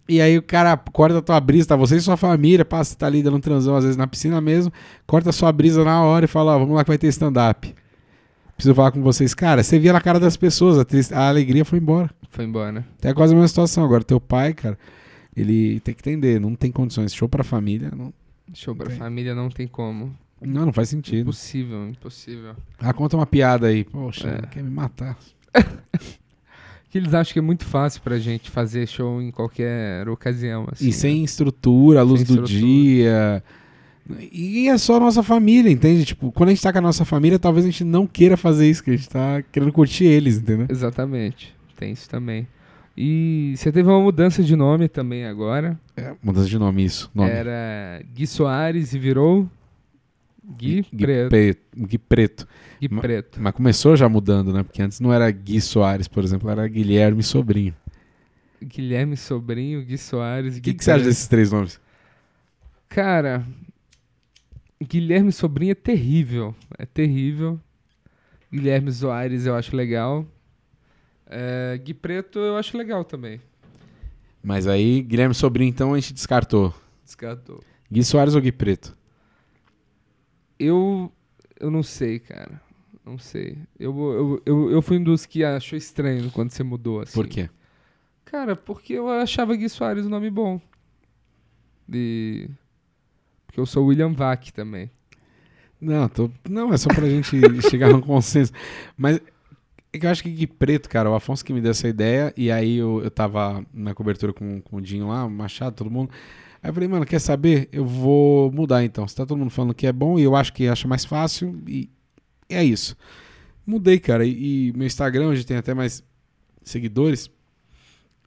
E 0.10 0.20
aí 0.20 0.38
o 0.38 0.42
cara 0.42 0.76
corta 0.76 1.20
a 1.20 1.22
tua 1.22 1.40
brisa, 1.40 1.70
tá? 1.70 1.76
Você 1.78 1.96
e 1.96 2.02
sua 2.02 2.18
família, 2.18 2.66
passa, 2.66 2.94
tá 2.96 3.08
ali 3.08 3.24
dando 3.24 3.38
um 3.38 3.40
transão, 3.40 3.76
às 3.76 3.86
vezes 3.86 3.96
na 3.96 4.06
piscina 4.06 4.42
mesmo, 4.42 4.72
corta 5.08 5.30
a 5.30 5.34
sua 5.34 5.50
brisa 5.52 5.86
na 5.86 6.04
hora 6.04 6.26
e 6.26 6.28
fala, 6.28 6.56
ó, 6.56 6.60
vamos 6.60 6.76
lá 6.76 6.84
que 6.84 6.90
vai 6.90 6.98
ter 6.98 7.08
stand-up 7.08 7.74
preciso 8.56 8.76
falar 8.76 8.92
com 8.92 9.02
vocês. 9.02 9.34
Cara, 9.34 9.64
você 9.64 9.80
via 9.80 9.94
na 9.94 10.02
cara 10.02 10.20
das 10.20 10.38
pessoas, 10.38 10.78
a, 10.78 10.86
triste, 10.86 11.14
a 11.14 11.28
alegria 11.28 11.66
foi 11.66 11.80
embora. 11.80 12.10
Foi 12.30 12.46
embora, 12.46 12.72
né? 12.72 12.86
É 13.02 13.14
quase 13.14 13.34
a 13.34 13.36
mesma 13.36 13.48
situação 13.48 13.84
agora. 13.84 14.04
Teu 14.04 14.20
pai, 14.20 14.54
cara, 14.54 14.78
ele 15.36 15.80
tem 15.80 15.94
que 15.94 16.02
entender, 16.02 16.40
não 16.40 16.56
tem 16.56 16.72
condições. 16.72 17.14
Show 17.14 17.28
pra 17.28 17.44
família, 17.44 17.92
não. 17.96 18.14
Show 18.54 18.76
pra 18.76 18.90
família 18.90 19.34
não 19.34 19.50
tem 19.50 19.68
como. 19.68 20.14
Não, 20.42 20.66
não 20.66 20.74
faz 20.74 20.90
sentido. 20.90 21.22
Impossível, 21.22 21.88
impossível. 21.88 22.56
Ah, 22.80 22.94
conta 22.94 23.16
uma 23.16 23.26
piada 23.26 23.68
aí. 23.68 23.84
Poxa, 23.84 24.42
é. 24.44 24.48
quer 24.48 24.64
me 24.64 24.70
matar. 24.70 25.18
que 26.90 26.98
eles 26.98 27.14
acham 27.14 27.34
que 27.34 27.40
é 27.40 27.42
muito 27.42 27.66
fácil 27.66 28.02
pra 28.02 28.20
gente 28.20 28.52
fazer 28.52 28.88
show 28.88 29.22
em 29.22 29.32
qualquer 29.32 30.08
ocasião. 30.08 30.68
Assim, 30.72 30.90
e 30.90 30.94
sem 30.94 31.20
né? 31.20 31.24
estrutura, 31.24 32.02
a 32.02 32.04
luz 32.04 32.22
sem 32.22 32.28
do 32.28 32.44
estrutura. 32.44 32.68
dia. 32.68 33.44
E 34.32 34.68
é 34.68 34.78
só 34.78 34.98
a 34.98 35.00
nossa 35.00 35.24
família, 35.24 35.70
entende? 35.72 36.04
Tipo, 36.06 36.32
quando 36.32 36.50
a 36.50 36.52
gente 36.52 36.62
tá 36.62 36.72
com 36.74 36.80
a 36.80 36.82
nossa 36.82 37.06
família, 37.06 37.40
talvez 37.40 37.66
a 37.66 37.70
gente 37.70 37.84
não 37.86 38.06
queira 38.06 38.36
fazer 38.36 38.70
isso, 38.70 38.84
que 38.84 38.92
a 38.92 38.96
gente 38.96 39.08
tá 39.10 39.42
querendo 39.52 39.72
curtir 39.72 40.04
eles, 40.06 40.38
entendeu? 40.38 40.68
Exatamente. 40.70 41.56
Tem 41.78 41.92
isso 41.94 42.10
também. 42.10 42.48
E 42.98 43.54
você 43.58 43.72
teve 43.72 43.90
uma 43.90 44.00
mudança 44.02 44.44
de 44.44 44.56
nome 44.56 44.88
também 44.88 45.26
agora. 45.26 45.80
É, 45.96 46.14
mudança 46.22 46.48
de 46.48 46.60
nome, 46.60 46.84
isso. 46.86 47.10
Nome. 47.16 47.30
Era 47.30 48.04
Gui 48.14 48.28
Soares 48.28 48.94
e 48.94 49.00
virou. 49.00 49.50
Gui, 50.58 50.86
Gui 50.94 50.98
Preto. 51.06 51.30
Preto. 51.30 51.62
Gui 51.88 51.98
Preto. 51.98 52.48
Gui 52.82 52.90
Ma- 52.94 53.02
Preto. 53.02 53.40
Mas 53.42 53.54
começou 53.54 53.96
já 53.96 54.08
mudando, 54.10 54.52
né? 54.54 54.62
Porque 54.64 54.82
antes 54.82 55.00
não 55.00 55.14
era 55.14 55.32
Gui 55.32 55.62
Soares, 55.62 56.08
por 56.08 56.24
exemplo, 56.24 56.50
era 56.50 56.68
Guilherme 56.68 57.24
Sobrinho. 57.24 57.74
Guilherme 58.62 59.16
Sobrinho, 59.18 59.82
Gui 59.84 59.98
Soares. 59.98 60.58
O 60.58 60.62
que, 60.62 60.74
que 60.74 60.84
você 60.84 60.92
acha 60.92 61.06
desses 61.06 61.28
três 61.28 61.52
nomes? 61.52 61.80
Cara, 62.90 63.44
Guilherme 64.84 65.32
Sobrinho 65.32 65.72
é 65.72 65.76
terrível. 65.76 66.56
É 66.78 66.86
terrível. 66.86 67.60
Guilherme 68.52 68.92
Soares 68.92 69.46
eu 69.46 69.56
acho 69.56 69.76
legal. 69.76 70.26
É, 71.26 71.80
Gui 71.84 71.94
Preto 71.94 72.40
eu 72.40 72.56
acho 72.58 72.78
legal 72.78 73.04
também. 73.04 73.42
Mas 74.44 74.68
aí, 74.68 75.02
Guilherme 75.02 75.34
Sobrinho, 75.34 75.70
então, 75.70 75.94
a 75.94 76.00
gente 76.00 76.14
descartou. 76.14 76.74
Descartou. 77.04 77.64
Gui 77.90 78.04
Soares 78.04 78.36
ou 78.36 78.42
Gui 78.42 78.52
Preto? 78.52 78.96
Eu, 80.60 81.12
eu 81.60 81.72
não 81.72 81.82
sei, 81.82 82.20
cara. 82.20 82.62
Não 83.06 83.18
sei. 83.18 83.58
Eu, 83.80 83.98
eu, 83.98 84.42
eu, 84.46 84.72
eu 84.72 84.82
fui 84.82 84.98
um 84.98 85.04
dos 85.04 85.26
que 85.26 85.44
achou 85.44 85.78
estranho 85.78 86.30
quando 86.32 86.52
você 86.52 86.62
mudou, 86.62 87.02
assim. 87.02 87.14
Por 87.14 87.28
quê? 87.28 87.50
Cara, 88.26 88.56
porque 88.56 88.94
eu 88.94 89.10
achava 89.10 89.56
Gui 89.56 89.70
Soares 89.70 90.06
um 90.06 90.10
nome 90.10 90.30
bom. 90.30 90.60
E... 91.92 92.50
Porque 93.54 93.60
eu 93.60 93.68
sou 93.68 93.86
William 93.86 94.12
Vac 94.12 94.52
também. 94.52 94.90
Não, 95.80 96.10
tô... 96.10 96.28
não, 96.50 96.74
é 96.74 96.78
só 96.78 96.90
pra 96.90 97.08
gente 97.08 97.38
chegar 97.70 97.92
num 97.92 98.02
consenso. 98.02 98.52
Mas 98.98 99.22
é 99.94 100.00
que 100.00 100.08
eu 100.08 100.10
acho 100.10 100.24
que 100.24 100.32
Gui 100.32 100.48
Preto, 100.48 100.90
cara, 100.90 101.08
o 101.08 101.14
Afonso 101.14 101.46
que 101.46 101.54
me 101.54 101.62
deu 101.62 101.70
essa 101.70 101.88
ideia, 101.88 102.34
e 102.36 102.50
aí 102.50 102.78
eu, 102.78 103.04
eu 103.04 103.12
tava 103.12 103.64
na 103.72 103.94
cobertura 103.94 104.34
com, 104.34 104.60
com 104.60 104.78
o 104.78 104.82
Dinho 104.82 105.10
lá, 105.10 105.24
o 105.24 105.30
Machado, 105.30 105.76
todo 105.76 105.92
mundo. 105.92 106.10
Aí 106.64 106.72
eu 106.72 106.74
falei, 106.74 106.90
mano, 106.90 107.06
quer 107.06 107.20
saber? 107.20 107.70
Eu 107.72 107.86
vou 107.86 108.52
mudar 108.52 108.84
então. 108.84 109.08
Se 109.08 109.16
tá 109.16 109.24
todo 109.24 109.38
mundo 109.38 109.52
falando 109.52 109.76
que 109.76 109.86
é 109.86 109.94
bom, 109.94 110.18
e 110.18 110.24
eu 110.24 110.36
acho 110.36 110.52
que 110.52 110.68
acha 110.68 110.88
mais 110.88 111.06
fácil, 111.06 111.62
e 111.68 111.92
é 112.50 112.64
isso. 112.64 112.98
Mudei, 113.68 114.00
cara, 114.00 114.26
e, 114.26 114.70
e 114.70 114.74
meu 114.74 114.88
Instagram, 114.88 115.28
hoje 115.28 115.46
tem 115.46 115.58
até 115.58 115.76
mais 115.76 116.04
seguidores. 116.64 117.30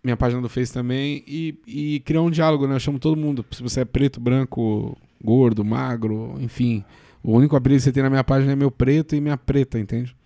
Minha 0.04 0.16
página 0.16 0.40
do 0.40 0.48
Face 0.48 0.72
também, 0.72 1.24
e, 1.26 1.58
e 1.66 2.00
criou 2.00 2.28
um 2.28 2.30
diálogo, 2.30 2.68
né? 2.68 2.76
Eu 2.76 2.80
chamo 2.80 3.00
todo 3.00 3.16
mundo. 3.16 3.44
Se 3.50 3.60
você 3.60 3.80
é 3.80 3.84
preto, 3.84 4.20
branco, 4.20 4.96
gordo, 5.26 5.64
magro, 5.64 6.36
enfim. 6.40 6.84
O 7.22 7.32
único 7.32 7.56
apelido 7.56 7.80
que 7.80 7.84
você 7.84 7.92
tem 7.92 8.04
na 8.04 8.08
minha 8.08 8.22
página 8.22 8.52
é 8.52 8.56
meu 8.56 8.70
preto 8.70 9.16
e 9.16 9.20
minha 9.20 9.36
preta, 9.36 9.78
entende? 9.78 10.16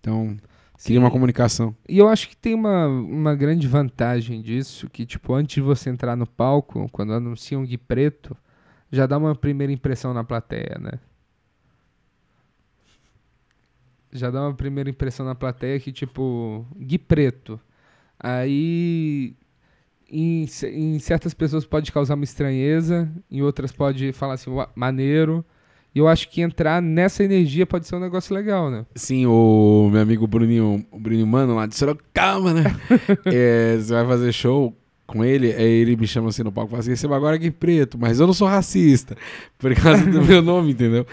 Então, 0.00 0.36
cria 0.84 0.98
uma 0.98 1.08
Sim. 1.08 1.12
comunicação. 1.12 1.76
E 1.88 1.96
eu 1.96 2.08
acho 2.08 2.28
que 2.28 2.36
tem 2.36 2.54
uma, 2.54 2.88
uma 2.88 3.34
grande 3.36 3.68
vantagem 3.68 4.42
disso, 4.42 4.90
que, 4.90 5.06
tipo, 5.06 5.32
antes 5.32 5.54
de 5.54 5.60
você 5.60 5.88
entrar 5.88 6.16
no 6.16 6.26
palco, 6.26 6.88
quando 6.90 7.12
anunciam 7.12 7.64
Gui 7.64 7.78
Preto, 7.78 8.36
já 8.90 9.06
dá 9.06 9.16
uma 9.16 9.34
primeira 9.36 9.72
impressão 9.72 10.12
na 10.12 10.24
plateia, 10.24 10.76
né? 10.80 10.98
Já 14.12 14.30
dá 14.30 14.42
uma 14.42 14.54
primeira 14.54 14.90
impressão 14.90 15.24
na 15.24 15.34
plateia 15.34 15.78
que, 15.78 15.92
tipo, 15.92 16.66
Gui 16.76 16.98
Preto. 16.98 17.60
Aí, 18.18 19.36
em, 20.10 20.46
em 20.72 20.98
certas 20.98 21.34
pessoas 21.34 21.64
pode 21.64 21.90
causar 21.92 22.14
uma 22.14 22.24
estranheza, 22.24 23.10
em 23.30 23.42
outras 23.42 23.72
pode 23.72 24.12
falar 24.12 24.34
assim, 24.34 24.50
"Uá, 24.50 24.68
maneiro. 24.74 25.44
E 25.94 25.98
eu 26.00 26.08
acho 26.08 26.28
que 26.28 26.40
entrar 26.40 26.82
nessa 26.82 27.22
energia 27.22 27.64
pode 27.64 27.86
ser 27.86 27.94
um 27.94 28.00
negócio 28.00 28.34
legal, 28.34 28.68
né? 28.68 28.84
Sim, 28.96 29.26
o 29.26 29.88
meu 29.92 30.00
amigo 30.02 30.26
Bruninho, 30.26 30.84
o 30.90 30.98
Bruninho 30.98 31.26
Mano 31.26 31.54
lá 31.54 31.66
de 31.66 31.76
Sorocaba, 31.76 32.52
né? 32.52 32.64
É, 33.26 33.76
você 33.78 33.92
vai 33.92 34.04
fazer 34.04 34.32
show 34.32 34.76
com 35.06 35.24
ele, 35.24 35.52
aí 35.52 35.62
ele 35.82 35.96
me 35.96 36.06
chama 36.06 36.30
assim 36.30 36.42
no 36.42 36.50
palco 36.50 36.70
e 36.70 36.72
fala 36.72 36.80
assim, 36.80 36.90
receba 36.90 37.14
agora 37.14 37.36
Gui 37.36 37.50
Preto, 37.50 37.96
mas 37.96 38.18
eu 38.18 38.26
não 38.26 38.34
sou 38.34 38.48
racista, 38.48 39.16
por 39.58 39.72
causa 39.76 40.04
do 40.04 40.22
meu 40.22 40.42
nome, 40.42 40.72
entendeu? 40.72 41.06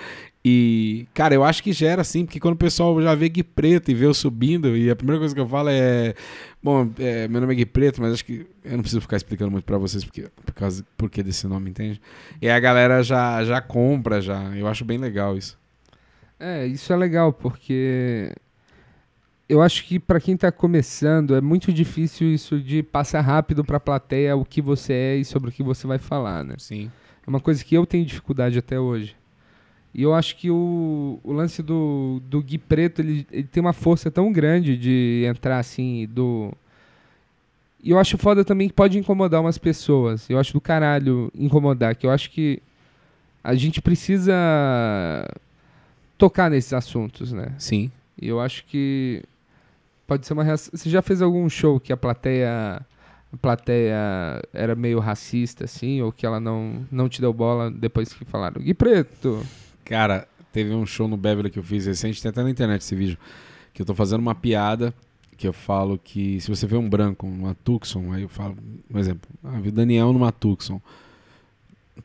E, 0.43 1.07
cara, 1.13 1.35
eu 1.35 1.43
acho 1.43 1.61
que 1.61 1.71
gera 1.71 2.01
assim, 2.01 2.25
porque 2.25 2.39
quando 2.39 2.55
o 2.55 2.57
pessoal 2.57 2.99
já 2.99 3.13
vê 3.13 3.29
Gui 3.29 3.43
Preto 3.43 3.91
e 3.91 3.93
vê 3.93 4.05
eu 4.07 4.13
subindo, 4.13 4.75
e 4.75 4.89
a 4.89 4.95
primeira 4.95 5.19
coisa 5.19 5.35
que 5.35 5.39
eu 5.39 5.47
falo 5.47 5.69
é, 5.69 6.15
bom, 6.63 6.89
é, 6.97 7.27
meu 7.27 7.39
nome 7.39 7.53
é 7.53 7.57
Gui 7.57 7.65
Preto, 7.67 8.01
mas 8.01 8.13
acho 8.13 8.25
que 8.25 8.47
eu 8.65 8.71
não 8.71 8.79
preciso 8.79 9.01
ficar 9.01 9.17
explicando 9.17 9.51
muito 9.51 9.65
pra 9.65 9.77
vocês 9.77 10.03
porque, 10.03 10.29
por 10.43 10.53
causa 10.53 10.83
por 10.97 11.11
que 11.11 11.21
desse 11.21 11.45
nome, 11.45 11.69
entende? 11.69 12.01
E 12.41 12.49
a 12.49 12.59
galera 12.59 13.03
já, 13.03 13.43
já 13.43 13.61
compra, 13.61 14.19
já, 14.19 14.55
eu 14.57 14.67
acho 14.67 14.83
bem 14.83 14.97
legal 14.97 15.37
isso. 15.37 15.59
É, 16.39 16.65
isso 16.65 16.91
é 16.91 16.95
legal, 16.95 17.31
porque 17.31 18.33
eu 19.47 19.61
acho 19.61 19.83
que 19.85 19.99
pra 19.99 20.19
quem 20.19 20.35
tá 20.35 20.51
começando 20.51 21.35
é 21.35 21.41
muito 21.41 21.71
difícil 21.71 22.33
isso 22.33 22.59
de 22.59 22.81
passar 22.81 23.21
rápido 23.21 23.63
pra 23.63 23.79
plateia 23.79 24.35
o 24.35 24.43
que 24.43 24.59
você 24.59 24.93
é 24.93 25.15
e 25.17 25.25
sobre 25.25 25.49
o 25.49 25.53
que 25.53 25.61
você 25.61 25.85
vai 25.85 25.99
falar, 25.99 26.43
né? 26.43 26.55
Sim. 26.57 26.89
É 27.27 27.29
uma 27.29 27.39
coisa 27.39 27.63
que 27.63 27.75
eu 27.75 27.85
tenho 27.85 28.03
dificuldade 28.03 28.57
até 28.57 28.79
hoje. 28.79 29.15
E 29.93 30.03
eu 30.03 30.13
acho 30.13 30.37
que 30.37 30.49
o, 30.49 31.19
o 31.23 31.33
lance 31.33 31.61
do, 31.61 32.21
do 32.25 32.41
Gui 32.41 32.57
Preto, 32.57 33.01
ele, 33.01 33.27
ele 33.31 33.43
tem 33.43 33.59
uma 33.61 33.73
força 33.73 34.09
tão 34.09 34.31
grande 34.31 34.77
de 34.77 35.25
entrar 35.27 35.59
assim, 35.59 36.07
do... 36.09 36.53
E 37.83 37.91
eu 37.91 37.99
acho 37.99 38.17
foda 38.17 38.45
também 38.45 38.67
que 38.67 38.73
pode 38.73 38.97
incomodar 38.97 39.41
umas 39.41 39.57
pessoas. 39.57 40.29
Eu 40.29 40.39
acho 40.39 40.53
do 40.53 40.61
caralho 40.61 41.31
incomodar, 41.35 41.95
que 41.95 42.05
eu 42.05 42.11
acho 42.11 42.29
que 42.29 42.61
a 43.43 43.55
gente 43.55 43.81
precisa 43.81 44.33
tocar 46.17 46.49
nesses 46.49 46.73
assuntos, 46.73 47.33
né? 47.33 47.53
Sim. 47.57 47.91
E 48.21 48.27
eu 48.27 48.39
acho 48.39 48.63
que 48.65 49.23
pode 50.05 50.27
ser 50.27 50.33
uma 50.33 50.43
reação. 50.43 50.71
Você 50.73 50.89
já 50.89 51.01
fez 51.01 51.21
algum 51.21 51.49
show 51.49 51.79
que 51.79 51.91
a 51.91 51.97
plateia 51.97 52.85
a 53.33 53.37
plateia 53.37 54.43
era 54.53 54.75
meio 54.75 54.99
racista 54.99 55.63
assim, 55.65 56.01
ou 56.01 56.11
que 56.11 56.25
ela 56.25 56.39
não 56.39 56.85
não 56.91 57.09
te 57.09 57.19
deu 57.19 57.33
bola 57.33 57.71
depois 57.71 58.13
que 58.13 58.23
falaram 58.25 58.61
Gui 58.61 58.75
Preto? 58.75 59.43
Cara, 59.85 60.27
teve 60.51 60.73
um 60.73 60.85
show 60.85 61.07
no 61.07 61.17
Beverly 61.17 61.49
que 61.49 61.59
eu 61.59 61.63
fiz 61.63 61.85
recente, 61.85 62.21
tem 62.21 62.29
até 62.29 62.43
na 62.43 62.49
internet 62.49 62.81
esse 62.81 62.95
vídeo, 62.95 63.17
que 63.73 63.81
eu 63.81 63.85
tô 63.85 63.95
fazendo 63.95 64.19
uma 64.19 64.35
piada 64.35 64.93
que 65.41 65.47
eu 65.47 65.53
falo 65.53 65.97
que 65.97 66.39
se 66.39 66.47
você 66.47 66.67
vê 66.67 66.77
um 66.77 66.87
branco 66.87 67.25
numa 67.25 67.55
Tucson, 67.55 68.13
aí 68.13 68.21
eu 68.21 68.29
falo, 68.29 68.55
um 68.87 68.99
exemplo, 68.99 69.27
ah, 69.43 69.59
vi 69.59 69.69
o 69.69 69.71
Daniel 69.71 70.13
numa 70.13 70.31
Tucson. 70.31 70.79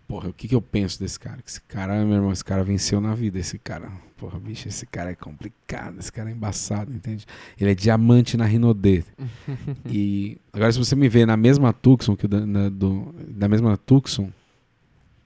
Porra, 0.09 0.31
o 0.31 0.33
que 0.33 0.49
que 0.49 0.55
eu 0.55 0.63
penso 0.63 0.99
desse 0.99 1.21
cara? 1.21 1.43
Que 1.43 1.51
esse 1.51 1.61
cara, 1.61 2.03
meu 2.03 2.15
irmão, 2.15 2.33
esse 2.33 2.43
cara 2.43 2.65
venceu 2.65 2.99
na 2.99 3.15
vida, 3.15 3.39
esse 3.39 3.59
cara. 3.59 3.93
Porra, 4.17 4.41
bicho, 4.41 4.67
esse 4.69 4.87
cara 4.87 5.11
é 5.11 5.15
complicado, 5.15 5.99
esse 5.99 6.11
cara 6.11 6.31
é 6.31 6.33
embaçado, 6.33 6.91
entende? 6.91 7.27
Ele 7.61 7.71
é 7.71 7.75
diamante 7.75 8.39
na 8.39 8.47
Rinodê. 8.47 9.05
e 9.85 10.39
agora 10.51 10.73
se 10.73 10.79
você 10.79 10.97
me 10.97 11.07
vê 11.07 11.27
na 11.27 11.37
mesma 11.37 11.75
Tucson 11.75 12.17
que 12.17 12.25
o 12.25 12.29
da, 12.29 12.47
na, 12.47 12.71
do, 12.71 13.15
da 13.29 13.49
mesma 13.49 13.77
Tucson, 13.77 14.31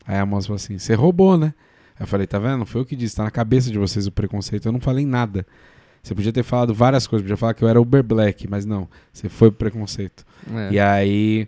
aí 0.04 0.18
a 0.18 0.26
moça 0.26 0.48
falou 0.48 0.56
assim: 0.56 0.78
"Você 0.78 0.94
roubou, 0.94 1.38
né?" 1.38 1.54
Eu 2.00 2.06
falei, 2.06 2.26
tá 2.26 2.38
vendo? 2.38 2.58
Não 2.58 2.66
foi 2.66 2.80
eu 2.80 2.84
que 2.86 2.96
disse, 2.96 3.14
tá 3.14 3.24
na 3.24 3.30
cabeça 3.30 3.70
de 3.70 3.78
vocês 3.78 4.06
o 4.06 4.10
preconceito. 4.12 4.66
Eu 4.66 4.72
não 4.72 4.80
falei 4.80 5.04
nada. 5.04 5.46
Você 6.02 6.14
podia 6.14 6.32
ter 6.32 6.42
falado 6.42 6.72
várias 6.74 7.06
coisas, 7.06 7.22
podia 7.22 7.36
falar 7.36 7.52
que 7.52 7.62
eu 7.62 7.68
era 7.68 7.78
Uber 7.80 8.02
Black, 8.02 8.48
mas 8.48 8.64
não, 8.64 8.88
você 9.12 9.28
foi 9.28 9.50
pro 9.50 9.58
preconceito. 9.58 10.24
É. 10.50 10.72
E 10.72 10.80
aí, 10.80 11.46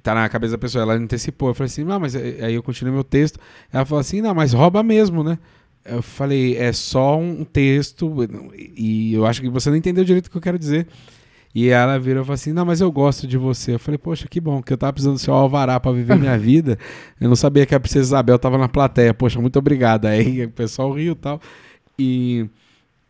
tá 0.00 0.14
na 0.14 0.28
cabeça 0.28 0.52
da 0.52 0.58
pessoa, 0.58 0.82
ela 0.82 0.94
antecipou. 0.94 1.48
Eu 1.48 1.54
falei 1.54 1.66
assim, 1.66 1.82
não, 1.82 1.98
mas 1.98 2.14
é- 2.14 2.44
aí 2.44 2.54
eu 2.54 2.62
continuei 2.62 2.94
meu 2.94 3.02
texto. 3.02 3.40
Ela 3.72 3.84
falou 3.84 4.00
assim, 4.00 4.20
não, 4.20 4.32
mas 4.32 4.52
rouba 4.52 4.80
mesmo, 4.82 5.24
né? 5.24 5.38
Eu 5.84 6.02
falei, 6.02 6.56
é 6.56 6.72
só 6.72 7.18
um 7.18 7.42
texto, 7.44 8.14
e 8.76 9.12
eu 9.12 9.26
acho 9.26 9.40
que 9.40 9.48
você 9.48 9.70
não 9.70 9.76
entendeu 9.76 10.04
direito 10.04 10.26
o 10.26 10.30
que 10.30 10.36
eu 10.36 10.40
quero 10.42 10.58
dizer. 10.58 10.86
E 11.54 11.68
ela 11.68 11.98
virou 11.98 12.22
e 12.22 12.24
falou 12.24 12.34
assim: 12.34 12.52
Não, 12.52 12.64
mas 12.64 12.80
eu 12.80 12.90
gosto 12.92 13.26
de 13.26 13.36
você. 13.36 13.74
Eu 13.74 13.78
falei: 13.78 13.98
Poxa, 13.98 14.28
que 14.28 14.40
bom, 14.40 14.62
que 14.62 14.72
eu 14.72 14.78
tava 14.78 14.92
precisando 14.92 15.14
do 15.14 15.20
seu 15.20 15.34
alvará 15.34 15.80
pra 15.80 15.90
viver 15.90 16.16
minha 16.16 16.38
vida. 16.38 16.78
Eu 17.20 17.28
não 17.28 17.36
sabia 17.36 17.66
que 17.66 17.74
a 17.74 17.80
Princesa 17.80 18.08
Isabel 18.08 18.38
tava 18.38 18.56
na 18.56 18.68
plateia. 18.68 19.12
Poxa, 19.12 19.40
muito 19.40 19.58
obrigado. 19.58 20.06
Aí 20.06 20.44
o 20.44 20.50
pessoal 20.50 20.92
riu 20.92 21.12
e 21.12 21.16
tal. 21.16 21.40
E, 21.98 22.48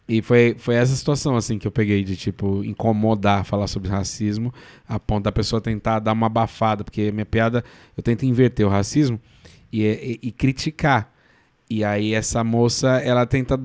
e 0.08 0.22
foi, 0.22 0.56
foi 0.58 0.74
essa 0.74 0.96
situação, 0.96 1.36
assim, 1.36 1.58
que 1.58 1.66
eu 1.66 1.70
peguei 1.70 2.02
de, 2.02 2.16
tipo, 2.16 2.64
incomodar, 2.64 3.44
falar 3.44 3.66
sobre 3.66 3.88
racismo, 3.90 4.52
a 4.88 4.98
ponto 4.98 5.24
da 5.24 5.32
pessoa 5.32 5.60
tentar 5.60 6.00
dar 6.00 6.12
uma 6.12 6.26
abafada, 6.26 6.82
porque 6.82 7.12
minha 7.12 7.26
piada, 7.26 7.62
eu 7.96 8.02
tento 8.02 8.24
inverter 8.24 8.66
o 8.66 8.70
racismo 8.70 9.20
e, 9.72 10.18
e, 10.22 10.28
e 10.28 10.32
criticar. 10.32 11.12
E 11.72 11.84
aí 11.84 12.12
essa 12.14 12.42
moça, 12.42 12.96
ela 12.98 13.24
tenta, 13.24 13.56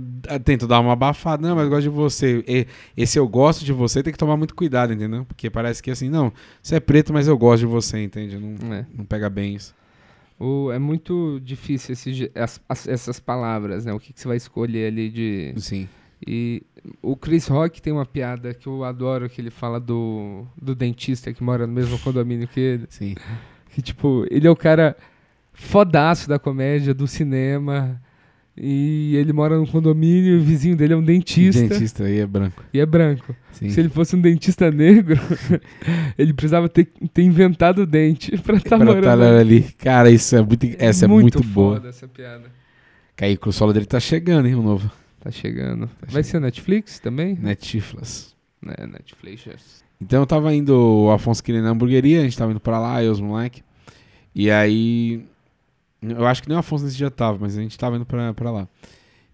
tenta 0.44 0.68
dar 0.68 0.80
uma 0.80 0.94
abafada. 0.94 1.48
Não, 1.48 1.56
mas 1.56 1.64
eu 1.66 1.70
gosto 1.72 1.82
de 1.84 1.90
você. 1.90 2.44
E- 2.48 2.68
Esse 2.96 3.18
eu 3.18 3.28
gosto 3.28 3.66
de 3.66 3.74
você 3.74 4.04
tem 4.04 4.14
que 4.14 4.20
tomar 4.20 4.38
muito 4.38 4.54
cuidado, 4.54 4.94
entendeu? 4.94 5.26
Porque 5.26 5.50
parece 5.50 5.82
que 5.82 5.90
assim, 5.90 6.08
não, 6.08 6.32
você 6.62 6.76
é 6.76 6.80
preto, 6.80 7.12
mas 7.12 7.28
eu 7.28 7.36
gosto 7.36 7.62
de 7.62 7.66
você, 7.66 8.04
entende? 8.04 8.38
Não, 8.38 8.74
É. 8.74 8.86
não 8.96 9.04
pega 9.06 9.28
bem 9.28 9.56
isso. 9.56 9.74
O, 10.40 10.70
é 10.72 10.78
muito 10.78 11.40
difícil 11.44 11.94
esse 11.94 12.32
as- 12.36 12.62
as- 12.70 12.88
essas 12.88 13.20
palavras, 13.20 13.86
né? 13.86 13.94
O 13.94 14.00
que, 14.00 14.14
que 14.14 14.20
você 14.22 14.28
vai 14.28 14.38
escolher 14.38 14.88
ali 14.88 15.10
de. 15.10 15.54
Sim. 15.58 15.88
E 16.28 16.62
o 17.02 17.16
Chris 17.16 17.48
Rock 17.48 17.82
tem 17.82 17.92
uma 17.92 18.06
piada 18.06 18.54
que 18.54 18.68
eu 18.68 18.84
adoro, 18.84 19.28
que 19.30 19.42
ele 19.42 19.50
fala 19.50 19.80
do, 19.80 20.46
do 20.62 20.76
dentista 20.76 21.34
que 21.34 21.44
mora 21.44 21.66
no 21.66 21.74
mesmo 21.74 21.98
condomínio 22.00 22.48
que 22.48 22.60
ele. 22.60 22.86
Sim. 22.90 23.16
Que, 23.74 23.82
tipo, 23.82 24.26
ele 24.30 24.46
é 24.48 24.50
o 24.52 24.56
cara 24.56 24.96
fodaço 25.56 26.30
da 26.30 26.38
comédia, 26.38 26.94
do 26.94 27.08
cinema. 27.08 28.00
E 28.58 29.14
ele 29.18 29.34
mora 29.34 29.58
num 29.58 29.66
condomínio 29.66 30.36
e 30.36 30.40
o 30.40 30.42
vizinho 30.42 30.78
dele 30.78 30.94
é 30.94 30.96
um 30.96 31.04
dentista, 31.04 31.68
Dentista 31.68 32.06
aí 32.06 32.20
é 32.20 32.26
branco. 32.26 32.64
e 32.74 32.80
é 32.80 32.86
branco. 32.86 33.36
Sim. 33.52 33.70
Se 33.70 33.82
ele 33.82 33.90
fosse 33.90 34.16
um 34.16 34.22
dentista 34.22 34.72
negro, 34.72 35.20
ele 36.18 36.34
precisava 36.34 36.70
ter, 36.70 36.86
ter 37.14 37.24
inventado 37.24 37.80
o 37.80 37.86
dente 37.86 38.38
pra 38.38 38.56
estar 38.56 38.78
Pra 38.78 38.86
morando 38.86 39.04
tá 39.04 39.40
ali. 39.40 39.62
Cara, 39.78 40.10
isso 40.10 40.38
é 40.38 40.42
muito, 40.42 40.68
essa 40.80 41.04
é 41.04 41.08
muito, 41.08 41.44
boa. 41.44 41.76
foda 41.76 41.90
essa 41.90 42.08
piada. 42.08 42.46
Aí 43.20 43.38
o 43.46 43.52
solo 43.52 43.74
dele 43.74 43.86
tá 43.86 44.00
chegando, 44.00 44.48
hein, 44.48 44.56
o 44.56 44.62
novo. 44.62 44.90
Tá 45.20 45.32
chegando. 45.32 45.90
Vai 46.08 46.24
ser 46.24 46.40
Netflix 46.40 47.00
também? 47.00 47.36
Netflix. 47.36 48.36
É, 48.66 48.88
Netflix. 48.88 49.84
Então 50.00 50.22
eu 50.22 50.26
tava 50.26 50.54
indo, 50.54 51.06
o 51.06 51.12
Afonso 51.12 51.44
queria 51.44 51.62
na 51.62 51.72
hamburgueria, 51.72 52.22
a 52.22 52.24
gente 52.24 52.38
tava 52.38 52.52
indo 52.52 52.60
pra 52.60 52.80
lá, 52.80 53.04
eu 53.04 53.12
os 53.12 53.20
moleque. 53.20 53.62
E 54.34 54.50
aí. 54.50 55.26
Eu 56.12 56.26
acho 56.28 56.42
que 56.44 56.50
nem 56.50 56.56
o 56.56 56.60
Afonso 56.60 56.86
nesse 56.86 56.98
dia 56.98 57.10
tava, 57.12 57.38
mas 57.40 57.58
a 57.58 57.62
gente 57.62 57.78
tava 57.78 57.96
indo 57.96 58.06
pra, 58.06 58.34
pra 58.34 58.52
lá. 58.52 58.68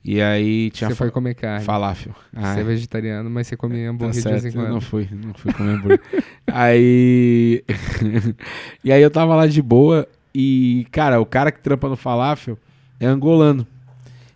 E 0.04 0.20
aí 0.20 0.72
tinha 0.72 0.90
Você 0.90 0.96
foi 0.96 1.12
comer 1.12 1.36
carne. 1.36 1.64
falafel. 1.64 2.14
Ah, 2.36 2.54
Você 2.56 2.62
é 2.62 2.64
vegetariano, 2.64 3.30
mas 3.30 3.46
você 3.48 3.56
come 3.56 3.84
Tá 3.84 3.90
hambúrguer 3.90 4.16
de 4.16 4.22
certo, 4.22 4.42
vez 4.42 4.56
em 4.56 4.58
eu 4.58 4.64
quando. 4.64 4.74
não 4.74 4.82
fui, 4.82 5.08
não 5.12 5.34
fui 5.34 5.54
comer 5.54 5.72
hambúrguer. 5.76 6.02
aí. 6.48 7.64
e 8.84 8.92
aí 8.92 9.02
eu 9.02 9.12
tava 9.12 9.36
lá 9.36 9.46
de 9.46 9.62
boa 9.62 10.08
e, 10.34 10.88
cara, 10.92 11.20
o 11.22 11.26
cara 11.26 11.52
que 11.52 11.60
trampa 11.60 11.88
no 11.88 11.96
falafel 11.96 12.58
é 13.00 13.06
angolano. 13.06 13.66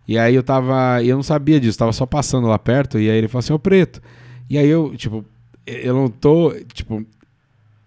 E 0.08 0.20
aí 0.20 0.36
eu 0.36 0.44
tava. 0.44 1.02
e 1.02 1.10
Eu 1.10 1.16
não 1.16 1.24
sabia 1.24 1.60
disso, 1.60 1.80
tava 1.80 1.92
só 1.94 2.06
passando 2.06 2.48
lá 2.48 2.60
perto. 2.60 3.00
E 3.00 3.10
aí 3.10 3.18
ele 3.18 3.28
falou 3.28 3.40
assim: 3.40 3.54
Ô 3.54 3.58
preto. 3.58 4.02
E 4.48 4.58
aí 4.60 4.68
eu, 4.68 4.96
tipo, 4.96 5.26
eu 5.66 5.96
não 5.96 6.08
tô. 6.10 6.54
Tipo, 6.74 7.04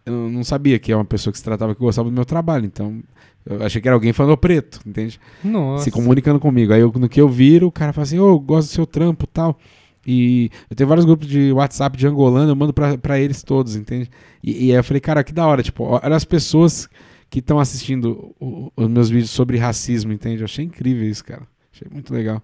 eu 0.05 0.13
não 0.29 0.43
sabia 0.43 0.79
que 0.81 0.91
é 0.91 0.97
uma 0.97 1.05
pessoa 1.05 1.31
que 1.31 1.39
se 1.39 1.45
tratava 1.45 1.75
que 1.77 1.81
gostava 1.81 2.09
do 2.09 2.15
meu 2.15 2.25
trabalho. 2.25 2.65
Então, 2.67 3.01
eu 3.49 3.63
achei 3.65 3.81
que 3.81 3.89
era 3.89 3.95
alguém 3.95 4.13
falando 4.13 4.33
"Ô, 4.33 4.37
preto, 4.37 4.81
entende? 4.87 5.19
Nossa. 5.43 5.85
se 5.85 5.91
comunicando 5.91 6.39
comigo. 6.39 6.73
Aí 6.73 6.81
eu, 6.81 6.93
no 6.97 7.09
que 7.09 7.21
eu 7.21 7.29
viro, 7.29 7.67
o 7.69 7.73
cara 7.73 7.93
fala 7.93 8.03
assim, 8.05 8.19
ô, 8.19 8.29
eu 8.29 8.39
gosto 8.39 8.69
do 8.69 8.73
seu 8.75 8.87
trampo 8.87 9.25
e 9.25 9.29
tal. 9.29 9.59
E 10.07 10.51
eu 10.71 10.77
tenho 10.77 10.89
vários 10.89 11.05
grupos 11.05 11.27
de 11.29 11.53
WhatsApp 11.53 11.97
de 11.99 12.07
angolano, 12.07 12.51
eu 12.51 12.57
mando 12.57 12.73
pra, 12.73 12.97
pra 12.97 13.19
eles 13.21 13.43
todos, 13.43 13.77
entende? 13.77 14.09
E, 14.43 14.67
e 14.67 14.71
aí 14.73 14.77
eu 14.79 14.85
falei, 14.85 15.01
cara, 15.01 15.23
que 15.23 15.33
da 15.33 15.47
hora, 15.47 15.63
tipo, 15.63 15.85
olha 15.85 16.17
as 16.17 16.25
pessoas 16.25 16.89
que 17.29 17.41
estão 17.41 17.59
assistindo 17.59 18.35
o- 18.41 18.73
os 18.75 18.89
meus 18.89 19.11
vídeos 19.11 19.31
sobre 19.31 19.59
racismo, 19.59 20.13
entende? 20.13 20.41
Eu 20.41 20.47
achei 20.47 20.65
incrível 20.65 21.07
isso, 21.09 21.23
cara. 21.25 21.43
Achei 21.75 21.87
muito 21.93 22.13
legal. 22.15 22.43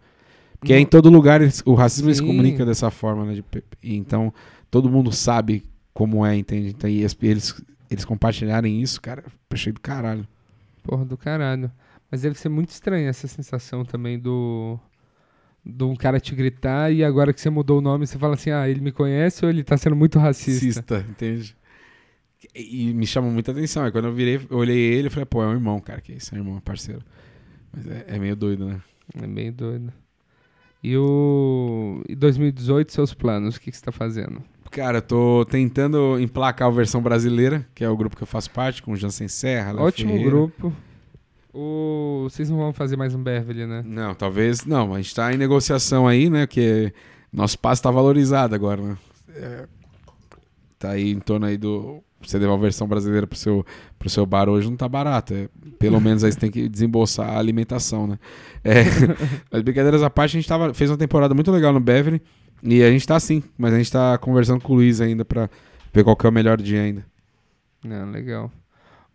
Porque 0.58 0.72
é 0.74 0.78
em 0.80 0.84
todo 0.86 1.08
lugar 1.10 1.40
eles- 1.40 1.62
o 1.64 1.74
racismo 1.74 2.12
se 2.14 2.20
comunica 2.26 2.64
dessa 2.66 2.90
forma, 2.90 3.24
né? 3.24 3.34
de 3.34 3.44
e 3.82 3.96
então, 3.96 4.32
todo 4.70 4.90
mundo 4.90 5.10
sabe 5.12 5.64
como 5.94 6.24
é, 6.26 6.36
entende? 6.36 6.68
Então, 6.68 6.88
e 6.90 7.02
eles, 7.22 7.62
eles 7.90 8.04
compartilharem 8.04 8.82
isso, 8.82 9.00
cara, 9.00 9.24
achei 9.50 9.72
do 9.72 9.80
caralho. 9.80 10.26
Porra 10.84 11.04
do 11.04 11.16
caralho. 11.16 11.72
Mas 12.10 12.22
deve 12.22 12.38
ser 12.38 12.48
muito 12.48 12.70
estranha 12.70 13.08
essa 13.08 13.26
sensação 13.26 13.84
também 13.84 14.18
do. 14.18 14.78
De 15.64 15.82
um 15.82 15.96
cara 15.96 16.20
te 16.20 16.34
gritar 16.34 16.92
e 16.92 17.02
agora 17.02 17.32
que 17.32 17.40
você 17.40 17.48
mudou 17.48 17.78
o 17.78 17.80
nome, 17.80 18.06
você 18.06 18.18
fala 18.18 18.34
assim: 18.34 18.50
ah, 18.50 18.68
ele 18.68 18.80
me 18.80 18.92
conhece 18.92 19.44
ou 19.44 19.50
ele 19.50 19.64
tá 19.64 19.76
sendo 19.76 19.96
muito 19.96 20.18
racista? 20.18 20.66
Racista, 20.66 21.06
entende? 21.08 21.56
E, 22.54 22.92
me 22.92 23.06
chamou 23.06 23.30
muita 23.30 23.50
atenção. 23.50 23.82
Aí 23.82 23.90
quando 23.90 24.04
eu 24.04 24.12
virei, 24.12 24.38
eu 24.50 24.58
olhei 24.58 24.76
ele 24.76 25.08
e 25.08 25.10
falei, 25.10 25.24
pô, 25.24 25.42
é 25.42 25.46
um 25.46 25.52
irmão, 25.52 25.80
cara, 25.80 26.02
que 26.02 26.12
isso, 26.12 26.34
é 26.34 26.38
um 26.38 26.42
irmão, 26.42 26.58
é 26.58 26.60
parceiro. 26.60 27.02
Mas 27.72 27.86
é, 27.86 28.04
é 28.08 28.18
meio 28.18 28.36
doido, 28.36 28.66
né? 28.66 28.80
É 29.14 29.26
meio 29.26 29.52
doido. 29.52 29.90
E 30.82 30.94
o. 30.98 32.02
E 32.06 32.14
2018, 32.14 32.92
seus 32.92 33.14
planos, 33.14 33.56
o 33.56 33.60
que, 33.60 33.70
que 33.70 33.76
você 33.76 33.82
tá 33.82 33.90
fazendo? 33.90 34.44
Cara, 34.74 34.98
eu 34.98 35.02
tô 35.02 35.46
tentando 35.48 36.18
emplacar 36.18 36.66
a 36.66 36.70
versão 36.70 37.00
brasileira, 37.00 37.64
que 37.76 37.84
é 37.84 37.88
o 37.88 37.96
grupo 37.96 38.16
que 38.16 38.24
eu 38.24 38.26
faço 38.26 38.50
parte, 38.50 38.82
com 38.82 38.90
o 38.90 38.96
Jansen 38.96 39.28
Serra. 39.28 39.70
Léo 39.70 39.84
Ótimo 39.84 40.10
Ferreira. 40.10 40.30
grupo. 40.32 40.72
O... 41.52 42.26
Vocês 42.28 42.50
não 42.50 42.56
vão 42.56 42.72
fazer 42.72 42.96
mais 42.96 43.14
um 43.14 43.22
Beverly, 43.22 43.66
né? 43.66 43.84
Não, 43.86 44.16
talvez. 44.16 44.66
Não, 44.66 44.92
a 44.92 44.96
gente 45.00 45.14
tá 45.14 45.32
em 45.32 45.36
negociação 45.36 46.08
aí, 46.08 46.28
né? 46.28 46.44
Porque 46.44 46.92
nosso 47.32 47.56
passe 47.56 47.80
tá 47.80 47.88
valorizado 47.88 48.52
agora, 48.52 48.82
né? 48.82 48.96
É, 49.36 49.68
tá 50.76 50.90
aí 50.90 51.12
em 51.12 51.20
torno 51.20 51.46
aí 51.46 51.56
do. 51.56 52.02
Você 52.20 52.36
levar 52.36 52.54
a 52.54 52.56
versão 52.56 52.88
brasileira 52.88 53.28
pro 53.28 53.38
seu, 53.38 53.64
pro 53.96 54.10
seu 54.10 54.26
bar 54.26 54.48
hoje 54.48 54.68
não 54.68 54.76
tá 54.76 54.88
barato. 54.88 55.34
É, 55.34 55.48
pelo 55.78 56.00
menos 56.00 56.24
aí 56.24 56.32
você 56.32 56.40
tem 56.40 56.50
que 56.50 56.68
desembolsar 56.68 57.28
a 57.28 57.38
alimentação, 57.38 58.08
né? 58.08 58.18
É, 58.64 58.82
mas 59.52 59.62
brincadeiras 59.62 60.02
à 60.02 60.10
parte, 60.10 60.36
a 60.36 60.40
gente 60.40 60.48
tava, 60.48 60.74
fez 60.74 60.90
uma 60.90 60.96
temporada 60.96 61.32
muito 61.32 61.52
legal 61.52 61.72
no 61.72 61.78
Beverly. 61.78 62.20
E 62.64 62.82
a 62.82 62.90
gente 62.90 63.06
tá 63.06 63.16
assim, 63.16 63.42
mas 63.58 63.74
a 63.74 63.76
gente 63.76 63.92
tá 63.92 64.16
conversando 64.16 64.62
com 64.62 64.72
o 64.72 64.76
Luiz 64.76 65.00
ainda 65.00 65.24
pra 65.24 65.50
ver 65.92 66.02
qual 66.02 66.16
que 66.16 66.26
é 66.26 66.28
o 66.28 66.32
melhor 66.32 66.60
dia 66.60 66.80
ainda. 66.80 67.04
Não, 67.84 68.10
legal. 68.10 68.50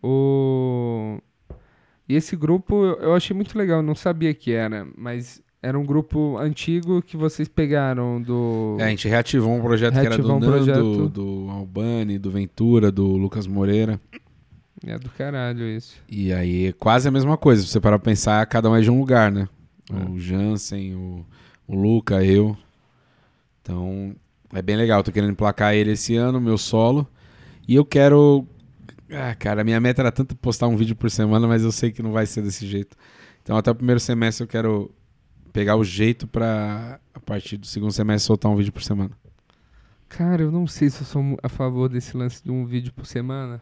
O... 0.00 1.18
E 2.08 2.14
esse 2.14 2.36
grupo 2.36 2.84
eu 2.84 3.14
achei 3.14 3.34
muito 3.34 3.58
legal, 3.58 3.82
não 3.82 3.94
sabia 3.94 4.32
que 4.32 4.52
era, 4.52 4.86
mas 4.96 5.42
era 5.62 5.78
um 5.78 5.84
grupo 5.84 6.38
antigo 6.38 7.02
que 7.02 7.16
vocês 7.16 7.48
pegaram 7.48 8.22
do. 8.22 8.76
É, 8.78 8.84
a 8.84 8.88
gente 8.88 9.08
reativou 9.08 9.54
um 9.54 9.60
projeto 9.60 9.94
Reativou 9.94 10.36
um 10.36 10.40
que 10.40 10.46
era 10.46 10.52
do 10.52 10.60
Nando, 10.60 10.74
projeto. 10.74 11.08
do 11.08 11.50
Albani, 11.50 12.18
do 12.18 12.30
Ventura, 12.30 12.90
do 12.90 13.16
Lucas 13.16 13.46
Moreira. 13.46 14.00
É 14.86 14.98
do 14.98 15.10
caralho 15.10 15.64
isso. 15.64 15.96
E 16.08 16.32
aí 16.32 16.72
quase 16.74 17.06
a 17.06 17.10
mesma 17.10 17.36
coisa. 17.36 17.62
Se 17.62 17.68
você 17.68 17.80
parar 17.80 17.98
pra 17.98 18.10
pensar, 18.10 18.44
cada 18.46 18.70
um 18.70 18.76
é 18.76 18.80
de 18.80 18.90
um 18.90 18.98
lugar, 18.98 19.30
né? 19.30 19.48
É. 19.92 20.10
O 20.10 20.18
Jansen, 20.18 20.94
o, 20.94 21.26
o 21.66 21.74
Luca, 21.74 22.24
eu. 22.24 22.56
Então, 23.62 24.14
é 24.52 24.62
bem 24.62 24.76
legal. 24.76 25.02
Tô 25.02 25.12
querendo 25.12 25.32
emplacar 25.32 25.74
ele 25.74 25.92
esse 25.92 26.16
ano, 26.16 26.40
meu 26.40 26.58
solo. 26.58 27.06
E 27.66 27.74
eu 27.74 27.84
quero. 27.84 28.46
Ah, 29.10 29.34
cara, 29.34 29.64
minha 29.64 29.80
meta 29.80 30.02
era 30.02 30.12
tanto 30.12 30.36
postar 30.36 30.68
um 30.68 30.76
vídeo 30.76 30.94
por 30.94 31.10
semana, 31.10 31.46
mas 31.46 31.64
eu 31.64 31.72
sei 31.72 31.90
que 31.90 32.02
não 32.02 32.12
vai 32.12 32.26
ser 32.26 32.42
desse 32.42 32.66
jeito. 32.66 32.96
Então, 33.42 33.56
até 33.56 33.70
o 33.70 33.74
primeiro 33.74 34.00
semestre 34.00 34.44
eu 34.44 34.48
quero 34.48 34.94
pegar 35.52 35.76
o 35.76 35.84
jeito 35.84 36.26
pra, 36.26 37.00
a 37.12 37.20
partir 37.20 37.56
do 37.56 37.66
segundo 37.66 37.92
semestre, 37.92 38.26
soltar 38.26 38.50
um 38.50 38.56
vídeo 38.56 38.72
por 38.72 38.82
semana. 38.82 39.10
Cara, 40.08 40.42
eu 40.42 40.50
não 40.50 40.66
sei 40.66 40.90
se 40.90 41.02
eu 41.02 41.06
sou 41.06 41.38
a 41.42 41.48
favor 41.48 41.88
desse 41.88 42.16
lance 42.16 42.42
de 42.42 42.50
um 42.50 42.64
vídeo 42.66 42.92
por 42.92 43.06
semana. 43.06 43.60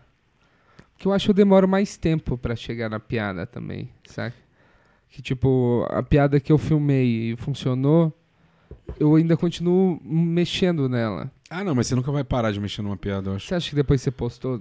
Porque 0.92 1.06
eu 1.06 1.12
acho 1.12 1.26
que 1.26 1.30
eu 1.30 1.34
demoro 1.34 1.68
mais 1.68 1.96
tempo 1.96 2.36
pra 2.36 2.56
chegar 2.56 2.88
na 2.88 2.98
piada 2.98 3.46
também, 3.46 3.90
sabe? 4.04 4.34
Que 5.10 5.22
tipo, 5.22 5.86
a 5.90 6.02
piada 6.02 6.40
que 6.40 6.50
eu 6.50 6.58
filmei 6.58 7.32
e 7.32 7.36
funcionou, 7.36 8.12
eu 8.98 9.14
ainda 9.14 9.36
continuo 9.36 10.00
mexendo 10.04 10.88
nela. 10.88 11.30
Ah, 11.50 11.64
não, 11.64 11.74
mas 11.74 11.86
você 11.86 11.94
nunca 11.94 12.12
vai 12.12 12.22
parar 12.24 12.52
de 12.52 12.60
mexer 12.60 12.82
numa 12.82 12.96
piada, 12.96 13.30
eu 13.30 13.34
acho. 13.36 13.46
Você 13.48 13.54
acha 13.54 13.70
que 13.70 13.76
depois 13.76 14.02
você 14.02 14.10
postou, 14.10 14.58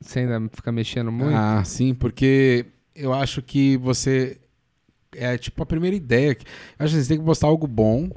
você 0.00 0.20
ainda 0.20 0.48
fica 0.52 0.70
mexendo 0.70 1.10
muito? 1.10 1.34
Ah, 1.36 1.62
sim, 1.64 1.94
porque 1.94 2.66
eu 2.94 3.12
acho 3.12 3.40
que 3.42 3.76
você. 3.78 4.38
É 5.16 5.38
tipo 5.38 5.62
a 5.62 5.66
primeira 5.66 5.94
ideia. 5.96 6.34
que- 6.34 6.44
Eu 6.78 6.84
acho 6.84 6.94
que 6.94 7.00
você 7.02 7.08
tem 7.08 7.18
que 7.18 7.24
postar 7.24 7.46
algo 7.46 7.66
bom. 7.66 8.10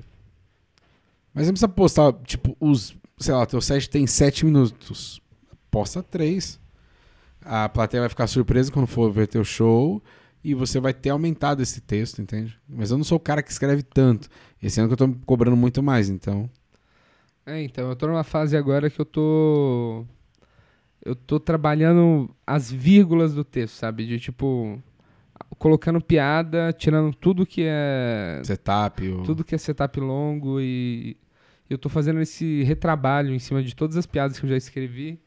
Mas 1.34 1.46
não 1.48 1.54
precisa 1.54 1.68
postar, 1.70 2.14
tipo, 2.26 2.56
os. 2.60 2.96
Sei 3.20 3.34
lá, 3.34 3.46
teu 3.46 3.62
set 3.62 3.90
tem 3.90 4.06
sete 4.08 4.46
minutos. 4.46 5.22
Posta 5.72 6.02
três. 6.04 6.60
A 7.42 7.70
plateia 7.70 8.02
vai 8.02 8.10
ficar 8.10 8.28
surpresa 8.28 8.72
quando 8.72 8.88
for 8.88 9.12
ver 9.12 9.28
teu 9.28 9.44
show. 9.44 10.02
E 10.44 10.54
você 10.54 10.80
vai 10.80 10.94
ter 10.94 11.10
aumentado 11.10 11.62
esse 11.62 11.82
texto, 11.82 12.22
entende? 12.22 12.58
Mas 12.68 12.90
eu 12.92 12.98
não 12.98 13.04
sou 13.04 13.18
o 13.18 13.22
cara 13.22 13.42
que 13.44 13.52
escreve 13.52 13.84
tanto. 13.84 14.30
Esse 14.62 14.80
ano 14.80 14.90
que 14.90 14.94
eu 14.94 15.08
tô 15.08 15.16
cobrando 15.26 15.56
muito 15.56 15.84
mais, 15.84 16.10
então. 16.10 16.50
É, 17.48 17.62
então, 17.64 17.90
eu 17.90 17.96
tô 17.96 18.08
numa 18.08 18.26
fase 18.26 18.58
agora 18.58 18.90
que 18.90 19.00
eu 19.00 19.06
tô. 19.06 20.06
Eu 21.04 21.16
tô 21.16 21.40
trabalhando 21.40 22.30
as 22.46 22.70
vírgulas 22.70 23.34
do 23.34 23.44
texto, 23.44 23.76
sabe? 23.76 24.06
De 24.06 24.20
tipo. 24.20 24.82
Colocando 25.58 26.02
piada, 26.02 26.74
tirando 26.74 27.16
tudo 27.16 27.46
que 27.46 27.64
é. 27.66 28.42
Setup. 28.44 29.08
Ou... 29.08 29.24
Tudo 29.24 29.46
que 29.46 29.56
é 29.56 29.58
setup 29.58 29.98
longo 30.00 30.60
e. 30.60 31.16
Eu 31.70 31.78
tô 31.78 31.88
fazendo 31.88 32.20
esse 32.20 32.64
retrabalho 32.64 33.34
em 33.34 33.40
cima 33.40 33.64
de 33.64 33.76
todas 33.76 33.96
as 33.96 34.06
piadas 34.06 34.38
que 34.40 34.46
eu 34.46 34.50
já 34.50 34.58
escrevi. 34.58 35.20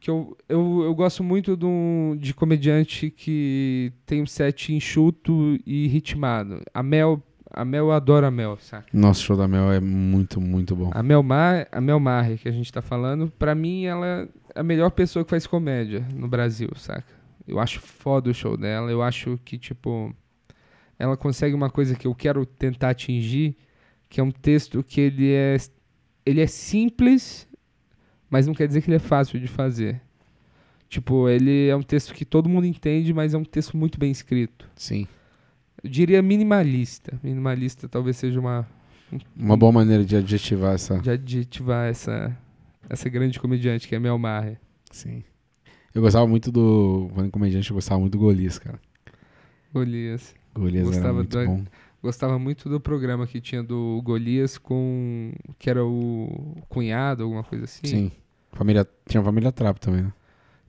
Que 0.00 0.10
eu, 0.10 0.36
eu, 0.48 0.82
eu 0.84 0.94
gosto 0.94 1.22
muito 1.22 1.56
de, 1.56 1.64
um, 1.66 2.16
de 2.18 2.32
comediante 2.32 3.10
que 3.10 3.92
tem 4.06 4.22
um 4.22 4.26
set 4.26 4.72
enxuto 4.72 5.58
e 5.66 5.86
ritmado. 5.88 6.62
A 6.72 6.82
Mel. 6.82 7.22
A 7.50 7.64
Mel 7.64 7.86
eu 7.86 7.92
adoro 7.92 8.26
a 8.26 8.30
Mel, 8.30 8.58
saca? 8.60 8.86
Nosso 8.92 9.22
show 9.22 9.36
da 9.36 9.46
Mel 9.46 9.72
é 9.72 9.80
muito, 9.80 10.40
muito 10.40 10.74
bom. 10.74 10.90
A 10.92 11.02
Mel, 11.02 11.22
Mar, 11.22 11.68
a 11.70 11.80
Mel 11.80 12.00
Maher, 12.00 12.38
que 12.38 12.48
a 12.48 12.52
gente 12.52 12.72
tá 12.72 12.82
falando, 12.82 13.32
pra 13.38 13.54
mim 13.54 13.84
ela 13.84 14.06
é 14.06 14.28
a 14.54 14.62
melhor 14.62 14.90
pessoa 14.90 15.24
que 15.24 15.30
faz 15.30 15.46
comédia 15.46 16.06
no 16.14 16.28
Brasil, 16.28 16.70
saca? 16.76 17.14
Eu 17.46 17.60
acho 17.60 17.80
foda 17.80 18.30
o 18.30 18.34
show 18.34 18.56
dela, 18.56 18.90
eu 18.90 19.02
acho 19.02 19.38
que, 19.44 19.56
tipo, 19.56 20.14
ela 20.98 21.16
consegue 21.16 21.54
uma 21.54 21.70
coisa 21.70 21.94
que 21.94 22.06
eu 22.06 22.14
quero 22.14 22.44
tentar 22.44 22.90
atingir, 22.90 23.56
que 24.08 24.20
é 24.20 24.24
um 24.24 24.32
texto 24.32 24.82
que 24.82 25.00
ele 25.00 25.32
é, 25.32 25.56
ele 26.24 26.40
é 26.40 26.46
simples, 26.46 27.46
mas 28.28 28.46
não 28.46 28.54
quer 28.54 28.66
dizer 28.66 28.82
que 28.82 28.88
ele 28.88 28.96
é 28.96 29.00
fácil 29.00 29.38
de 29.38 29.46
fazer. 29.46 30.00
Tipo, 30.88 31.28
ele 31.28 31.68
é 31.68 31.76
um 31.76 31.82
texto 31.82 32.14
que 32.14 32.24
todo 32.24 32.48
mundo 32.48 32.66
entende, 32.66 33.12
mas 33.12 33.34
é 33.34 33.38
um 33.38 33.44
texto 33.44 33.76
muito 33.76 33.98
bem 33.98 34.10
escrito. 34.10 34.68
Sim. 34.76 35.06
Eu 35.86 35.90
diria 35.90 36.20
minimalista. 36.22 37.18
Minimalista 37.22 37.88
talvez 37.88 38.16
seja 38.16 38.38
uma, 38.40 38.66
Uma 39.36 39.56
boa 39.56 39.70
maneira 39.72 40.04
de 40.04 40.16
adjetivar 40.16 40.74
essa. 40.74 40.98
de 40.98 41.10
adjetivar 41.10 41.86
essa, 41.88 42.36
essa 42.88 43.08
grande 43.08 43.38
comediante 43.40 43.86
que 43.86 43.94
é 43.94 43.98
Mel 43.98 44.18
Maher. 44.18 44.58
Sim. 44.90 45.22
Eu 45.94 46.02
gostava 46.02 46.26
muito 46.26 46.50
do. 46.52 47.10
Quando 47.14 47.30
comediante, 47.30 47.70
eu 47.70 47.74
gostava 47.74 48.00
muito 48.00 48.12
do 48.12 48.18
Golias, 48.18 48.58
cara. 48.58 48.78
Golias. 49.72 50.34
Golias 50.54 50.82
era 50.88 50.94
Gostava 50.96 51.14
muito 51.14 51.36
da- 51.38 51.44
bom. 51.46 51.64
Gostava 52.02 52.38
muito 52.38 52.68
do 52.68 52.78
programa 52.78 53.26
que 53.26 53.40
tinha 53.40 53.62
do 53.62 54.00
Golias 54.04 54.58
com. 54.58 55.32
que 55.58 55.70
era 55.70 55.84
o 55.84 56.56
cunhado, 56.68 57.22
alguma 57.24 57.42
coisa 57.42 57.64
assim. 57.64 57.86
Sim. 57.86 58.12
Família, 58.52 58.86
tinha 59.08 59.22
família 59.22 59.50
Trapo 59.52 59.80
também, 59.80 60.02
né? 60.02 60.12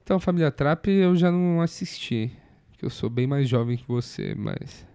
Então, 0.02 0.18
Família 0.18 0.50
Trap 0.50 0.88
eu 0.88 1.14
já 1.16 1.30
não 1.30 1.60
assisti. 1.60 2.32
Que 2.78 2.84
eu 2.84 2.90
sou 2.90 3.10
bem 3.10 3.26
mais 3.26 3.46
jovem 3.48 3.76
que 3.76 3.84
você, 3.86 4.34
mas. 4.34 4.86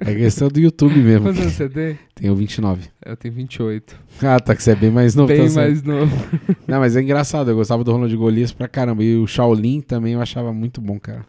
É 0.00 0.14
questão 0.14 0.48
do 0.48 0.60
YouTube 0.60 0.96
mesmo. 1.00 1.26
Quantos 1.26 1.40
anos 1.40 1.52
você 1.54 1.68
tem? 1.68 1.98
Tenho 2.14 2.34
29. 2.36 2.88
Eu 3.04 3.16
tenho 3.16 3.34
28. 3.34 3.98
Ah, 4.22 4.38
tá, 4.38 4.54
que 4.54 4.62
você 4.62 4.70
é 4.70 4.76
bem 4.76 4.90
mais 4.90 5.14
novo. 5.16 5.28
Bem 5.28 5.42
então 5.42 5.54
mais 5.54 5.82
novo. 5.82 6.14
Não, 6.68 6.78
mas 6.78 6.94
é 6.96 7.02
engraçado, 7.02 7.50
eu 7.50 7.56
gostava 7.56 7.82
do 7.82 7.90
Ronald 7.90 8.16
Golias 8.16 8.52
pra 8.52 8.68
caramba. 8.68 9.02
E 9.02 9.16
o 9.16 9.26
Shaolin 9.26 9.80
também 9.80 10.12
eu 10.14 10.20
achava 10.20 10.52
muito 10.52 10.80
bom, 10.80 10.98
cara. 11.00 11.26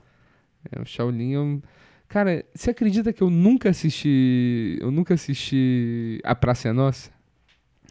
É, 0.71 0.79
o 0.79 0.85
Shaolin, 0.85 1.31
eu... 1.31 1.61
Cara, 2.07 2.45
você 2.53 2.69
acredita 2.69 3.11
que 3.11 3.23
eu 3.23 3.31
nunca 3.31 3.69
assisti... 3.71 4.77
Eu 4.79 4.91
nunca 4.91 5.15
assisti 5.15 6.21
A 6.23 6.35
Praça 6.35 6.69
é 6.69 6.71
Nossa? 6.71 7.09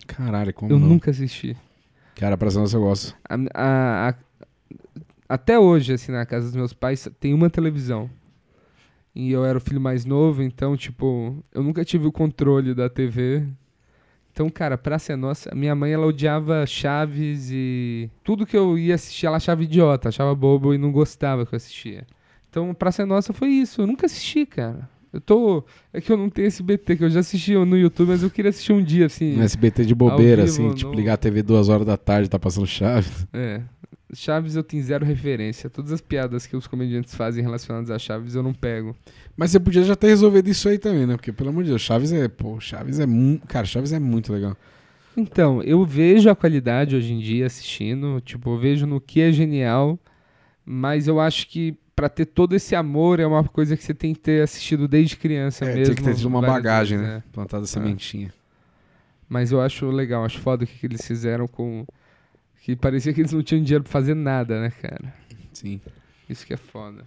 Caralho, 0.07 0.55
como 0.55 0.71
eu 0.73 0.79
não? 0.79 0.87
nunca 0.89 1.11
assisti. 1.11 1.57
Cara, 2.15 2.37
pra 2.39 2.49
nossa 2.53 2.77
eu 2.77 2.81
gosto. 2.81 3.17
A- 3.29 3.35
a- 3.55 4.09
a- 4.11 4.15
até 5.29 5.59
hoje, 5.59 5.95
assim, 5.95 6.13
na 6.13 6.25
casa 6.25 6.47
dos 6.47 6.55
meus 6.55 6.73
pais, 6.73 7.09
tem 7.19 7.35
uma 7.35 7.51
televisão. 7.51 8.09
E 9.15 9.31
eu 9.31 9.45
era 9.45 9.57
o 9.57 9.61
filho 9.61 9.81
mais 9.81 10.05
novo, 10.05 10.43
então, 10.43 10.77
tipo, 10.77 11.37
eu 11.55 11.63
nunca 11.63 11.85
tive 11.85 12.07
o 12.07 12.13
controle 12.13 12.75
da 12.75 12.89
TV. 12.89 13.45
Então, 14.33 14.51
cara, 14.51 14.77
Praça 14.77 15.13
é 15.13 15.17
Nossa, 15.17 15.55
minha 15.55 15.75
mãe, 15.77 15.93
ela 15.93 16.07
odiava 16.07 16.67
Chaves 16.67 17.51
e 17.53 18.11
tudo 18.25 18.45
que 18.45 18.57
eu 18.57 18.77
ia 18.77 18.97
assistir, 18.97 19.27
ela 19.27 19.37
achava 19.37 19.63
idiota, 19.63 20.09
achava 20.09 20.35
bobo 20.35 20.75
e 20.75 20.79
não 20.79 20.91
gostava 20.91 21.47
que 21.47 21.55
eu 21.55 21.57
assistia. 21.57 22.05
Então, 22.51 22.75
Praça 22.75 23.03
é 23.03 23.05
Nossa 23.05 23.33
foi 23.33 23.51
isso, 23.51 23.83
eu 23.83 23.87
nunca 23.87 24.07
assisti, 24.07 24.45
cara. 24.45 24.89
Eu 25.13 25.21
tô... 25.21 25.65
É 25.93 26.01
que 26.01 26.11
eu 26.11 26.17
não 26.17 26.29
tenho 26.29 26.49
SBT, 26.49 26.97
que 26.97 27.05
eu 27.05 27.11
já 27.11 27.21
assisti 27.21 27.55
no 27.55 27.79
YouTube, 27.79 28.09
mas 28.09 28.25
eu 28.25 28.31
queria 28.31 28.49
assistir 28.49 28.73
um 28.73 28.83
dia, 28.83 29.07
assim. 29.07 29.37
No 29.37 29.45
SBT 29.45 29.85
de 29.85 29.95
bobeira, 29.95 30.45
vivo, 30.45 30.67
assim, 30.67 30.75
tipo, 30.75 30.93
ligar 30.93 31.15
a 31.15 31.17
TV 31.17 31.41
duas 31.41 31.69
horas 31.69 31.87
da 31.87 31.97
tarde, 31.97 32.29
tá 32.29 32.37
passando 32.37 32.67
Chaves. 32.67 33.25
É. 33.33 33.63
Chaves 34.13 34.55
eu 34.55 34.63
tenho 34.63 34.83
zero 34.83 35.05
referência. 35.05 35.71
Todas 35.71 35.91
as 35.93 36.01
piadas 36.01 36.47
que 36.47 36.55
os 36.57 36.67
comediantes 36.67 37.15
fazem 37.15 37.43
relacionadas 37.43 37.91
a 37.91 37.99
Chaves 37.99 38.35
eu 38.35 38.43
não 38.43 38.53
pego. 38.53 38.95
Mas 39.37 39.51
você 39.51 39.59
podia 39.59 39.83
já 39.83 39.97
ter 39.97 40.09
resolvido 40.09 40.49
isso 40.49 40.69
aí 40.69 40.79
também, 40.79 41.07
né? 41.07 41.17
Porque, 41.17 41.33
pelo 41.33 41.49
amor 41.51 41.65
de 41.65 41.71
Deus, 41.71 41.83
Chaves 41.83 42.13
é. 42.13 42.29
Pô, 42.29 42.61
Chaves 42.61 43.01
é 43.01 43.07
muito. 43.07 43.47
Cara, 43.47 43.67
Chaves 43.67 43.93
é 43.93 43.99
muito 43.99 44.33
legal. 44.33 44.57
Então, 45.17 45.63
eu 45.63 45.85
vejo 45.85 46.29
a 46.29 46.35
qualidade 46.35 46.97
hoje 46.97 47.13
em 47.13 47.19
dia 47.21 47.47
assistindo, 47.47 48.21
tipo, 48.21 48.51
eu 48.51 48.59
vejo 48.59 48.85
no 48.87 49.01
que 49.01 49.21
é 49.21 49.31
genial, 49.33 49.99
mas 50.67 51.07
eu 51.07 51.21
acho 51.21 51.49
que 51.49 51.77
pra 51.95 52.09
ter 52.09 52.25
todo 52.27 52.55
esse 52.57 52.75
amor 52.75 53.21
é 53.21 53.27
uma 53.27 53.45
coisa 53.45 53.77
que 53.77 53.85
você 53.85 53.95
tem 53.95 54.13
que 54.13 54.19
ter 54.21 54.43
assistido 54.43 54.89
desde 54.89 55.17
criança 55.17 55.65
É, 55.65 55.69
mesmo. 55.75 55.95
tem 55.95 55.95
que 55.95 56.11
ter 56.11 56.17
tido 56.17 56.27
uma 56.27 56.43
bagagem, 56.43 56.99
vezes, 56.99 57.13
né? 57.13 57.23
é. 57.25 57.33
Plantada 57.33 57.65
sementinha. 57.67 58.33
Mas 59.29 59.53
eu 59.53 59.61
acho 59.61 59.87
legal, 59.91 60.25
acho 60.25 60.41
foda 60.41 60.65
o 60.65 60.67
que, 60.67 60.79
que 60.79 60.87
eles 60.87 61.07
fizeram 61.07 61.47
com. 61.47 61.87
Que 62.65 62.75
parecia 62.75 63.13
que 63.13 63.21
eles 63.21 63.31
não 63.31 63.43
tinham 63.43 63.63
dinheiro 63.63 63.85
pra 63.85 63.93
fazer 63.93 64.15
nada, 64.15 64.59
né, 64.59 64.71
cara? 64.71 65.15
Sim. 65.53 65.83
Isso 66.27 66.47
que 66.47 66.55
é 66.55 66.57
foda. 66.57 67.07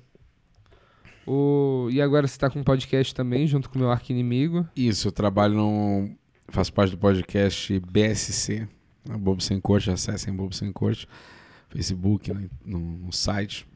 O... 1.26 1.88
E 1.91 1.99
agora 1.99 2.28
você 2.28 2.38
tá 2.38 2.47
com 2.47 2.60
um 2.60 2.64
podcast 2.64 3.16
também, 3.16 3.47
junto 3.47 3.68
com 3.68 3.76
o 3.78 3.82
meu 3.82 3.89
arqui-inimigo. 3.91 4.68
Isso, 4.76 5.08
eu 5.08 5.12
trabalho 5.12 5.55
no. 5.55 6.12
Faço 6.49 6.72
parte 6.72 6.91
do 6.91 6.99
podcast 6.99 7.80
BSC, 7.80 8.68
né? 9.03 9.18
Bobo 9.18 9.41
Sem 9.41 9.60
Corte, 9.60 9.89
acessem 9.89 10.32
Bobo 10.32 10.53
Sem 10.53 10.72
Corte, 10.72 11.08
Facebook, 11.70 12.32
né? 12.32 12.47
no, 12.64 12.78
no 12.80 13.12
site. 13.12 13.68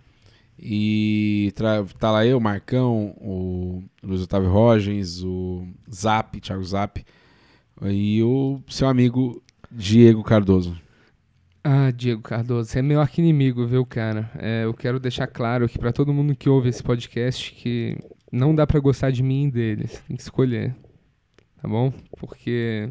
E 0.59 1.51
tra- 1.55 1.83
tá 1.97 2.11
lá 2.11 2.23
eu, 2.23 2.39
Marcão, 2.39 3.15
o 3.19 3.83
Luiz 4.03 4.21
Otávio 4.21 4.51
Rogens, 4.51 5.23
o 5.23 5.67
Zap, 5.91 6.39
Thiago 6.39 6.63
Zap, 6.63 7.03
e 7.81 8.21
o 8.21 8.61
seu 8.69 8.87
amigo 8.87 9.41
Diego 9.71 10.23
Cardoso. 10.23 10.79
Ah, 11.63 11.91
Diego 11.91 12.21
Cardoso, 12.23 12.69
você 12.69 12.79
é 12.79 12.81
meu 12.81 12.99
arqui-inimigo, 12.99 13.67
viu, 13.67 13.85
cara? 13.85 14.31
É, 14.39 14.63
eu 14.65 14.73
quero 14.73 14.99
deixar 14.99 15.27
claro 15.27 15.65
aqui 15.65 15.77
pra 15.77 15.91
todo 15.91 16.13
mundo 16.13 16.35
que 16.35 16.49
ouve 16.49 16.69
esse 16.69 16.81
podcast 16.81 17.53
que 17.53 17.97
não 18.31 18.55
dá 18.55 18.65
pra 18.65 18.79
gostar 18.79 19.11
de 19.11 19.21
mim 19.21 19.45
e 19.45 19.51
dele. 19.51 19.87
Você 19.87 20.01
tem 20.07 20.15
que 20.17 20.23
escolher, 20.23 20.73
tá 21.61 21.67
bom? 21.67 21.93
Porque 22.17 22.89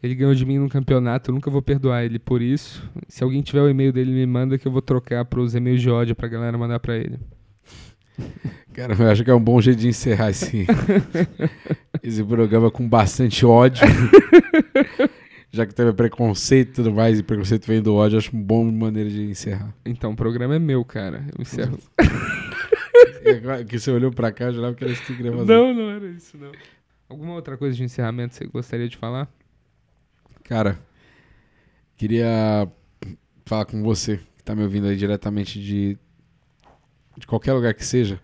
ele 0.00 0.14
ganhou 0.14 0.34
de 0.36 0.46
mim 0.46 0.58
no 0.58 0.68
campeonato, 0.68 1.30
eu 1.30 1.34
nunca 1.34 1.50
vou 1.50 1.60
perdoar 1.60 2.04
ele 2.04 2.20
por 2.20 2.40
isso. 2.40 2.88
Se 3.08 3.24
alguém 3.24 3.42
tiver 3.42 3.62
o 3.62 3.68
e-mail 3.68 3.92
dele, 3.92 4.12
me 4.12 4.24
manda 4.24 4.56
que 4.56 4.68
eu 4.68 4.72
vou 4.72 4.82
trocar 4.82 5.24
pros 5.24 5.56
e-mails 5.56 5.82
de 5.82 5.90
ódio 5.90 6.14
pra 6.14 6.28
galera 6.28 6.56
mandar 6.56 6.78
pra 6.78 6.96
ele. 6.96 7.18
Cara, 8.72 8.94
eu 8.94 9.10
acho 9.10 9.24
que 9.24 9.30
é 9.30 9.34
um 9.34 9.42
bom 9.42 9.60
jeito 9.60 9.80
de 9.80 9.88
encerrar 9.88 10.30
esse, 10.30 10.66
esse 12.02 12.22
programa 12.22 12.70
com 12.70 12.88
bastante 12.88 13.44
ódio. 13.44 13.84
Já 15.56 15.64
que 15.64 15.74
teve 15.74 15.90
preconceito 15.94 16.68
e 16.68 16.72
tudo 16.74 16.92
mais, 16.92 17.18
e 17.18 17.22
preconceito 17.22 17.66
vem 17.66 17.80
do 17.80 17.94
ódio, 17.94 18.18
acho 18.18 18.30
uma 18.30 18.44
boa 18.44 18.70
maneira 18.70 19.08
de 19.08 19.22
encerrar. 19.22 19.74
Então, 19.86 20.12
o 20.12 20.16
programa 20.16 20.54
é 20.54 20.58
meu, 20.58 20.84
cara. 20.84 21.24
Eu 21.34 21.40
encerro. 21.40 21.78
É 23.24 23.64
que 23.64 23.78
você 23.78 23.90
olhou 23.90 24.12
pra 24.12 24.30
cá, 24.30 24.44
eu 24.44 24.52
jurava 24.52 24.74
que 24.74 24.84
era 24.84 24.92
isso 24.92 25.02
que 25.02 25.16
queria 25.16 25.32
fazer. 25.32 25.52
Não, 25.52 25.74
não 25.74 25.90
era 25.90 26.06
isso, 26.06 26.38
não. 26.38 26.52
Alguma 27.08 27.34
outra 27.34 27.56
coisa 27.56 27.76
de 27.76 27.82
encerramento 27.82 28.38
que 28.38 28.44
você 28.44 28.46
gostaria 28.46 28.88
de 28.88 28.96
falar? 28.96 29.28
Cara, 30.44 30.78
queria 31.96 32.70
falar 33.44 33.64
com 33.64 33.82
você, 33.82 34.20
que 34.36 34.44
tá 34.44 34.54
me 34.54 34.62
ouvindo 34.62 34.86
aí 34.86 34.96
diretamente 34.96 35.60
de, 35.60 35.98
de 37.18 37.26
qualquer 37.26 37.52
lugar 37.52 37.74
que 37.74 37.84
seja, 37.84 38.20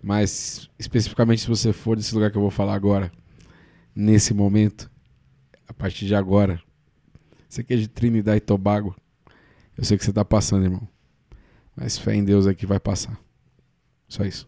mas 0.00 0.70
especificamente 0.78 1.42
se 1.42 1.48
você 1.48 1.72
for 1.72 1.96
desse 1.96 2.14
lugar 2.14 2.30
que 2.30 2.38
eu 2.38 2.42
vou 2.42 2.50
falar 2.50 2.74
agora, 2.74 3.10
nesse 3.94 4.32
momento, 4.32 4.88
a 5.66 5.72
partir 5.74 6.06
de 6.06 6.14
agora, 6.14 6.62
você 7.56 7.64
que 7.64 7.72
é 7.72 7.76
de 7.76 7.88
Trinidad 7.88 8.36
e 8.36 8.40
Tobago, 8.40 8.94
eu 9.78 9.84
sei 9.84 9.96
que 9.96 10.04
você 10.04 10.12
tá 10.12 10.24
passando, 10.24 10.64
irmão, 10.64 10.86
mas 11.74 11.96
fé 11.96 12.14
em 12.14 12.22
Deus 12.24 12.46
aqui 12.46 12.66
vai 12.66 12.78
passar. 12.78 13.18
Só 14.08 14.24
isso. 14.24 14.46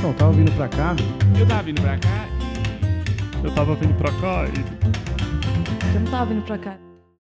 Não, 0.00 0.12
tava 0.14 0.32
vindo 0.32 0.52
pra 0.52 0.68
cá. 0.68 0.94
Eu 1.38 1.46
tava 1.46 1.62
vindo 1.64 1.80
pra 1.80 1.98
cá 1.98 2.28
Eu 3.42 3.54
tava 3.54 3.74
vindo 3.74 3.94
pra 3.94 4.10
cá 4.20 4.46
e 4.46 5.94
Eu 5.94 6.00
não 6.00 6.10
tava 6.10 6.26
vindo 6.26 6.44
pra 6.44 6.58
cá. 6.58 6.91